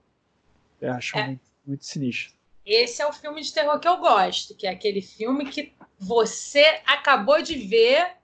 Eu 0.81 0.93
acho 0.93 1.17
É. 1.17 1.27
muito, 1.27 1.43
muito 1.65 1.85
sinistro. 1.85 2.35
Esse 2.65 3.03
é 3.03 3.07
o 3.07 3.13
filme 3.13 3.43
de 3.43 3.53
terror 3.53 3.79
que 3.81 3.89
eu 3.89 3.97
gosto, 3.99 4.55
que 4.55 4.67
é 4.67 4.71
aquele 4.71 5.03
filme 5.03 5.47
que 5.47 5.73
você 5.99 6.81
acabou 6.87 7.43
de 7.43 7.57
ver 7.57 8.17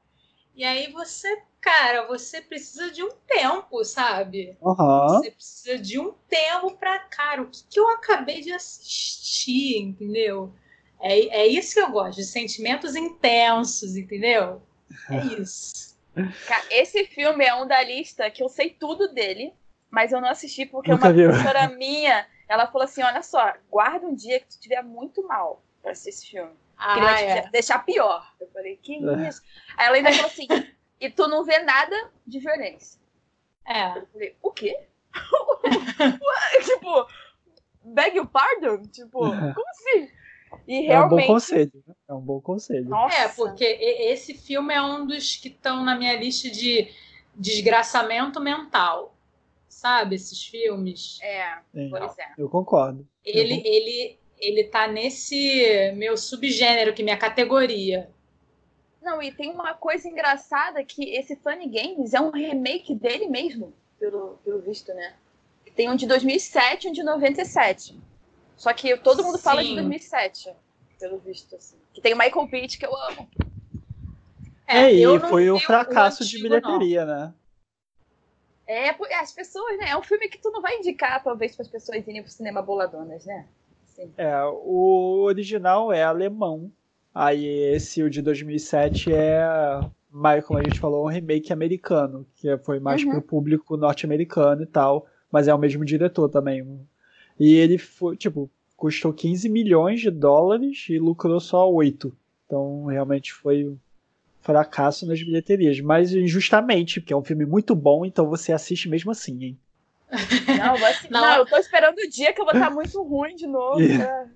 e 0.54 0.64
aí 0.64 0.90
você, 0.92 1.42
cara, 1.60 2.06
você 2.06 2.40
precisa 2.40 2.90
de 2.90 3.02
um 3.02 3.10
tempo, 3.26 3.84
sabe? 3.84 4.56
Aham. 4.62 5.08
Você 5.08 5.30
precisa 5.30 5.78
de 5.78 5.98
um 5.98 6.12
tempo 6.28 6.76
pra, 6.76 6.98
cara, 7.00 7.42
o 7.42 7.46
que, 7.48 7.62
que 7.68 7.78
eu 7.78 7.88
acabei 7.90 8.40
de 8.40 8.52
assistir, 8.52 9.78
entendeu? 9.78 10.52
É, 11.00 11.18
é 11.42 11.46
isso 11.46 11.74
que 11.74 11.80
eu 11.80 11.90
gosto, 11.90 12.16
de 12.18 12.24
sentimentos 12.24 12.96
intensos, 12.96 13.96
entendeu? 13.96 14.60
É 15.10 15.18
isso. 15.40 15.96
Esse 16.70 17.04
filme 17.06 17.44
é 17.44 17.54
um 17.54 17.66
da 17.66 17.82
lista 17.82 18.30
que 18.30 18.42
eu 18.42 18.48
sei 18.48 18.70
tudo 18.70 19.12
dele, 19.12 19.52
mas 19.90 20.12
eu 20.12 20.20
não 20.20 20.28
assisti 20.28 20.66
porque 20.66 20.90
Nunca 20.90 21.06
uma 21.08 21.12
viu. 21.12 21.28
professora 21.30 21.68
minha, 21.76 22.26
ela 22.48 22.66
falou 22.66 22.84
assim, 22.84 23.02
olha 23.02 23.22
só, 23.22 23.54
guarda 23.70 24.06
um 24.06 24.14
dia 24.14 24.40
que 24.40 24.46
tu 24.46 24.50
estiver 24.52 24.82
muito 24.82 25.26
mal 25.26 25.62
pra 25.82 25.92
assistir 25.92 26.10
esse 26.10 26.30
filme. 26.30 26.52
Que 26.76 26.98
ele 26.98 27.06
Ah, 27.06 27.12
vai 27.12 27.16
te 27.26 27.46
é. 27.46 27.50
deixar 27.50 27.78
pior. 27.84 28.32
Eu 28.40 28.48
falei, 28.52 28.76
que 28.76 28.94
É. 28.96 29.28
isso? 29.28 29.42
Aí 29.76 29.86
ela 29.86 29.96
ainda 29.96 30.12
falou 30.12 30.26
assim, 30.26 30.46
e 31.00 31.10
tu 31.10 31.26
não 31.26 31.44
vê 31.44 31.58
nada 31.60 32.10
de 32.26 32.38
violência. 32.38 33.00
É. 33.66 33.98
Eu 33.98 34.06
falei, 34.06 34.36
o 34.42 34.50
quê? 34.52 34.78
tipo, 36.64 37.06
beg 37.84 38.16
your 38.16 38.26
pardon? 38.28 38.82
Tipo, 38.84 39.18
como 39.54 39.68
assim? 39.70 40.10
E 40.66 40.86
É 40.86 40.98
um 40.98 41.08
bom 41.08 41.16
realmente. 41.16 41.26
conselho. 41.26 41.72
né? 41.86 41.94
É 42.08 42.14
um 42.14 42.20
bom 42.20 42.40
conselho. 42.40 42.88
Nossa, 42.88 43.16
É, 43.16 43.28
porque 43.28 43.64
esse 43.64 44.34
filme 44.34 44.72
é 44.74 44.80
um 44.82 45.06
dos 45.06 45.36
que 45.36 45.48
estão 45.48 45.84
na 45.84 45.96
minha 45.96 46.14
lista 46.16 46.50
de 46.50 46.88
desgraçamento 47.34 48.40
mental. 48.40 49.14
Sabe, 49.68 50.16
esses 50.16 50.44
filmes? 50.44 51.18
É, 51.22 51.58
É, 51.74 51.88
pois 51.90 52.18
é. 52.18 52.32
eu 52.36 52.48
concordo. 52.48 53.06
Ele, 53.24 53.54
Uhum. 53.54 53.62
ele, 53.64 54.18
ele 54.40 54.64
tá 54.64 54.88
nesse 54.88 55.92
meu 55.94 56.16
subgênero, 56.16 56.92
que 56.92 57.02
é 57.02 57.04
minha 57.04 57.16
categoria. 57.18 58.10
Não, 59.00 59.22
e 59.22 59.30
tem 59.30 59.50
uma 59.50 59.74
coisa 59.74 60.08
engraçada 60.08 60.82
que 60.84 61.10
esse 61.14 61.36
Funny 61.36 61.68
Games 61.68 62.12
é 62.12 62.20
um 62.20 62.30
remake 62.30 62.94
dele 62.94 63.28
mesmo, 63.28 63.72
pelo, 64.00 64.38
pelo 64.44 64.60
visto, 64.60 64.92
né? 64.92 65.14
Tem 65.76 65.88
um 65.88 65.94
de 65.94 66.06
2007 66.06 66.86
e 66.86 66.90
um 66.90 66.92
de 66.92 67.02
97. 67.04 67.96
Só 68.58 68.72
que 68.74 68.96
todo 68.98 69.22
mundo 69.22 69.38
fala 69.38 69.62
de 69.62 69.68
Sim. 69.68 69.76
2007, 69.76 70.52
pelo 70.98 71.18
visto, 71.18 71.54
assim. 71.54 71.76
Que 71.94 72.00
tem 72.00 72.12
o 72.12 72.18
Michael 72.18 72.48
Pitt, 72.48 72.76
que 72.76 72.84
eu 72.84 72.94
amo. 72.94 73.28
É, 74.66 74.92
e 74.92 75.00
eu 75.00 75.18
não 75.18 75.28
foi 75.28 75.50
um 75.50 75.54
o 75.54 75.60
fracasso 75.60 76.24
de 76.24 76.36
antigo, 76.36 76.54
não. 76.54 76.60
bilheteria, 76.60 77.04
né? 77.06 77.32
É, 78.66 78.90
as 79.14 79.32
pessoas, 79.32 79.78
né? 79.78 79.90
É 79.90 79.96
um 79.96 80.02
filme 80.02 80.28
que 80.28 80.36
tu 80.38 80.50
não 80.50 80.60
vai 80.60 80.76
indicar, 80.76 81.22
talvez, 81.22 81.54
para 81.56 81.62
as 81.62 81.68
pessoas 81.68 82.06
irem 82.06 82.22
pro 82.22 82.30
cinema 82.30 82.60
boladonas, 82.60 83.24
né? 83.24 83.46
Assim. 83.86 84.12
É, 84.18 84.44
o 84.44 85.22
original 85.22 85.90
é 85.92 86.02
alemão. 86.02 86.70
Aí 87.14 87.46
esse, 87.46 88.02
o 88.02 88.10
de 88.10 88.20
2007, 88.20 89.12
é, 89.12 89.40
mais, 90.10 90.44
como 90.44 90.58
a 90.58 90.62
gente 90.62 90.78
falou, 90.78 91.06
um 91.06 91.08
remake 91.08 91.52
americano, 91.52 92.26
que 92.34 92.58
foi 92.58 92.78
mais 92.78 93.02
Uhum. 93.04 93.12
pro 93.12 93.22
público 93.22 93.76
norte-americano 93.76 94.62
e 94.62 94.66
tal, 94.66 95.06
mas 95.30 95.48
é 95.48 95.54
o 95.54 95.58
mesmo 95.58 95.84
diretor 95.84 96.28
também. 96.28 96.86
E 97.38 97.54
ele 97.54 97.78
foi, 97.78 98.16
tipo, 98.16 98.50
custou 98.76 99.12
15 99.12 99.48
milhões 99.48 100.00
de 100.00 100.10
dólares 100.10 100.86
e 100.88 100.98
lucrou 100.98 101.40
só 101.40 101.70
8. 101.70 102.12
Então, 102.46 102.86
realmente 102.86 103.32
foi 103.32 103.64
um 103.66 103.78
fracasso 104.40 105.06
nas 105.06 105.20
bilheterias, 105.22 105.80
mas 105.80 106.12
injustamente, 106.14 107.00
porque 107.00 107.12
é 107.12 107.16
um 107.16 107.24
filme 107.24 107.44
muito 107.44 107.74
bom, 107.74 108.04
então 108.06 108.28
você 108.28 108.52
assiste 108.52 108.88
mesmo 108.88 109.10
assim, 109.10 109.44
hein? 109.44 109.58
Não, 110.56 110.72
eu 110.72 110.78
vou 110.78 110.86
assi- 110.88 111.10
Não. 111.10 111.20
não, 111.20 111.36
eu 111.36 111.46
tô 111.46 111.56
esperando 111.58 111.98
o 111.98 112.08
dia 112.08 112.32
que 112.32 112.40
eu 112.40 112.44
vou 112.46 112.54
estar 112.54 112.70
muito 112.70 113.02
ruim 113.02 113.36
de 113.36 113.46
novo. 113.46 113.76
pra 113.76 114.26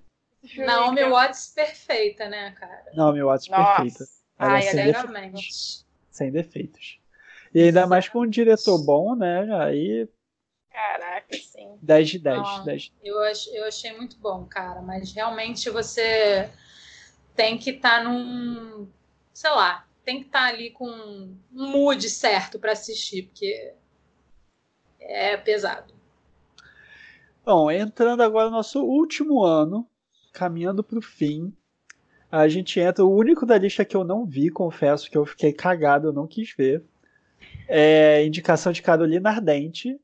esse 0.43 0.53
filme 0.53 0.67
Naomi 0.67 1.01
eu- 1.01 1.09
Watts 1.09 1.47
perfeita, 1.55 2.29
né, 2.29 2.51
cara? 2.51 2.83
Não, 2.93 3.11
meu 3.11 3.25
Watts 3.27 3.47
Nossa. 3.49 3.81
perfeita. 3.81 4.05
Ela 4.37 4.53
Ai, 4.53 4.61
sem 4.61 4.79
ela 4.79 4.89
é 4.89 4.93
defeitos. 4.93 5.85
Sem 6.11 6.31
defeitos. 6.31 6.99
E 7.55 7.61
ainda 7.61 7.87
mais 7.87 8.07
com 8.07 8.19
um 8.21 8.29
diretor 8.29 8.77
bom, 8.85 9.15
né? 9.15 9.47
Aí 9.63 10.07
Caraca, 10.73 11.37
sim. 11.37 11.77
10 11.81 12.09
de 12.09 12.19
10. 12.19 12.41
Não. 12.41 12.65
10. 12.65 12.91
Eu, 13.03 13.23
ach- 13.23 13.47
eu 13.53 13.63
achei 13.65 13.95
muito 13.95 14.17
bom, 14.17 14.43
cara, 14.45 14.81
mas 14.81 15.13
realmente 15.13 15.69
você 15.69 16.49
tem 17.35 17.57
que 17.59 17.69
estar 17.69 18.03
num. 18.03 18.87
Sei 19.31 19.51
lá, 19.51 19.87
tem 20.03 20.19
que 20.19 20.25
estar 20.25 20.45
ali 20.45 20.71
com 20.71 20.87
um 20.89 21.37
mood 21.51 22.09
certo 22.09 22.57
para 22.59 22.71
assistir, 22.71 23.23
porque 23.27 23.73
é 24.99 25.37
pesado. 25.37 25.93
Bom, 27.45 27.69
entrando 27.69 28.23
agora 28.23 28.49
no 28.49 28.55
nosso 28.55 28.81
último 28.83 29.43
ano, 29.43 29.87
caminhando 30.31 30.83
para 30.83 30.97
o 30.97 31.01
fim, 31.01 31.53
a 32.31 32.47
gente 32.47 32.79
entra. 32.79 33.05
O 33.05 33.15
único 33.15 33.45
da 33.45 33.57
lista 33.57 33.85
que 33.85 33.95
eu 33.95 34.03
não 34.03 34.25
vi, 34.25 34.49
confesso 34.49 35.09
que 35.11 35.17
eu 35.17 35.25
fiquei 35.25 35.53
cagado, 35.53 36.07
eu 36.07 36.13
não 36.13 36.25
quis 36.25 36.51
ver. 36.55 36.83
É 37.67 38.25
indicação 38.25 38.71
de 38.71 38.81
Carolina 38.81 39.29
Ardente, 39.29 39.99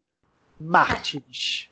Mártires. 0.60 1.70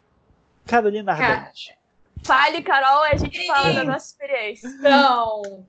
Carolina 0.65 1.15
Cara, 1.15 1.33
Ardente. 1.33 1.77
Fale, 2.23 2.61
Carol, 2.63 3.03
a 3.03 3.15
gente 3.15 3.45
fala 3.47 3.73
da 3.73 3.83
nossa 3.83 4.07
experiência. 4.07 4.67
Então, 4.67 5.65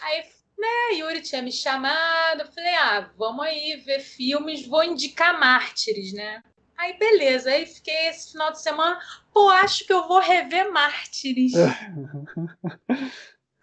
aí, 0.00 0.24
né, 0.58 0.94
Yuri 0.94 1.20
tinha 1.22 1.42
me 1.42 1.52
chamado, 1.52 2.42
eu 2.42 2.52
falei, 2.52 2.74
ah, 2.76 3.10
vamos 3.16 3.44
aí 3.44 3.76
ver 3.84 4.00
filmes, 4.00 4.66
vou 4.66 4.84
indicar 4.84 5.38
Mártires, 5.38 6.12
né? 6.12 6.42
Aí, 6.76 6.96
beleza, 6.98 7.50
aí 7.50 7.66
fiquei 7.66 8.08
esse 8.08 8.32
final 8.32 8.52
de 8.52 8.62
semana, 8.62 8.98
pô, 9.32 9.50
acho 9.50 9.86
que 9.86 9.92
eu 9.92 10.08
vou 10.08 10.18
rever 10.18 10.72
Mártires. 10.72 11.52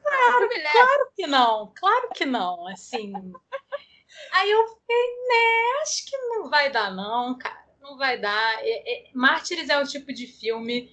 claro, 0.04 0.50
claro 0.72 1.12
que 1.16 1.26
não, 1.26 1.74
claro 1.76 2.10
que 2.14 2.26
não, 2.26 2.68
assim. 2.68 3.14
Aí 4.34 4.52
eu 4.52 4.68
fiquei, 4.68 5.06
né, 5.28 5.82
acho 5.82 6.06
que 6.06 6.18
não 6.18 6.50
vai 6.50 6.70
dar 6.72 6.92
não, 6.94 7.38
cara, 7.38 7.67
não 7.88 7.98
vai 7.98 8.20
dar. 8.20 8.60
É, 8.60 8.94
é, 8.94 9.10
Mártires 9.14 9.70
é 9.70 9.80
o 9.82 9.88
tipo 9.88 10.12
de 10.14 10.28
filme 10.28 10.92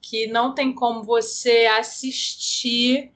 que 0.00 0.26
não 0.26 0.54
tem 0.54 0.74
como 0.74 1.02
você 1.02 1.66
assistir 1.78 3.12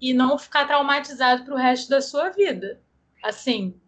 e 0.00 0.12
não 0.14 0.38
ficar 0.38 0.66
traumatizado 0.66 1.44
para 1.44 1.54
o 1.54 1.58
resto 1.58 1.90
da 1.90 2.00
sua 2.00 2.30
vida. 2.30 2.82
Assim, 3.22 3.78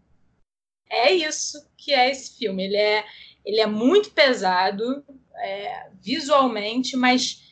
é 0.89 1.13
isso 1.13 1.69
que 1.77 1.93
é 1.93 2.11
esse 2.11 2.39
filme. 2.39 2.65
Ele 2.65 2.77
é, 2.77 3.05
ele 3.45 3.61
é 3.61 3.67
muito 3.67 4.11
pesado 4.11 5.05
é, 5.37 5.91
visualmente, 6.01 6.97
mas 6.97 7.43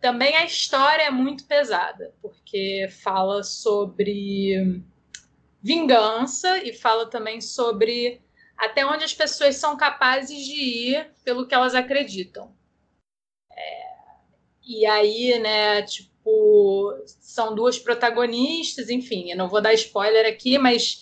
também 0.00 0.36
a 0.36 0.44
história 0.44 1.04
é 1.04 1.10
muito 1.10 1.46
pesada, 1.46 2.14
porque 2.20 2.88
fala 3.02 3.42
sobre 3.42 4.82
vingança 5.62 6.62
e 6.62 6.72
fala 6.72 7.06
também 7.06 7.40
sobre 7.40 8.22
até 8.56 8.86
onde 8.86 9.04
as 9.04 9.12
pessoas 9.14 9.56
são 9.56 9.76
capazes 9.76 10.44
de 10.44 10.54
ir 10.54 11.10
pelo 11.24 11.46
que 11.46 11.54
elas 11.54 11.74
acreditam. 11.74 12.54
É, 13.52 13.86
e 14.62 14.86
aí, 14.86 15.38
né, 15.38 15.82
tipo, 15.82 16.92
são 17.06 17.54
duas 17.54 17.78
protagonistas, 17.78 18.88
enfim, 18.88 19.30
eu 19.30 19.36
não 19.36 19.48
vou 19.48 19.60
dar 19.60 19.74
spoiler 19.74 20.26
aqui, 20.26 20.58
mas 20.58 21.00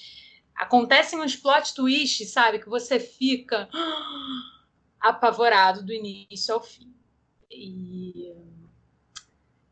acontecem 0.54 1.20
uns 1.20 1.36
plot 1.36 1.74
twists, 1.74 2.30
sabe, 2.30 2.58
que 2.58 2.68
você 2.68 2.98
fica 3.00 3.68
apavorado 5.00 5.84
do 5.84 5.92
início 5.92 6.54
ao 6.54 6.62
fim. 6.62 6.92
E 7.50 8.32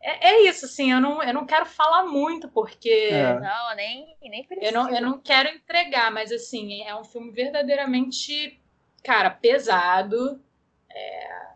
é, 0.03 0.30
é, 0.30 0.48
isso, 0.48 0.64
assim, 0.64 0.90
eu 0.90 1.00
não, 1.00 1.22
eu 1.22 1.32
não 1.32 1.46
quero 1.46 1.64
falar 1.64 2.05
muito, 2.05 2.48
porque. 2.48 2.90
É. 2.90 3.38
Não, 3.38 3.76
nem, 3.76 4.16
nem 4.20 4.44
precisa. 4.44 4.68
Eu 4.68 4.72
não, 4.72 4.90
eu 4.90 5.00
não 5.00 5.18
quero 5.20 5.48
entregar, 5.48 6.11
mas, 6.11 6.32
assim, 6.32 6.82
é 6.82 6.94
um 6.94 7.05
filme 7.05 7.30
verdadeiramente, 7.30 8.61
cara, 9.05 9.30
pesado. 9.30 10.42
É, 10.90 11.46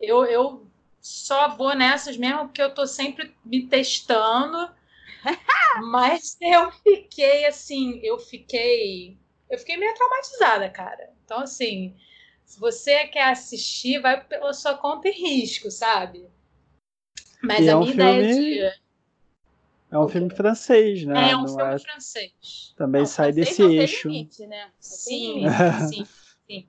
eu, 0.00 0.24
eu 0.24 0.66
só 1.00 1.48
vou 1.48 1.74
nessas 1.74 2.16
mesmo 2.16 2.46
porque 2.46 2.62
eu 2.62 2.74
tô 2.74 2.86
sempre 2.86 3.34
me 3.44 3.66
testando. 3.66 4.72
Mas 5.90 6.36
eu 6.40 6.70
fiquei 6.72 7.46
assim, 7.46 8.00
eu 8.02 8.18
fiquei. 8.18 9.16
Eu 9.48 9.58
fiquei 9.58 9.76
meio 9.76 9.94
traumatizada, 9.94 10.68
cara. 10.70 11.12
Então, 11.24 11.40
assim, 11.40 11.96
se 12.44 12.58
você 12.58 13.06
quer 13.06 13.30
assistir, 13.30 14.00
vai 14.00 14.22
pela 14.24 14.52
sua 14.52 14.76
conta 14.76 15.08
e 15.08 15.12
risco, 15.12 15.70
sabe? 15.70 16.28
Mas 17.42 17.60
e 17.60 17.68
a 17.68 17.72
é 17.72 17.76
minha 17.76 17.92
ideia 17.92 18.34
de. 18.34 18.82
É 19.90 19.98
um 19.98 20.08
filme 20.08 20.30
francês, 20.30 21.04
né? 21.04 21.32
É 21.32 21.36
um 21.36 21.42
não 21.42 21.48
filme 21.48 21.74
é... 21.74 21.78
francês. 21.78 22.74
Também 22.76 23.02
não, 23.02 23.06
sai 23.06 23.32
desse 23.32 23.62
eixo. 23.62 24.08
Limite, 24.08 24.46
né? 24.46 24.70
Sim, 24.80 25.44
sim, 25.92 26.06
sim. 26.46 26.66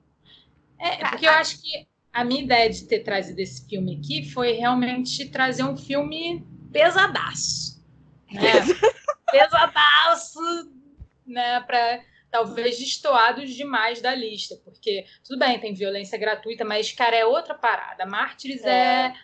É, 0.78 1.08
porque 1.08 1.26
eu 1.26 1.30
acho 1.30 1.62
que 1.62 1.86
a 2.12 2.22
minha 2.22 2.42
ideia 2.42 2.68
de 2.68 2.84
ter 2.84 3.00
trazido 3.00 3.40
esse 3.40 3.66
filme 3.66 3.96
aqui 3.96 4.30
foi 4.30 4.52
realmente 4.52 5.28
trazer 5.30 5.64
um 5.64 5.76
filme 5.76 6.46
pesadaço. 6.70 7.82
Né? 8.30 8.42
pesadaço, 9.32 10.40
né? 11.26 11.60
Para 11.60 12.02
talvez 12.30 12.78
destoados 12.78 13.54
demais 13.54 14.02
da 14.02 14.12
lista, 14.12 14.56
porque 14.64 15.06
tudo 15.24 15.38
bem, 15.38 15.58
tem 15.60 15.72
violência 15.72 16.18
gratuita, 16.18 16.64
mas, 16.64 16.90
cara, 16.90 17.14
é 17.14 17.24
outra 17.24 17.54
parada. 17.54 18.04
Mártires 18.04 18.64
é, 18.64 19.06
é, 19.06 19.14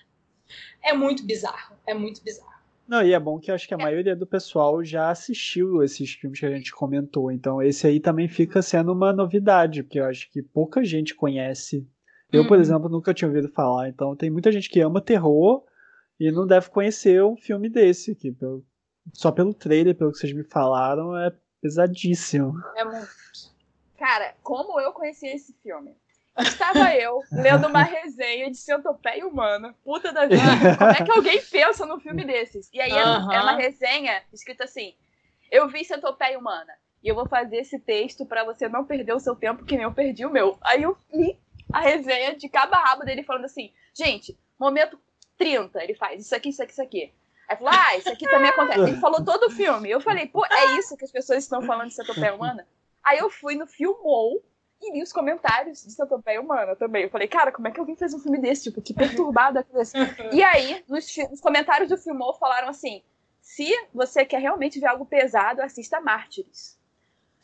é 0.83 0.93
muito 0.93 1.24
bizarro. 1.24 1.76
É 1.87 1.95
muito 1.95 2.22
bizarro. 2.22 2.51
Não, 2.87 3.03
e 3.03 3.12
é 3.12 3.20
bom 3.20 3.39
que 3.39 3.51
eu 3.51 3.55
acho 3.55 3.68
que 3.68 3.74
a 3.74 3.78
é. 3.78 3.83
maioria 3.83 4.16
do 4.16 4.26
pessoal 4.26 4.83
já 4.83 5.11
assistiu 5.11 5.83
esses 5.83 6.12
filmes 6.12 6.41
que 6.41 6.47
a 6.47 6.51
gente 6.51 6.72
comentou. 6.72 7.31
Então, 7.31 7.62
esse 7.62 7.87
aí 7.87 8.01
também 8.01 8.28
fica 8.28 8.61
sendo 8.61 8.93
uma 8.93 9.12
novidade, 9.12 9.83
porque 9.83 10.01
eu 10.01 10.07
acho 10.07 10.28
que 10.31 10.43
pouca 10.43 10.83
gente 10.83 11.14
conhece 11.14 11.87
eu, 12.33 12.47
por 12.47 12.57
uhum. 12.57 12.62
exemplo, 12.62 12.89
nunca 12.89 13.12
tinha 13.12 13.28
ouvido 13.28 13.49
falar. 13.49 13.89
Então, 13.89 14.14
tem 14.14 14.31
muita 14.31 14.53
gente 14.53 14.70
que 14.70 14.81
ama 14.81 15.01
terror 15.01 15.64
e 16.18 16.31
não 16.31 16.47
deve 16.47 16.70
conhecer 16.70 17.22
um 17.24 17.37
filme 17.37 17.68
desse. 17.68 18.14
Que 18.14 18.31
pelo, 18.31 18.64
só 19.12 19.33
pelo 19.33 19.53
trailer, 19.53 19.97
pelo 19.97 20.12
que 20.12 20.18
vocês 20.18 20.33
me 20.33 20.45
falaram, 20.45 21.16
é 21.16 21.33
pesadíssimo. 21.61 22.55
É 22.76 22.85
muito. 22.85 23.09
Cara, 23.99 24.35
como 24.43 24.81
eu 24.81 24.93
conheci 24.93 25.26
esse 25.26 25.53
filme? 25.62 25.95
Estava 26.39 26.95
eu 26.95 27.22
lendo 27.31 27.66
uma 27.66 27.83
resenha 27.83 28.51
de 28.51 28.57
Centopeia 28.57 29.26
Humana, 29.26 29.74
puta 29.85 30.12
da 30.12 30.26
vida. 30.26 30.43
Como 30.78 30.91
é 30.91 31.05
que 31.05 31.11
alguém 31.11 31.43
pensa 31.45 31.85
num 31.85 32.01
filme 32.01 32.24
desses? 32.24 32.70
E 32.72 32.81
aí 32.81 32.93
uhum. 32.93 33.33
é 33.33 33.41
uma 33.43 33.57
resenha 33.57 34.22
escrita 34.33 34.64
assim: 34.64 34.95
Eu 35.51 35.68
vi 35.68 35.85
Centopeia 35.85 36.39
Humana 36.39 36.72
e 37.03 37.09
eu 37.09 37.14
vou 37.14 37.26
fazer 37.26 37.57
esse 37.57 37.78
texto 37.78 38.24
para 38.24 38.45
você 38.45 38.68
não 38.68 38.85
perder 38.85 39.12
o 39.12 39.20
seu 39.20 39.35
tempo 39.35 39.64
que 39.64 39.76
nem 39.76 39.85
eu 39.85 39.93
perdi 39.93 40.24
o 40.24 40.31
meu. 40.31 40.59
Aí 40.62 40.83
eu 40.83 40.97
li 41.12 41.39
a 41.72 41.81
resenha 41.81 42.37
de 42.37 42.49
cabo 42.49 42.74
a 42.74 42.78
rabo 42.78 43.05
dele 43.05 43.22
falando 43.22 43.45
assim, 43.45 43.72
gente, 43.95 44.39
momento 44.59 44.99
30, 45.39 45.83
ele 45.83 45.95
faz 45.95 46.20
isso 46.20 46.35
aqui, 46.35 46.51
isso 46.51 46.62
aqui, 46.62 46.72
isso 46.72 46.83
aqui. 46.83 47.12
Aí 47.49 47.57
falou, 47.57 47.72
ah, 47.74 47.97
isso 47.97 48.09
aqui 48.09 48.24
também 48.26 48.51
acontece. 48.51 48.81
Ele 48.81 49.01
falou 49.01 49.24
todo 49.24 49.47
o 49.47 49.51
filme. 49.51 49.91
Eu 49.91 50.01
falei, 50.01 50.26
pô, 50.26 50.45
é 50.47 50.78
isso 50.78 50.97
que 50.97 51.05
as 51.05 51.11
pessoas 51.11 51.43
estão 51.43 51.62
falando 51.62 51.89
de 51.89 51.95
Centopeia 51.95 52.35
Humana? 52.35 52.66
Aí 53.03 53.18
eu 53.18 53.28
fui 53.28 53.57
no 53.57 53.66
Filmou 53.66 54.45
e 54.81 54.93
li 54.93 55.03
os 55.03 55.12
comentários 55.12 55.85
de 55.85 55.93
Centopeia 55.93 56.41
Humana 56.41 56.74
também. 56.74 57.05
Eu 57.05 57.11
falei, 57.11 57.28
cara, 57.28 57.53
como 57.53 57.68
é 57.68 57.70
que 57.70 57.78
alguém 57.78 57.97
fez 57.97 58.14
um 58.14 58.18
filme 58.18 58.39
desse? 58.39 58.64
Tipo, 58.64 58.81
que 58.81 58.95
perturbada 58.95 59.62
coisa. 59.62 59.93
E 60.33 60.43
aí, 60.43 60.83
nos, 60.89 61.14
nos 61.31 61.41
comentários 61.41 61.91
do 61.91 61.99
Filmou 61.99 62.35
falaram 62.35 62.68
assim, 62.68 63.03
se 63.41 63.70
você 63.93 64.24
quer 64.24 64.41
realmente 64.41 64.81
ver 64.81 64.87
algo 64.87 65.05
pesado, 65.05 65.62
assista 65.62 66.01
Mártires. 66.01 66.78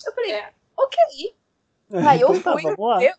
Eu 0.04 0.12
falei, 0.14 0.32
é. 0.32 0.52
ok. 0.76 1.34
Aí 2.08 2.20
eu 2.20 2.34
então 2.34 2.54
tá, 2.54 2.58
fui 2.58 2.98
ver 2.98 3.14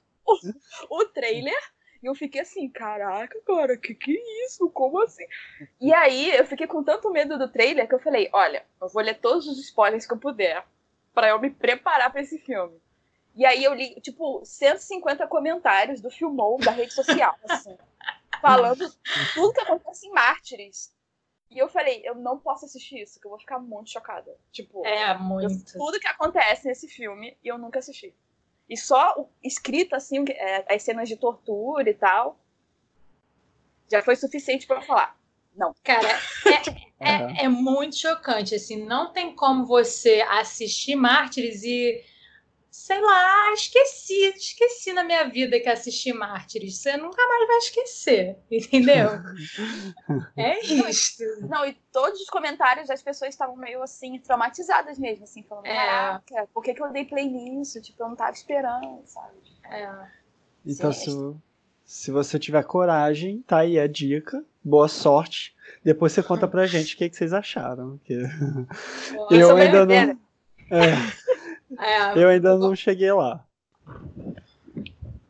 o, 0.90 1.06
trailer. 1.06 1.58
E 2.02 2.06
eu 2.06 2.14
fiquei 2.14 2.42
assim, 2.42 2.70
caraca, 2.70 3.40
cara, 3.46 3.76
que 3.76 3.96
que 3.96 4.12
é 4.12 4.46
isso? 4.46 4.70
Como 4.70 5.02
assim? 5.02 5.26
E 5.82 5.92
aí 5.94 6.36
eu 6.36 6.46
fiquei 6.46 6.68
com 6.68 6.84
tanto 6.84 7.10
medo 7.12 7.40
do 7.40 7.52
trailer 7.52 7.88
que 7.88 7.96
eu 7.96 8.00
falei, 8.00 8.30
olha, 8.32 8.64
eu 8.80 8.88
vou 8.90 9.02
ler 9.02 9.20
todos 9.20 9.48
os 9.48 9.60
spoilers 9.60 10.06
que 10.06 10.14
eu 10.14 10.20
puder 10.20 10.64
para 11.14 11.30
eu 11.30 11.40
me 11.40 11.50
preparar 11.50 12.12
para 12.12 12.22
esse 12.22 12.38
filme. 12.38 12.80
E 13.38 13.46
aí 13.46 13.64
eu 13.64 13.74
li, 13.76 14.02
tipo, 14.02 14.44
150 14.44 15.28
comentários 15.28 16.02
do 16.02 16.10
Filmou, 16.10 16.58
da 16.58 16.72
rede 16.72 16.92
social, 16.92 17.36
assim, 17.48 17.78
falando 18.42 18.92
tudo 19.36 19.54
que 19.54 19.62
acontece 19.62 20.08
em 20.08 20.12
Mártires. 20.12 20.92
E 21.52 21.60
eu 21.60 21.70
falei, 21.70 22.02
eu 22.04 22.16
não 22.16 22.40
posso 22.40 22.66
assistir 22.66 23.00
isso, 23.04 23.20
que 23.20 23.28
eu 23.28 23.30
vou 23.30 23.40
ficar 23.40 23.60
muito 23.60 23.92
chocada. 23.92 24.36
Tipo, 24.52 24.84
é, 24.84 25.16
muito. 25.20 25.72
tudo 25.74 26.00
que 26.00 26.08
acontece 26.08 26.68
nesse 26.68 26.88
filme 26.88 27.38
e 27.44 27.48
eu 27.48 27.60
nunca 27.60 27.78
assisti. 27.78 28.12
E 28.68 28.76
só 28.76 29.30
escrito 29.44 29.96
assim, 29.96 30.26
é, 30.28 30.76
as 30.76 30.82
cenas 30.82 31.08
de 31.08 31.16
tortura 31.16 31.88
e 31.88 31.94
tal, 31.94 32.40
já 33.90 34.02
foi 34.02 34.16
suficiente 34.16 34.66
para 34.66 34.82
falar. 34.82 35.16
Não. 35.56 35.76
Cara, 35.84 36.10
é, 37.00 37.44
é, 37.44 37.46
é, 37.46 37.48
muito 37.48 37.98
chocante. 37.98 38.56
Assim, 38.56 38.84
não 38.84 39.14
tem 39.14 39.36
como 39.36 39.64
você 39.64 40.22
assistir 40.28 40.96
Mártires 40.96 41.64
e 41.64 42.04
sei 42.78 43.02
lá, 43.02 43.52
esqueci, 43.54 44.34
esqueci 44.36 44.94
na 44.94 45.04
minha 45.04 45.28
vida 45.28 45.60
que 45.60 45.68
assisti 45.68 46.14
Mártires. 46.14 46.78
Você 46.78 46.96
nunca 46.96 47.28
mais 47.28 47.48
vai 47.48 47.58
esquecer, 47.58 48.38
entendeu? 48.52 49.10
é 50.38 50.64
isso. 50.64 51.24
Não, 51.50 51.66
e 51.66 51.74
todos 51.92 52.22
os 52.22 52.30
comentários 52.30 52.88
das 52.88 53.02
pessoas 53.02 53.34
estavam 53.34 53.56
meio 53.56 53.82
assim, 53.82 54.20
traumatizadas 54.20 55.00
mesmo, 55.00 55.24
assim, 55.24 55.42
falando, 55.42 55.66
é. 55.66 55.76
caraca, 55.76 56.48
por 56.54 56.64
que, 56.64 56.76
que 56.76 56.84
eu 56.84 56.92
dei 56.92 57.04
play 57.04 57.28
nisso? 57.28 57.82
Tipo, 57.82 58.04
eu 58.04 58.10
não 58.10 58.16
tava 58.16 58.32
esperando, 58.32 59.02
sabe? 59.06 59.36
É. 59.72 59.92
Então, 60.64 60.94
se, 60.94 61.10
se 61.84 62.12
você 62.12 62.38
tiver 62.38 62.64
coragem, 62.64 63.42
tá 63.42 63.58
aí 63.60 63.80
a 63.80 63.88
dica. 63.88 64.46
Boa 64.64 64.88
sorte. 64.88 65.56
Depois 65.84 66.12
você 66.12 66.22
conta 66.22 66.48
pra 66.48 66.68
gente 66.68 66.94
o 66.94 66.98
que, 66.98 67.10
que 67.10 67.18
vocês 67.18 67.34
acharam. 67.34 68.00
Que... 68.04 68.14
eu 69.32 69.58
ainda 69.58 69.84
não. 69.84 70.20
É. 70.70 71.27
É, 71.80 72.18
eu 72.18 72.30
ainda 72.30 72.58
não 72.58 72.76
cheguei 72.76 73.12
lá. 73.12 73.46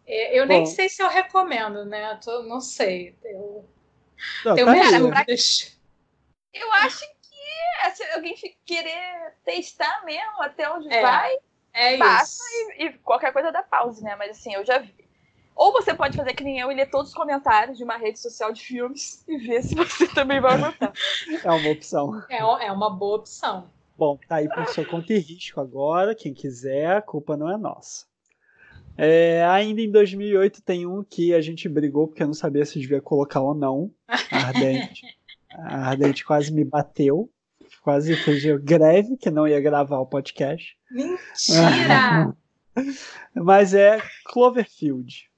É, 0.05 0.39
eu 0.39 0.45
nem 0.45 0.61
Bom, 0.61 0.65
sei 0.65 0.87
se 0.87 1.01
eu 1.01 1.09
recomendo, 1.09 1.83
né? 1.85 2.13
Eu 2.13 2.19
tô, 2.19 2.43
não 2.43 2.61
sei. 2.61 3.17
Eu 3.23 3.65
não, 4.45 4.55
tenho 4.55 4.65
tá 4.65 5.25
Eu 6.53 6.73
acho 6.73 6.99
que 6.99 7.95
se 7.95 8.03
alguém 8.11 8.35
querer 8.65 9.35
testar 9.43 10.03
mesmo 10.05 10.41
até 10.41 10.69
onde 10.71 10.91
é, 10.91 11.01
vai, 11.01 11.35
é 11.73 11.97
passa 11.97 12.43
e, 12.77 12.85
e, 12.85 12.93
qualquer 12.99 13.33
coisa 13.33 13.51
dá 13.51 13.63
pause, 13.63 14.03
né? 14.03 14.15
Mas 14.15 14.31
assim, 14.31 14.53
eu 14.53 14.65
já 14.65 14.79
vi. 14.79 14.95
Ou 15.55 15.71
você 15.71 15.93
pode 15.93 16.15
fazer 16.15 16.33
que 16.33 16.43
nem 16.43 16.59
eu 16.59 16.71
e 16.71 16.75
ler 16.75 16.89
todos 16.89 17.09
os 17.09 17.15
comentários 17.15 17.77
de 17.77 17.83
uma 17.83 17.97
rede 17.97 18.19
social 18.19 18.53
de 18.53 18.63
filmes 18.63 19.23
e 19.27 19.37
ver 19.37 19.63
se 19.63 19.73
você 19.73 20.07
também 20.13 20.39
vai 20.39 20.57
gostar. 20.57 20.93
É 21.43 21.51
uma 21.51 21.71
opção. 21.71 22.23
É, 22.29 22.37
é 22.37 22.71
uma 22.71 22.91
boa 22.91 23.17
opção. 23.17 23.71
Bom, 23.97 24.19
tá 24.27 24.35
aí 24.35 24.47
por 24.47 24.67
sua 24.67 24.85
conta 24.85 25.13
e 25.13 25.17
risco 25.17 25.59
agora. 25.59 26.13
Quem 26.13 26.33
quiser, 26.33 26.97
a 26.97 27.01
culpa 27.01 27.35
não 27.35 27.51
é 27.51 27.57
nossa. 27.57 28.05
É, 28.95 29.43
ainda 29.45 29.81
em 29.81 29.91
2008 29.91 30.61
tem 30.61 30.85
um 30.85 31.03
que 31.03 31.33
a 31.33 31.41
gente 31.41 31.69
brigou 31.69 32.07
porque 32.07 32.23
eu 32.23 32.27
não 32.27 32.33
sabia 32.33 32.65
se 32.65 32.79
devia 32.79 33.01
colocar 33.01 33.41
ou 33.41 33.53
não. 33.53 33.91
A 34.07 34.47
Ardente. 34.47 35.01
A 35.49 35.89
Ardente 35.89 36.25
quase 36.25 36.53
me 36.53 36.63
bateu. 36.63 37.31
Quase 37.81 38.15
fez 38.17 38.43
greve 38.61 39.17
que 39.17 39.31
não 39.31 39.47
ia 39.47 39.59
gravar 39.59 39.99
o 39.99 40.05
podcast. 40.05 40.77
Mentira! 40.91 42.35
Mas 43.33 43.73
é 43.73 44.01
Cloverfield. 44.25 45.29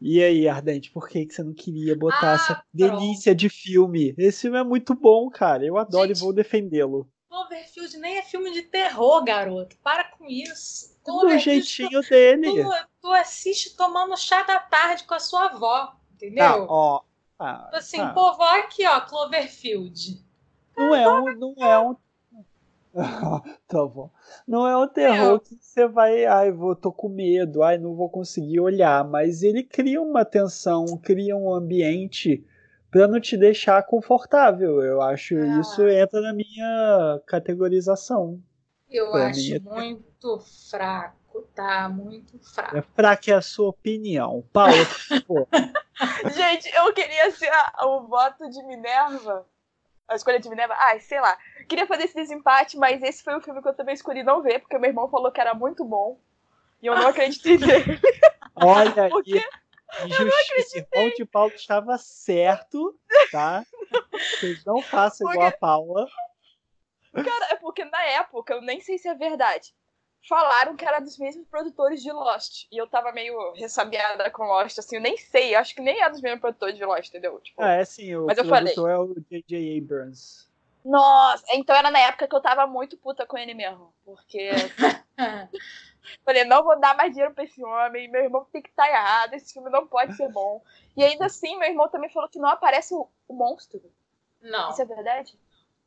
E 0.00 0.22
aí, 0.22 0.46
Ardente, 0.48 0.90
por 0.90 1.08
que, 1.08 1.24
que 1.24 1.32
você 1.34 1.42
não 1.42 1.54
queria 1.54 1.96
botar 1.96 2.32
Ah, 2.32 2.34
essa 2.34 2.62
delícia 2.72 3.34
de 3.34 3.48
filme? 3.48 4.14
Esse 4.18 4.42
filme 4.42 4.58
é 4.58 4.64
muito 4.64 4.94
bom, 4.94 5.28
cara. 5.30 5.64
Eu 5.64 5.78
adoro 5.78 6.08
Gente. 6.08 6.18
e 6.18 6.20
vou 6.20 6.32
defendê-lo. 6.32 7.08
Cloverfield 7.28 7.96
nem 7.98 8.18
é 8.18 8.22
filme 8.22 8.50
de 8.52 8.62
terror, 8.62 9.24
garoto. 9.24 9.76
Para 9.82 10.04
com 10.04 10.26
isso. 10.26 10.94
Do 11.04 11.38
jeitinho 11.38 12.00
dele. 12.02 12.62
Tu, 12.64 12.70
tu 13.02 13.12
assiste 13.12 13.76
tomando 13.76 14.16
chá 14.16 14.42
da 14.42 14.58
tarde 14.58 15.04
com 15.04 15.14
a 15.14 15.18
sua 15.20 15.46
avó, 15.46 15.94
entendeu? 16.14 16.44
Ah, 16.44 16.66
ó. 16.68 17.00
Ah, 17.38 17.62
Tipo 17.64 17.76
assim, 17.76 18.00
ah, 18.00 18.12
pô, 18.12 18.32
vó, 18.34 18.44
aqui, 18.58 18.86
ó, 18.86 19.00
Cloverfield. 19.02 20.22
não 20.76 20.94
é 20.94 21.08
um. 21.08 21.38
Não 21.38 21.54
é 21.58 21.78
um. 21.78 21.96
tá 23.68 23.84
bom. 23.86 24.10
Não 24.46 24.66
é 24.66 24.76
um 24.76 24.88
terror 24.88 25.16
Meu. 25.28 25.40
que 25.40 25.54
você 25.60 25.86
vai. 25.86 26.24
Ai, 26.24 26.50
vou, 26.50 26.74
tô 26.74 26.90
com 26.92 27.08
medo, 27.08 27.62
ai, 27.62 27.78
não 27.78 27.94
vou 27.94 28.08
conseguir 28.08 28.60
olhar. 28.60 29.04
Mas 29.04 29.42
ele 29.42 29.62
cria 29.62 30.00
uma 30.00 30.24
tensão, 30.24 30.84
cria 30.98 31.36
um 31.36 31.52
ambiente 31.52 32.44
pra 32.90 33.06
não 33.06 33.20
te 33.20 33.36
deixar 33.36 33.82
confortável. 33.84 34.82
Eu 34.82 35.02
acho 35.02 35.36
Ah. 35.36 35.60
isso 35.60 35.86
entra 35.88 36.20
na 36.20 36.32
minha 36.32 37.20
categorização. 37.26 38.40
Eu 38.88 39.10
Pra 39.10 39.26
acho 39.26 39.54
é- 39.54 39.58
muito 39.58 40.38
fraco, 40.70 41.42
tá? 41.54 41.88
Muito 41.88 42.38
fraco. 42.38 42.76
É 42.78 42.80
pra 42.94 43.16
que 43.16 43.32
a 43.32 43.42
sua 43.42 43.68
opinião. 43.70 44.44
Paula, 44.52 44.72
pô, 45.26 45.46
Gente, 46.34 46.68
eu 46.74 46.92
queria 46.94 47.30
ser 47.32 47.48
a- 47.48 47.86
o 47.86 48.06
voto 48.06 48.48
de 48.48 48.62
Minerva. 48.64 49.44
A 50.08 50.14
escolha 50.14 50.38
de 50.38 50.48
Minerva. 50.48 50.74
Ai, 50.78 51.00
sei 51.00 51.20
lá. 51.20 51.36
Queria 51.68 51.86
fazer 51.86 52.04
esse 52.04 52.14
desempate, 52.14 52.76
mas 52.76 53.02
esse 53.02 53.24
foi 53.24 53.36
o 53.36 53.40
filme 53.40 53.60
que 53.60 53.68
eu 53.68 53.74
também 53.74 53.94
escolhi 53.94 54.22
não 54.22 54.42
ver, 54.42 54.60
porque 54.60 54.78
meu 54.78 54.90
irmão 54.90 55.08
falou 55.08 55.32
que 55.32 55.40
era 55.40 55.54
muito 55.54 55.84
bom. 55.84 56.18
E 56.82 56.86
eu 56.86 56.94
não 56.94 57.08
acreditei 57.08 57.58
nele. 57.58 58.00
olha 58.54 59.08
Por 59.10 59.24
quê? 59.24 59.42
aí. 59.90 60.08
Injustiça. 60.08 60.78
Irmão 60.78 61.10
de 61.16 61.24
Paulo 61.24 61.52
estava 61.54 61.96
certo, 61.98 62.98
tá? 63.30 63.64
Vocês 64.12 64.64
não 64.64 64.82
façam 64.82 65.30
igual 65.30 65.48
a 65.48 65.52
Paula. 65.52 66.06
Cara, 67.14 67.52
é 67.52 67.56
porque 67.56 67.84
na 67.84 68.04
época, 68.04 68.54
eu 68.54 68.60
nem 68.60 68.80
sei 68.80 68.98
se 68.98 69.08
é 69.08 69.14
verdade. 69.14 69.74
Falaram 70.28 70.76
que 70.76 70.84
era 70.84 70.98
dos 70.98 71.16
mesmos 71.18 71.46
produtores 71.46 72.02
de 72.02 72.10
Lost. 72.10 72.66
E 72.72 72.76
eu 72.76 72.86
tava 72.88 73.12
meio 73.12 73.52
ressabiada 73.52 74.28
com 74.30 74.44
Lost, 74.44 74.78
assim, 74.78 74.96
eu 74.96 75.02
nem 75.02 75.16
sei. 75.16 75.54
Acho 75.54 75.74
que 75.74 75.80
nem 75.80 76.02
é 76.02 76.10
dos 76.10 76.20
mesmos 76.20 76.40
produtores 76.40 76.76
de 76.76 76.84
Lost, 76.84 77.08
entendeu? 77.08 77.38
Tipo, 77.40 77.62
Ah, 77.62 77.74
é 77.74 77.84
sim, 77.84 78.14
o 78.16 78.26
Mas 78.26 78.38
eu 78.38 78.44
produtor 78.44 78.90
é 78.90 78.98
o 78.98 79.14
J.J. 79.30 79.78
Abrams. 79.78 80.46
Nossa, 80.84 81.44
então 81.52 81.74
era 81.74 81.90
na 81.90 81.98
época 81.98 82.28
que 82.28 82.34
eu 82.34 82.40
tava 82.40 82.66
muito 82.66 82.96
puta 82.96 83.26
com 83.26 83.36
ele 83.36 83.54
mesmo. 83.54 83.92
Porque 84.04 84.50
falei, 86.24 86.44
não 86.44 86.62
vou 86.62 86.78
dar 86.78 86.96
mais 86.96 87.12
dinheiro 87.12 87.34
pra 87.34 87.44
esse 87.44 87.62
homem, 87.64 88.08
meu 88.08 88.22
irmão 88.22 88.46
tem 88.52 88.62
que 88.62 88.68
estar 88.70 88.88
errado, 88.88 89.34
esse 89.34 89.52
filme 89.52 89.70
não 89.70 89.86
pode 89.86 90.14
ser 90.14 90.30
bom. 90.30 90.62
E 90.96 91.04
ainda 91.04 91.26
assim, 91.26 91.58
meu 91.58 91.68
irmão 91.68 91.88
também 91.88 92.10
falou 92.10 92.28
que 92.28 92.38
não 92.38 92.48
aparece 92.48 92.94
o, 92.94 93.08
o 93.28 93.34
monstro. 93.34 93.82
Não, 94.40 94.70
Isso 94.70 94.82
é 94.82 94.84
verdade? 94.84 95.38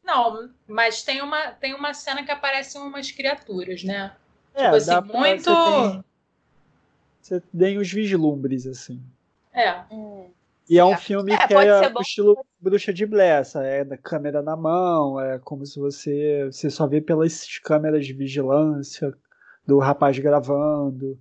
não, 0.04 0.50
mas 0.68 1.04
tem 1.04 1.22
uma, 1.22 1.52
tem 1.52 1.74
uma 1.74 1.94
cena 1.94 2.24
que 2.24 2.32
aparecem 2.32 2.82
umas 2.82 3.12
criaturas, 3.12 3.84
né? 3.84 4.16
É, 4.60 4.64
Tipo 4.66 4.76
assim, 4.76 5.18
muito- 5.18 5.44
Você 5.50 5.92
tem, 5.92 6.04
você 7.22 7.42
tem 7.58 7.78
os 7.78 7.92
vislumbres, 7.92 8.66
assim. 8.68 9.02
É. 9.54 9.82
Hum. 9.92 10.26
E 10.70 10.78
é 10.78 10.86
um 10.86 10.94
É. 10.94 10.98
filme 10.98 11.32
É, 11.34 11.48
que 11.48 11.54
é 11.54 11.92
o 11.96 12.02
estilo 12.02 12.46
bruxa 12.60 12.94
de 12.94 13.06
Blair, 13.06 13.40
essa 13.40 13.64
é 13.64 13.84
da 13.84 13.98
câmera 13.98 14.42
na 14.42 14.56
mão, 14.56 15.20
é 15.20 15.40
como 15.40 15.66
se 15.66 15.80
você, 15.80 16.46
você 16.52 16.70
só 16.70 16.86
vê 16.86 17.02
pelas 17.02 17.58
câmeras 17.60 18.06
de 18.06 18.14
vigilância 18.14 19.12
do 19.66 19.80
rapaz 19.80 20.18
gravando. 20.20 21.18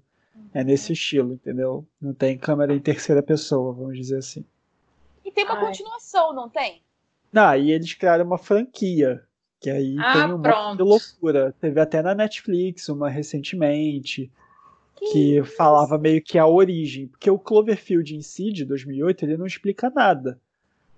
É 0.55 0.63
nesse 0.65 0.93
estilo, 0.95 1.35
entendeu? 1.35 1.85
Não 2.01 2.15
tem 2.15 2.39
câmera 2.39 2.73
em 2.75 2.79
terceira 2.81 3.23
pessoa, 3.23 3.73
vamos 3.73 3.97
dizer 3.99 4.19
assim. 4.19 4.45
E 5.25 5.31
tem 5.31 5.45
uma 5.45 5.55
Ai. 5.59 5.67
continuação, 5.67 6.33
não 6.33 6.49
tem? 6.49 6.81
Não, 7.33 7.55
e 7.57 7.71
eles 7.73 7.93
criaram 7.95 8.25
uma 8.25 8.39
franquia, 8.39 9.23
que 9.61 9.71
aí 9.71 9.97
Ah, 9.99 10.13
tem 10.13 10.35
um 10.35 10.39
monte 10.39 10.77
de 10.77 10.83
loucura. 10.83 11.55
Teve 11.61 11.81
até 11.81 12.03
na 12.03 12.15
Netflix 12.15 12.89
uma 12.89 13.09
recentemente, 13.09 14.31
Que 14.97 15.13
que 15.13 15.43
falava 15.45 15.97
meio 15.99 16.23
que 16.23 16.39
a 16.39 16.47
origem, 16.47 17.07
porque 17.09 17.31
o 17.31 17.39
Cloverfield 17.39 18.17
em 18.17 18.23
si, 18.23 18.53
de 18.53 18.65
2008, 18.65 19.25
ele 19.25 19.37
não 19.37 19.47
explica 19.47 19.91
nada. 19.91 20.41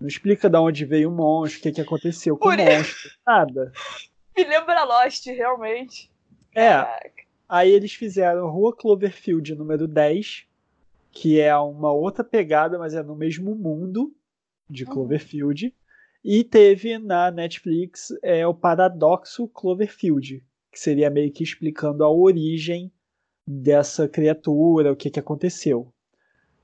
Não 0.00 0.08
explica 0.08 0.48
de 0.48 0.56
onde 0.56 0.84
veio 0.86 1.10
o 1.10 1.12
monstro, 1.14 1.60
o 1.60 1.62
que, 1.62 1.72
que 1.72 1.80
aconteceu 1.82 2.34
com 2.36 2.48
Por 2.48 2.58
o 2.58 2.64
monstro, 2.64 3.10
nada. 3.26 3.72
Me 4.36 4.44
lembra 4.44 4.84
Lost, 4.84 5.26
realmente. 5.26 6.10
É, 6.54 6.70
Caraca. 6.70 7.22
aí 7.46 7.70
eles 7.70 7.92
fizeram 7.92 8.48
Rua 8.48 8.74
Cloverfield 8.74 9.54
número 9.54 9.86
10, 9.86 10.46
que 11.12 11.38
é 11.38 11.54
uma 11.58 11.92
outra 11.92 12.24
pegada, 12.24 12.78
mas 12.78 12.94
é 12.94 13.02
no 13.02 13.14
mesmo 13.14 13.54
mundo 13.54 14.14
de 14.68 14.84
Uhum. 14.84 14.90
E 16.22 16.44
teve 16.44 16.98
na 16.98 17.30
Netflix 17.30 18.12
é, 18.22 18.46
o 18.46 18.54
Paradoxo 18.54 19.48
Cloverfield, 19.48 20.44
que 20.70 20.78
seria 20.78 21.10
meio 21.10 21.32
que 21.32 21.42
explicando 21.42 22.04
a 22.04 22.10
origem 22.10 22.92
dessa 23.46 24.08
criatura, 24.08 24.92
o 24.92 24.96
que, 24.96 25.10
que 25.10 25.18
aconteceu. 25.18 25.92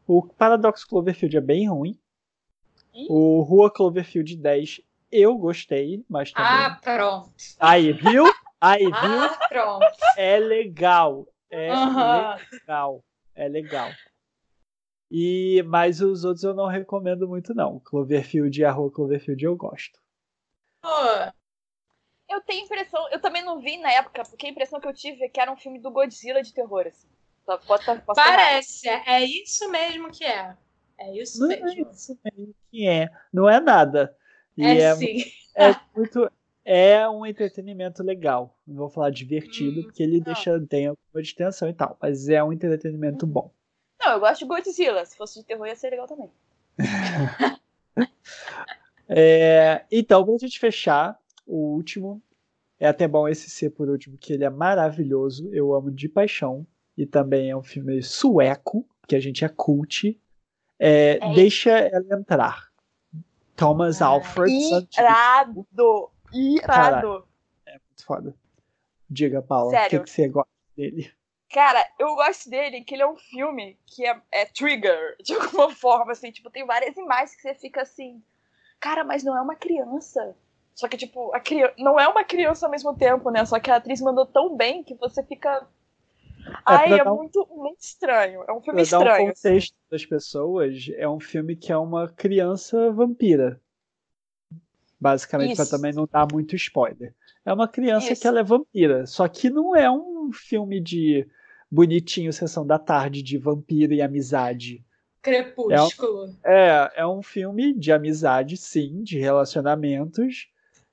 O 0.07 0.23
Paradoxo 0.23 0.87
Cloverfield 0.87 1.37
é 1.37 1.41
bem 1.41 1.69
ruim. 1.69 1.99
Ih. 2.95 3.07
O 3.09 3.41
Rua 3.43 3.71
Cloverfield 3.71 4.37
10 4.37 4.81
eu 5.11 5.37
gostei, 5.37 6.05
mas 6.09 6.33
também. 6.33 6.51
Ah, 6.51 6.79
pronto. 6.83 7.33
Aí, 7.59 7.93
viu? 7.93 8.25
Aí, 8.61 8.85
viu? 8.85 8.93
Ah, 8.95 9.39
pronto. 9.49 9.87
É 10.17 10.39
legal. 10.39 11.27
É 11.51 11.73
legal. 11.73 13.05
É 13.35 13.49
legal. 13.49 13.91
E 15.11 15.63
mas 15.67 16.01
os 16.01 16.25
outros 16.25 16.45
eu 16.45 16.55
não 16.55 16.67
recomendo 16.67 17.29
muito 17.29 17.55
não. 17.55 17.81
Cloverfield 17.81 18.61
e 18.61 18.65
a 18.65 18.73
Rua 18.73 18.91
Cloverfield 18.93 19.45
eu 19.45 19.57
gosto. 19.57 19.99
Eu 22.29 22.41
tenho 22.43 22.65
impressão, 22.65 23.09
eu 23.11 23.21
também 23.21 23.45
não 23.45 23.61
vi 23.61 23.77
na 23.79 23.93
época, 23.93 24.25
porque 24.25 24.47
a 24.47 24.51
impressão 24.51 24.81
que 24.81 24.89
eu 24.89 24.93
tive 24.95 25.25
é 25.25 25.29
que 25.29 25.41
era 25.41 25.51
um 25.53 25.57
filme 25.57 25.79
do 25.81 25.91
Godzilla 25.91 26.43
de 26.43 26.53
terror, 26.53 26.87
assim. 26.87 27.09
Só 27.45 27.57
pode 27.59 27.85
tá, 27.85 28.03
parece, 28.15 28.89
é 28.89 29.23
isso 29.25 29.71
mesmo 29.71 30.11
que 30.11 30.25
é. 30.25 30.57
É 30.99 31.17
isso 31.23 31.41
Não 31.41 31.53
é 31.53 31.61
mesmo. 31.61 31.91
isso 31.93 32.19
mesmo 32.25 32.55
que 32.71 32.87
é. 32.89 33.09
Não 33.33 33.49
é 33.49 33.61
nada. 33.61 34.17
E 34.57 34.65
É, 34.65 34.79
é, 34.79 34.95
sim. 34.97 35.19
é 35.55 35.75
muito 35.95 36.31
é 36.65 37.09
um 37.09 37.25
entretenimento 37.25 38.03
legal. 38.03 38.59
Não 38.67 38.77
vou 38.77 38.91
falar 38.91 39.11
divertido, 39.11 39.81
Hum, 39.81 39.85
porque 39.85 40.03
ele 40.03 40.17
não. 40.19 40.25
deixa 40.25 40.61
tem 40.67 40.89
alguma 40.89 41.23
distensão 41.23 41.69
e 41.69 41.75
tal, 41.75 41.97
mas 42.03 42.29
é 42.29 42.43
um 42.43 42.53
entretenimento 42.53 43.25
bom. 43.25 43.53
Não, 44.07 44.13
eu 44.13 44.21
gosto 44.21 44.39
de 44.39 44.47
Godzilla. 44.47 45.05
Se 45.05 45.17
fosse 45.17 45.41
de 45.41 45.45
terror, 45.45 45.67
ia 45.67 45.75
ser 45.75 45.91
legal 45.91 46.07
também. 46.07 46.31
É, 49.09 49.85
então, 49.89 50.25
pra 50.25 50.37
gente 50.37 50.59
fechar, 50.59 51.17
o 51.47 51.75
último. 51.77 52.21
É 52.79 52.89
até 52.89 53.07
bom 53.07 53.29
esse 53.29 53.49
ser 53.49 53.71
por 53.71 53.89
último, 53.89 54.19
que 54.19 54.33
ele 54.33 54.45
é 54.45 54.51
maravilhoso. 54.51 55.49
Eu 55.53 55.73
amo 55.73 55.93
de 55.93 56.09
paixão. 56.09 56.67
E 56.99 57.07
também 57.07 57.51
é 57.51 57.57
um 57.57 57.63
filme 57.63 58.03
sueco, 58.03 58.85
que 59.07 59.15
a 59.15 59.21
gente 59.21 59.45
é 59.45 59.49
cult. 59.49 60.21
É, 60.77 61.19
É. 61.23 61.35
Deixa 61.35 61.71
ela 61.71 62.19
entrar. 62.19 62.69
Thomas 63.55 64.03
Ah, 64.03 64.07
Alfred 64.07 64.69
Santos. 64.69 64.99
Irado! 64.99 65.67
Irado! 66.33 67.29
É 67.65 67.73
muito 67.73 68.05
foda. 68.05 68.35
Diga, 69.09 69.41
Paula, 69.41 69.69
o 69.69 69.89
que, 69.89 70.01
que 70.01 70.11
você 70.11 70.29
gosta 70.29 70.51
dele? 70.77 71.13
Cara, 71.51 71.87
eu 71.99 72.15
gosto 72.17 72.51
dele, 72.51 72.83
que 72.83 72.95
ele 72.95 73.03
é 73.03 73.07
um 73.07 73.17
filme 73.17 73.79
que 73.87 74.05
é, 74.07 74.21
é 74.33 74.45
trigger, 74.47 75.17
de 75.23 75.35
alguma 75.35 75.71
forma, 75.71 76.13
assim. 76.13 76.31
Tipo, 76.31 76.51
tem 76.51 76.67
várias 76.67 76.97
imagens 76.97 77.35
que 77.37 77.43
você 77.43 77.55
fica 77.55 77.83
assim... 77.83 78.23
Cara, 78.81 79.05
mas 79.05 79.25
não 79.25 79.37
é 79.37 79.41
uma 79.41 79.57
criança. 79.57 80.37
Só 80.75 80.89
que, 80.89 80.97
tipo, 80.97 81.35
a 81.35 81.41
criança... 81.41 81.75
Não 81.79 81.99
é 81.99 82.07
uma 82.09 82.25
criança 82.25 82.67
ao 82.67 82.71
mesmo 82.71 82.95
tempo, 82.97 83.31
né? 83.31 83.45
Só 83.45 83.59
que 83.59 83.71
a 83.71 83.77
atriz 83.77 84.01
mandou 84.01 84.27
tão 84.27 84.57
bem 84.57 84.85
que 84.85 84.95
você 84.95 85.23
fica... 85.23 85.67
Ai, 86.65 86.89
pra 86.89 86.97
é 86.99 87.05
dar 87.05 87.13
um- 87.13 87.17
muito, 87.17 87.47
muito 87.51 87.81
estranho. 87.81 88.45
É 88.47 88.53
um 88.53 88.61
filme 88.61 88.83
Pra 88.83 88.91
dar 88.91 88.99
um 88.99 89.03
estranho. 89.03 89.33
assim. 89.33 89.49
contexto 89.49 89.75
das 89.91 90.07
pessoas, 90.07 90.89
é 90.97 91.09
um 91.09 91.19
filme 91.21 91.57
que 91.57 91.73
é 91.73 91.77
uma 91.77 92.09
criança 92.09 92.91
vampira. 92.93 93.61
Basicamente, 94.99 95.57
para 95.57 95.67
também 95.67 95.93
não 95.93 96.07
dar 96.11 96.27
muito 96.31 96.57
spoiler. 96.57 97.15
É 97.45 97.53
uma 97.53 97.69
criança 97.69 98.13
Isso. 98.13 98.23
que 98.23 98.27
ela 98.29 98.41
é 98.41 98.43
vampira. 98.43 99.07
Só 99.07 99.29
que 99.29 99.51
não 99.51 99.77
é 99.77 99.91
um 99.91 100.31
filme 100.33 100.81
de 100.81 101.27
bonitinho 101.71 102.33
Sessão 102.33 102.67
da 102.67 102.79
Tarde 102.79 103.23
de 103.23 103.39
vampiro 103.39 103.93
e 103.93 104.03
amizade. 104.03 104.85
Crepúsculo. 105.23 106.35
É, 106.45 106.93
é 106.97 107.07
um 107.07 107.23
filme 107.23 107.75
de 107.75 107.91
amizade, 107.91 108.57
sim, 108.57 109.03
de 109.03 109.19
relacionamentos, 109.19 110.49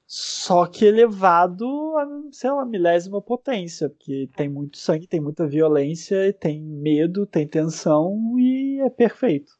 só 0.07 0.65
que 0.65 0.85
elevado 0.85 1.65
a, 1.97 2.07
sei 2.31 2.49
lá, 2.51 2.65
milésima 2.65 3.21
potência, 3.21 3.89
porque 3.89 4.29
tem 4.35 4.49
muito 4.49 4.77
sangue, 4.77 5.07
tem 5.07 5.19
muita 5.19 5.47
violência, 5.47 6.33
tem 6.33 6.61
medo, 6.61 7.25
tem 7.25 7.47
tensão 7.47 8.39
e 8.39 8.79
é 8.81 8.89
perfeito. 8.89 9.53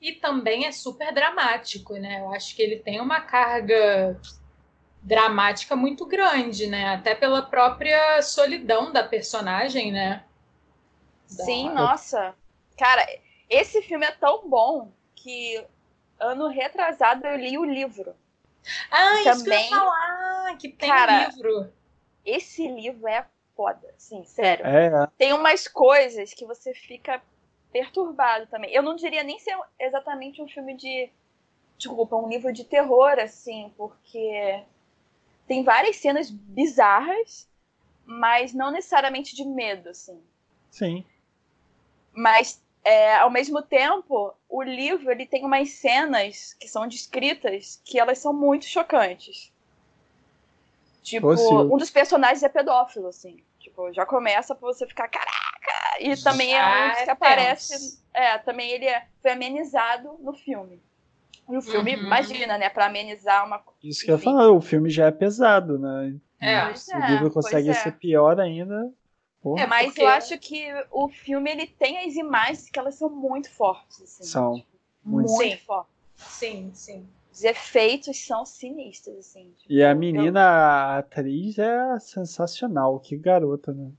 E 0.00 0.12
também 0.14 0.66
é 0.66 0.72
super 0.72 1.14
dramático, 1.14 1.94
né? 1.94 2.20
Eu 2.20 2.32
acho 2.32 2.56
que 2.56 2.62
ele 2.62 2.76
tem 2.76 3.00
uma 3.00 3.20
carga 3.20 4.18
dramática 5.02 5.74
muito 5.74 6.06
grande, 6.06 6.66
né? 6.66 6.94
Até 6.94 7.14
pela 7.14 7.42
própria 7.42 8.22
solidão 8.22 8.92
da 8.92 9.02
personagem, 9.02 9.90
né? 9.90 10.24
Sim, 11.26 11.68
da... 11.68 11.74
nossa. 11.74 12.34
Cara, 12.78 13.04
esse 13.50 13.82
filme 13.82 14.06
é 14.06 14.12
tão 14.12 14.48
bom 14.48 14.92
que 15.14 15.64
ano 16.18 16.46
retrasado 16.48 17.26
eu 17.26 17.36
li 17.36 17.58
o 17.58 17.64
livro. 17.64 18.14
Ah, 18.90 19.22
Também, 19.24 19.32
isso 19.32 19.44
que 19.44 19.50
eu 19.50 19.54
ia 19.54 19.68
falar, 19.68 20.56
que 20.56 20.68
tem 20.68 20.88
cara, 20.88 21.28
livro. 21.28 21.72
Esse 22.24 22.68
livro 22.68 23.08
é 23.08 23.26
foda, 23.56 23.92
sim, 23.98 24.24
sério. 24.24 24.64
É. 24.64 25.08
Tem 25.18 25.32
umas 25.32 25.66
coisas 25.66 26.32
que 26.32 26.46
você 26.46 26.72
fica 26.72 27.20
perturbado 27.72 28.46
também. 28.46 28.72
Eu 28.72 28.82
não 28.82 28.94
diria 28.94 29.24
nem 29.24 29.38
ser 29.40 29.58
exatamente 29.80 30.40
um 30.40 30.48
filme 30.48 30.76
de. 30.76 31.10
Desculpa, 31.76 32.14
um 32.14 32.28
livro 32.28 32.52
de 32.52 32.62
terror, 32.62 33.18
assim, 33.18 33.72
porque 33.76 34.62
tem 35.46 35.62
várias 35.62 35.96
cenas 35.96 36.30
bizarras, 36.30 37.48
mas 38.04 38.52
não 38.52 38.70
necessariamente 38.70 39.34
de 39.34 39.44
medo, 39.44 39.88
assim. 39.88 40.20
Sim. 40.70 41.04
Mas, 42.12 42.62
é, 42.84 43.16
ao 43.16 43.30
mesmo 43.30 43.62
tempo, 43.62 44.34
o 44.48 44.62
livro 44.62 45.10
ele 45.10 45.26
tem 45.26 45.44
umas 45.44 45.70
cenas 45.70 46.54
que 46.54 46.68
são 46.68 46.86
descritas 46.86 47.80
que 47.84 47.98
elas 47.98 48.18
são 48.18 48.32
muito 48.32 48.64
chocantes. 48.66 49.52
Tipo, 51.02 51.32
um 51.32 51.76
dos 51.76 51.90
personagens 51.90 52.42
é 52.42 52.48
pedófilo, 52.48 53.08
assim. 53.08 53.42
Tipo, 53.58 53.92
já 53.92 54.06
começa 54.06 54.54
pra 54.54 54.68
você 54.68 54.86
ficar, 54.86 55.08
caraca! 55.08 55.98
E 56.00 56.16
também 56.22 56.56
é 56.56 56.64
um 56.64 57.04
que 57.04 57.10
aparece. 57.10 58.00
É, 58.12 58.38
também 58.38 58.70
ele 58.70 58.86
é, 58.86 59.06
foi 59.20 59.32
amenizado 59.32 60.16
no 60.20 60.32
filme. 60.32 60.80
E 61.52 61.56
o 61.58 61.60
filme, 61.60 61.94
uhum. 61.94 62.04
imagina, 62.04 62.56
né? 62.56 62.70
Pra 62.70 62.86
amenizar 62.86 63.46
uma. 63.46 63.62
Isso 63.84 64.06
que 64.06 64.10
eu 64.10 64.16
ia 64.16 64.22
falar, 64.22 64.50
o 64.50 64.60
filme 64.62 64.88
já 64.88 65.08
é 65.08 65.10
pesado, 65.10 65.78
né? 65.78 66.16
É. 66.40 66.74
Se 66.74 66.96
o 66.96 67.06
livro 67.06 67.30
consegue 67.30 67.68
é. 67.68 67.74
ser 67.74 67.92
pior 67.92 68.40
ainda. 68.40 68.90
Porra. 69.42 69.64
É, 69.64 69.66
mas 69.66 69.86
Porque... 69.88 70.00
eu 70.00 70.08
acho 70.08 70.38
que 70.38 70.64
o 70.90 71.10
filme 71.10 71.50
ele 71.50 71.66
tem 71.66 72.06
as 72.06 72.14
imagens 72.14 72.70
que 72.70 72.78
elas 72.78 72.94
são 72.94 73.10
muito 73.10 73.50
fortes. 73.50 74.00
Assim, 74.00 74.24
são. 74.24 74.54
Tipo, 74.54 74.68
muito, 75.04 75.30
muito 75.30 75.58
fortes. 75.58 75.92
Sim, 76.16 76.70
sim. 76.72 77.06
Os 77.30 77.44
efeitos 77.44 78.16
são 78.18 78.46
sinistros, 78.46 79.18
assim. 79.18 79.52
Tipo, 79.58 79.70
e 79.70 79.84
a 79.84 79.94
menina, 79.94 80.40
a 80.40 80.98
atriz, 80.98 81.58
é 81.58 81.98
sensacional. 82.00 82.98
Que 82.98 83.14
garota, 83.14 83.74
né? 83.74 83.90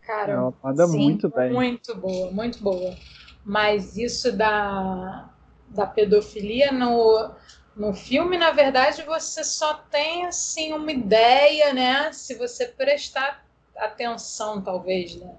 Cara, 0.00 0.32
ela 0.32 0.54
manda 0.62 0.86
sim, 0.86 0.96
muito 0.96 1.28
bem. 1.28 1.52
Muito 1.52 1.94
boa, 1.94 2.30
muito 2.30 2.62
boa. 2.62 2.96
Mas 3.44 3.98
isso 3.98 4.34
da, 4.34 5.30
da 5.76 5.86
pedofilia 5.86 6.72
no, 6.72 7.30
no 7.76 7.92
filme, 7.92 8.38
na 8.38 8.50
verdade, 8.50 9.02
você 9.02 9.44
só 9.44 9.74
tem 9.74 10.24
assim 10.24 10.72
uma 10.72 10.90
ideia, 10.90 11.72
né? 11.72 12.12
Se 12.12 12.34
você 12.34 12.66
prestar 12.66 13.46
atenção, 13.76 14.62
talvez, 14.62 15.14
né? 15.16 15.34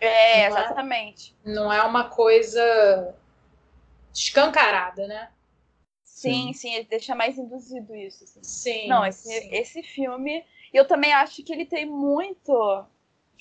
É, 0.00 0.50
não 0.50 0.58
é 0.58 0.60
exatamente. 0.60 1.36
É, 1.44 1.50
não 1.50 1.72
é 1.72 1.82
uma 1.84 2.08
coisa 2.08 3.14
escancarada, 4.12 5.06
né? 5.06 5.30
Sim, 6.02 6.52
sim, 6.52 6.74
ele 6.74 6.84
deixa 6.84 7.14
mais 7.14 7.38
induzido 7.38 7.94
isso. 7.94 8.24
Assim. 8.24 8.42
Sim. 8.42 8.88
Não, 8.88 9.04
esse, 9.04 9.28
sim. 9.28 9.48
esse 9.54 9.82
filme, 9.82 10.44
eu 10.72 10.86
também 10.86 11.12
acho 11.12 11.42
que 11.42 11.52
ele 11.52 11.66
tem 11.66 11.86
muito. 11.86 12.84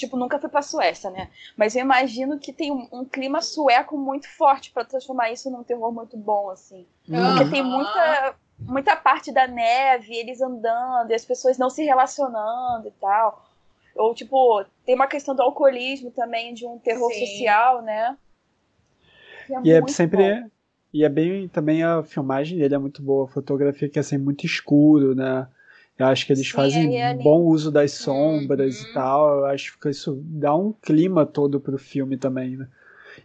Tipo, 0.01 0.17
nunca 0.17 0.39
fui 0.39 0.49
pra 0.49 0.63
Suécia, 0.63 1.11
né? 1.11 1.29
Mas 1.55 1.75
eu 1.75 1.81
imagino 1.81 2.39
que 2.39 2.51
tem 2.51 2.71
um, 2.71 2.87
um 2.91 3.05
clima 3.05 3.39
sueco 3.39 3.95
muito 3.95 4.27
forte 4.27 4.71
para 4.71 4.83
transformar 4.83 5.31
isso 5.31 5.51
num 5.51 5.63
terror 5.63 5.91
muito 5.91 6.17
bom, 6.17 6.49
assim. 6.49 6.87
Uhum. 7.07 7.35
Porque 7.35 7.51
tem 7.51 7.61
muita, 7.61 8.35
muita 8.59 8.95
parte 8.95 9.31
da 9.31 9.45
neve, 9.45 10.15
eles 10.15 10.41
andando, 10.41 11.11
e 11.11 11.13
as 11.13 11.23
pessoas 11.23 11.59
não 11.59 11.69
se 11.69 11.83
relacionando 11.83 12.87
e 12.87 12.91
tal. 12.99 13.47
Ou, 13.95 14.15
tipo, 14.15 14.65
tem 14.87 14.95
uma 14.95 15.05
questão 15.05 15.35
do 15.35 15.43
alcoolismo 15.43 16.09
também, 16.09 16.55
de 16.55 16.65
um 16.65 16.79
terror 16.79 17.11
Sim. 17.13 17.19
social, 17.19 17.83
né? 17.83 18.17
E 19.47 19.53
é, 19.53 19.61
e 19.63 19.71
é 19.71 19.87
sempre. 19.87 20.41
Bom. 20.41 20.49
E 20.93 21.05
é 21.05 21.09
bem 21.09 21.47
também 21.47 21.83
a 21.83 22.03
filmagem 22.03 22.57
dele 22.57 22.73
é 22.73 22.77
muito 22.77 23.03
boa, 23.03 23.25
a 23.25 23.31
fotografia 23.31 23.87
que 23.87 23.99
é 23.99 24.01
assim, 24.01 24.17
muito 24.17 24.45
escuro, 24.47 25.13
né? 25.15 25.47
Eu 26.01 26.07
acho 26.07 26.25
que 26.25 26.33
eles 26.33 26.47
Sim, 26.47 26.53
fazem 26.53 26.99
é 26.99 27.13
bom 27.13 27.41
uso 27.41 27.71
das 27.71 27.91
sombras 27.91 28.81
uhum. 28.81 28.89
e 28.89 28.93
tal. 28.93 29.37
Eu 29.37 29.45
acho 29.45 29.77
que 29.77 29.87
isso 29.87 30.19
dá 30.25 30.55
um 30.55 30.73
clima 30.73 31.27
todo 31.27 31.59
pro 31.59 31.77
filme 31.77 32.17
também, 32.17 32.57
né? 32.57 32.67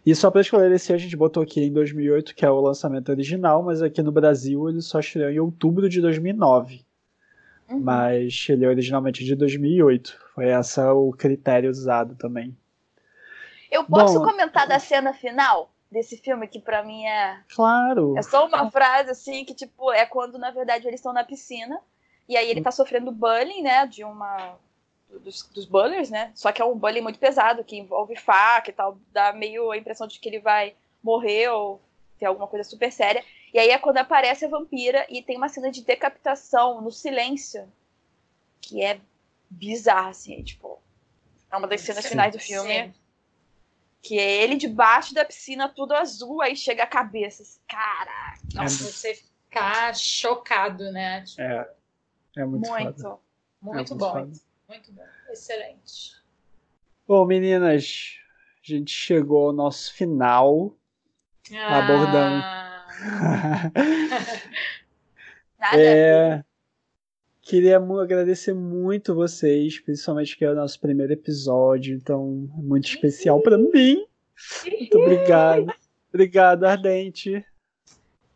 E 0.05 0.13
só 0.13 0.29
para 0.29 0.41
esclarecer, 0.41 0.95
a 0.95 0.99
gente 0.99 1.17
botou 1.17 1.41
aqui 1.41 1.59
em 1.59 1.73
2008, 1.73 2.35
que 2.35 2.45
é 2.45 2.51
o 2.51 2.61
lançamento 2.61 3.09
original, 3.09 3.63
mas 3.63 3.81
aqui 3.81 4.03
no 4.03 4.11
Brasil 4.11 4.69
ele 4.69 4.81
só 4.81 4.99
estreou 4.99 5.31
em 5.31 5.39
outubro 5.39 5.89
de 5.89 5.99
2009. 5.99 6.85
Uhum. 7.67 7.79
Mas 7.79 8.45
ele 8.47 8.63
é 8.63 8.67
originalmente 8.67 9.25
de 9.25 9.35
2008. 9.35 10.15
Foi 10.35 10.45
esse 10.49 10.79
o 10.79 11.11
critério 11.13 11.71
usado 11.71 12.13
também. 12.13 12.55
Eu 13.71 13.85
posso 13.85 14.19
Bom, 14.19 14.25
comentar 14.25 14.67
da 14.67 14.77
cena 14.77 15.13
final? 15.13 15.71
desse 15.89 16.17
filme 16.17 16.45
que 16.49 16.59
para 16.59 16.83
mim 16.83 17.05
é 17.05 17.39
claro 17.55 18.13
é 18.17 18.21
só 18.21 18.45
uma 18.45 18.69
frase 18.69 19.09
assim 19.09 19.45
que 19.45 19.53
tipo 19.53 19.89
é 19.93 20.05
quando 20.05 20.37
na 20.37 20.51
verdade 20.51 20.85
eles 20.85 20.99
estão 20.99 21.13
na 21.13 21.23
piscina 21.23 21.79
e 22.27 22.35
aí 22.35 22.49
ele 22.49 22.61
tá 22.61 22.71
sofrendo 22.71 23.11
bullying 23.11 23.61
né 23.61 23.85
de 23.85 24.03
uma 24.03 24.55
dos, 25.21 25.43
dos 25.43 25.65
bullers 25.65 26.09
né 26.09 26.31
só 26.35 26.51
que 26.51 26.61
é 26.61 26.65
um 26.65 26.77
bullying 26.77 27.01
muito 27.01 27.19
pesado 27.19 27.63
que 27.63 27.77
envolve 27.77 28.15
faca 28.15 28.69
e 28.69 28.73
tal 28.73 28.97
dá 29.11 29.33
meio 29.33 29.71
a 29.71 29.77
impressão 29.77 30.07
de 30.07 30.19
que 30.19 30.27
ele 30.27 30.39
vai 30.39 30.75
morrer 31.03 31.49
ou 31.49 31.81
ter 32.19 32.25
alguma 32.25 32.47
coisa 32.47 32.67
super 32.67 32.91
séria 32.91 33.23
e 33.53 33.59
aí 33.59 33.69
é 33.69 33.77
quando 33.77 33.97
aparece 33.97 34.45
a 34.45 34.49
vampira 34.49 35.05
e 35.09 35.21
tem 35.21 35.37
uma 35.37 35.49
cena 35.49 35.71
de 35.71 35.83
decapitação 35.83 36.81
no 36.81 36.91
silêncio 36.91 37.71
que 38.61 38.83
é 38.83 38.99
bizarra 39.49 40.09
assim 40.09 40.43
tipo 40.43 40.81
é 41.49 41.55
uma 41.55 41.67
das 41.67 41.81
cenas 41.81 42.05
finais 42.05 42.33
do 42.33 42.39
filme 42.39 42.87
Sim 42.87 43.07
que 44.07 44.17
é 44.17 44.43
ele 44.43 44.55
debaixo 44.55 45.13
da 45.13 45.25
piscina, 45.25 45.67
tudo 45.67 45.93
azul, 45.93 46.41
aí 46.41 46.55
chega 46.55 46.83
a 46.83 46.87
cabeça. 46.87 47.43
Assim, 47.43 47.59
Caraca! 47.67 48.39
Nossa, 48.53 48.83
é 48.83 48.87
você 48.87 49.15
ficar 49.15 49.95
chocado, 49.95 50.91
né? 50.91 51.23
Tipo, 51.23 51.41
é. 51.41 51.69
É 52.37 52.45
muito 52.45 52.69
Muito, 52.69 53.01
foda. 53.01 53.19
muito 53.61 53.93
é 53.93 53.97
bom. 53.97 54.13
Muito, 54.13 54.39
muito 54.69 54.91
bom. 54.93 55.03
Excelente. 55.31 56.15
Bom, 57.07 57.25
meninas, 57.25 58.19
a 58.63 58.67
gente 58.67 58.91
chegou 58.91 59.47
ao 59.47 59.53
nosso 59.53 59.93
final. 59.93 60.75
Ah. 61.53 61.79
Abordando. 61.79 62.43
Nada. 65.59 65.81
É, 65.81 66.43
Queria 67.47 67.77
agradecer 67.77 68.53
muito 68.53 69.15
vocês, 69.15 69.79
principalmente 69.79 70.35
que 70.35 70.43
é 70.43 70.51
o 70.51 70.55
nosso 70.55 70.77
primeiro 70.81 71.13
episódio, 71.13 71.95
então 71.95 72.49
é 72.57 72.61
muito 72.61 72.89
especial 72.89 73.41
para 73.41 73.57
mim. 73.57 74.05
Muito 74.65 74.97
obrigado. 74.99 75.73
Obrigado, 76.09 76.65
Ardente. 76.65 77.45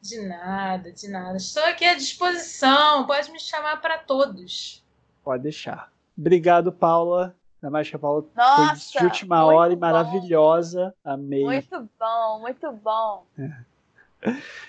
De 0.02 0.28
nada, 0.28 0.92
de 0.92 1.08
nada. 1.08 1.38
Estou 1.38 1.64
aqui 1.64 1.86
à 1.86 1.94
disposição. 1.94 3.06
Pode 3.06 3.32
me 3.32 3.40
chamar 3.40 3.80
para 3.80 4.00
todos. 4.00 4.84
Pode 5.24 5.44
deixar. 5.44 5.92
Obrigado, 6.18 6.72
Paula. 6.72 7.36
Ainda 7.62 7.72
mais 7.72 7.90
que 7.90 7.96
a 7.96 8.00
Paula 8.00 8.26
Nossa, 8.36 8.92
foi 8.92 9.02
de 9.02 9.06
última 9.06 9.46
hora 9.46 9.72
e 9.72 9.76
maravilhosa. 9.76 10.94
Amei. 11.04 11.44
Muito 11.44 11.90
bom, 12.00 12.40
muito 12.40 12.72
bom. 12.72 13.24
É. 13.38 13.72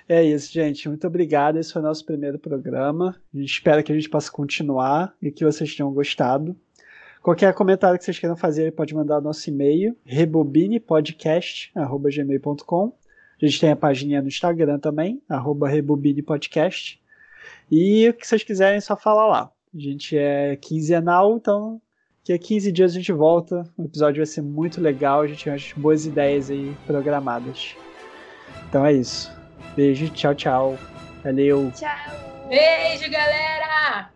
É 0.08 0.22
isso, 0.22 0.50
gente. 0.52 0.88
Muito 0.88 1.06
obrigado. 1.06 1.58
Esse 1.58 1.72
foi 1.72 1.82
o 1.82 1.84
nosso 1.84 2.04
primeiro 2.04 2.38
programa. 2.38 3.16
A 3.34 3.36
gente 3.36 3.52
espera 3.52 3.82
que 3.82 3.92
a 3.92 3.94
gente 3.94 4.08
possa 4.08 4.30
continuar 4.30 5.14
e 5.20 5.30
que 5.30 5.44
vocês 5.44 5.74
tenham 5.74 5.92
gostado. 5.92 6.56
Qualquer 7.22 7.52
comentário 7.54 7.98
que 7.98 8.04
vocês 8.04 8.18
queiram 8.18 8.36
fazer, 8.36 8.72
pode 8.72 8.94
mandar 8.94 9.16
no 9.16 9.28
nosso 9.28 9.48
e-mail, 9.48 9.96
rebobinepodcast.gmail.com. 10.04 12.92
A 13.43 13.47
gente 13.47 13.61
tem 13.61 13.70
a 13.70 13.76
página 13.76 14.22
no 14.22 14.28
Instagram 14.28 14.78
também, 14.78 15.20
arroba 15.28 15.68
rebobinepodcast. 15.68 17.03
E 17.70 18.09
o 18.09 18.14
que 18.14 18.26
vocês 18.26 18.45
quiserem, 18.45 18.76
é 18.76 18.80
só 18.80 18.97
falar 18.97 19.26
lá. 19.26 19.51
A 19.74 19.78
gente 19.78 20.16
é 20.16 20.57
quinzenal, 20.57 21.36
então 21.36 21.80
que 22.24 22.32
a 22.32 22.38
15 22.38 22.70
dias 22.70 22.93
a 22.93 22.95
gente 22.95 23.12
volta. 23.12 23.64
O 23.76 23.84
episódio 23.84 24.18
vai 24.18 24.26
ser 24.26 24.43
muito 24.43 24.80
legal, 24.80 25.22
a 25.22 25.26
gente 25.26 25.43
tem 25.43 25.53
umas 25.53 25.72
boas 25.72 26.07
ideias 26.07 26.51
aí 26.51 26.76
programadas. 26.86 27.74
Então 28.68 28.86
é 28.86 28.93
isso. 28.93 29.32
Beijo, 29.74 30.09
tchau, 30.11 30.34
tchau. 30.34 30.78
Valeu. 31.24 31.72
Tchau. 31.74 31.88
Beijo, 32.49 33.11
galera! 33.11 34.11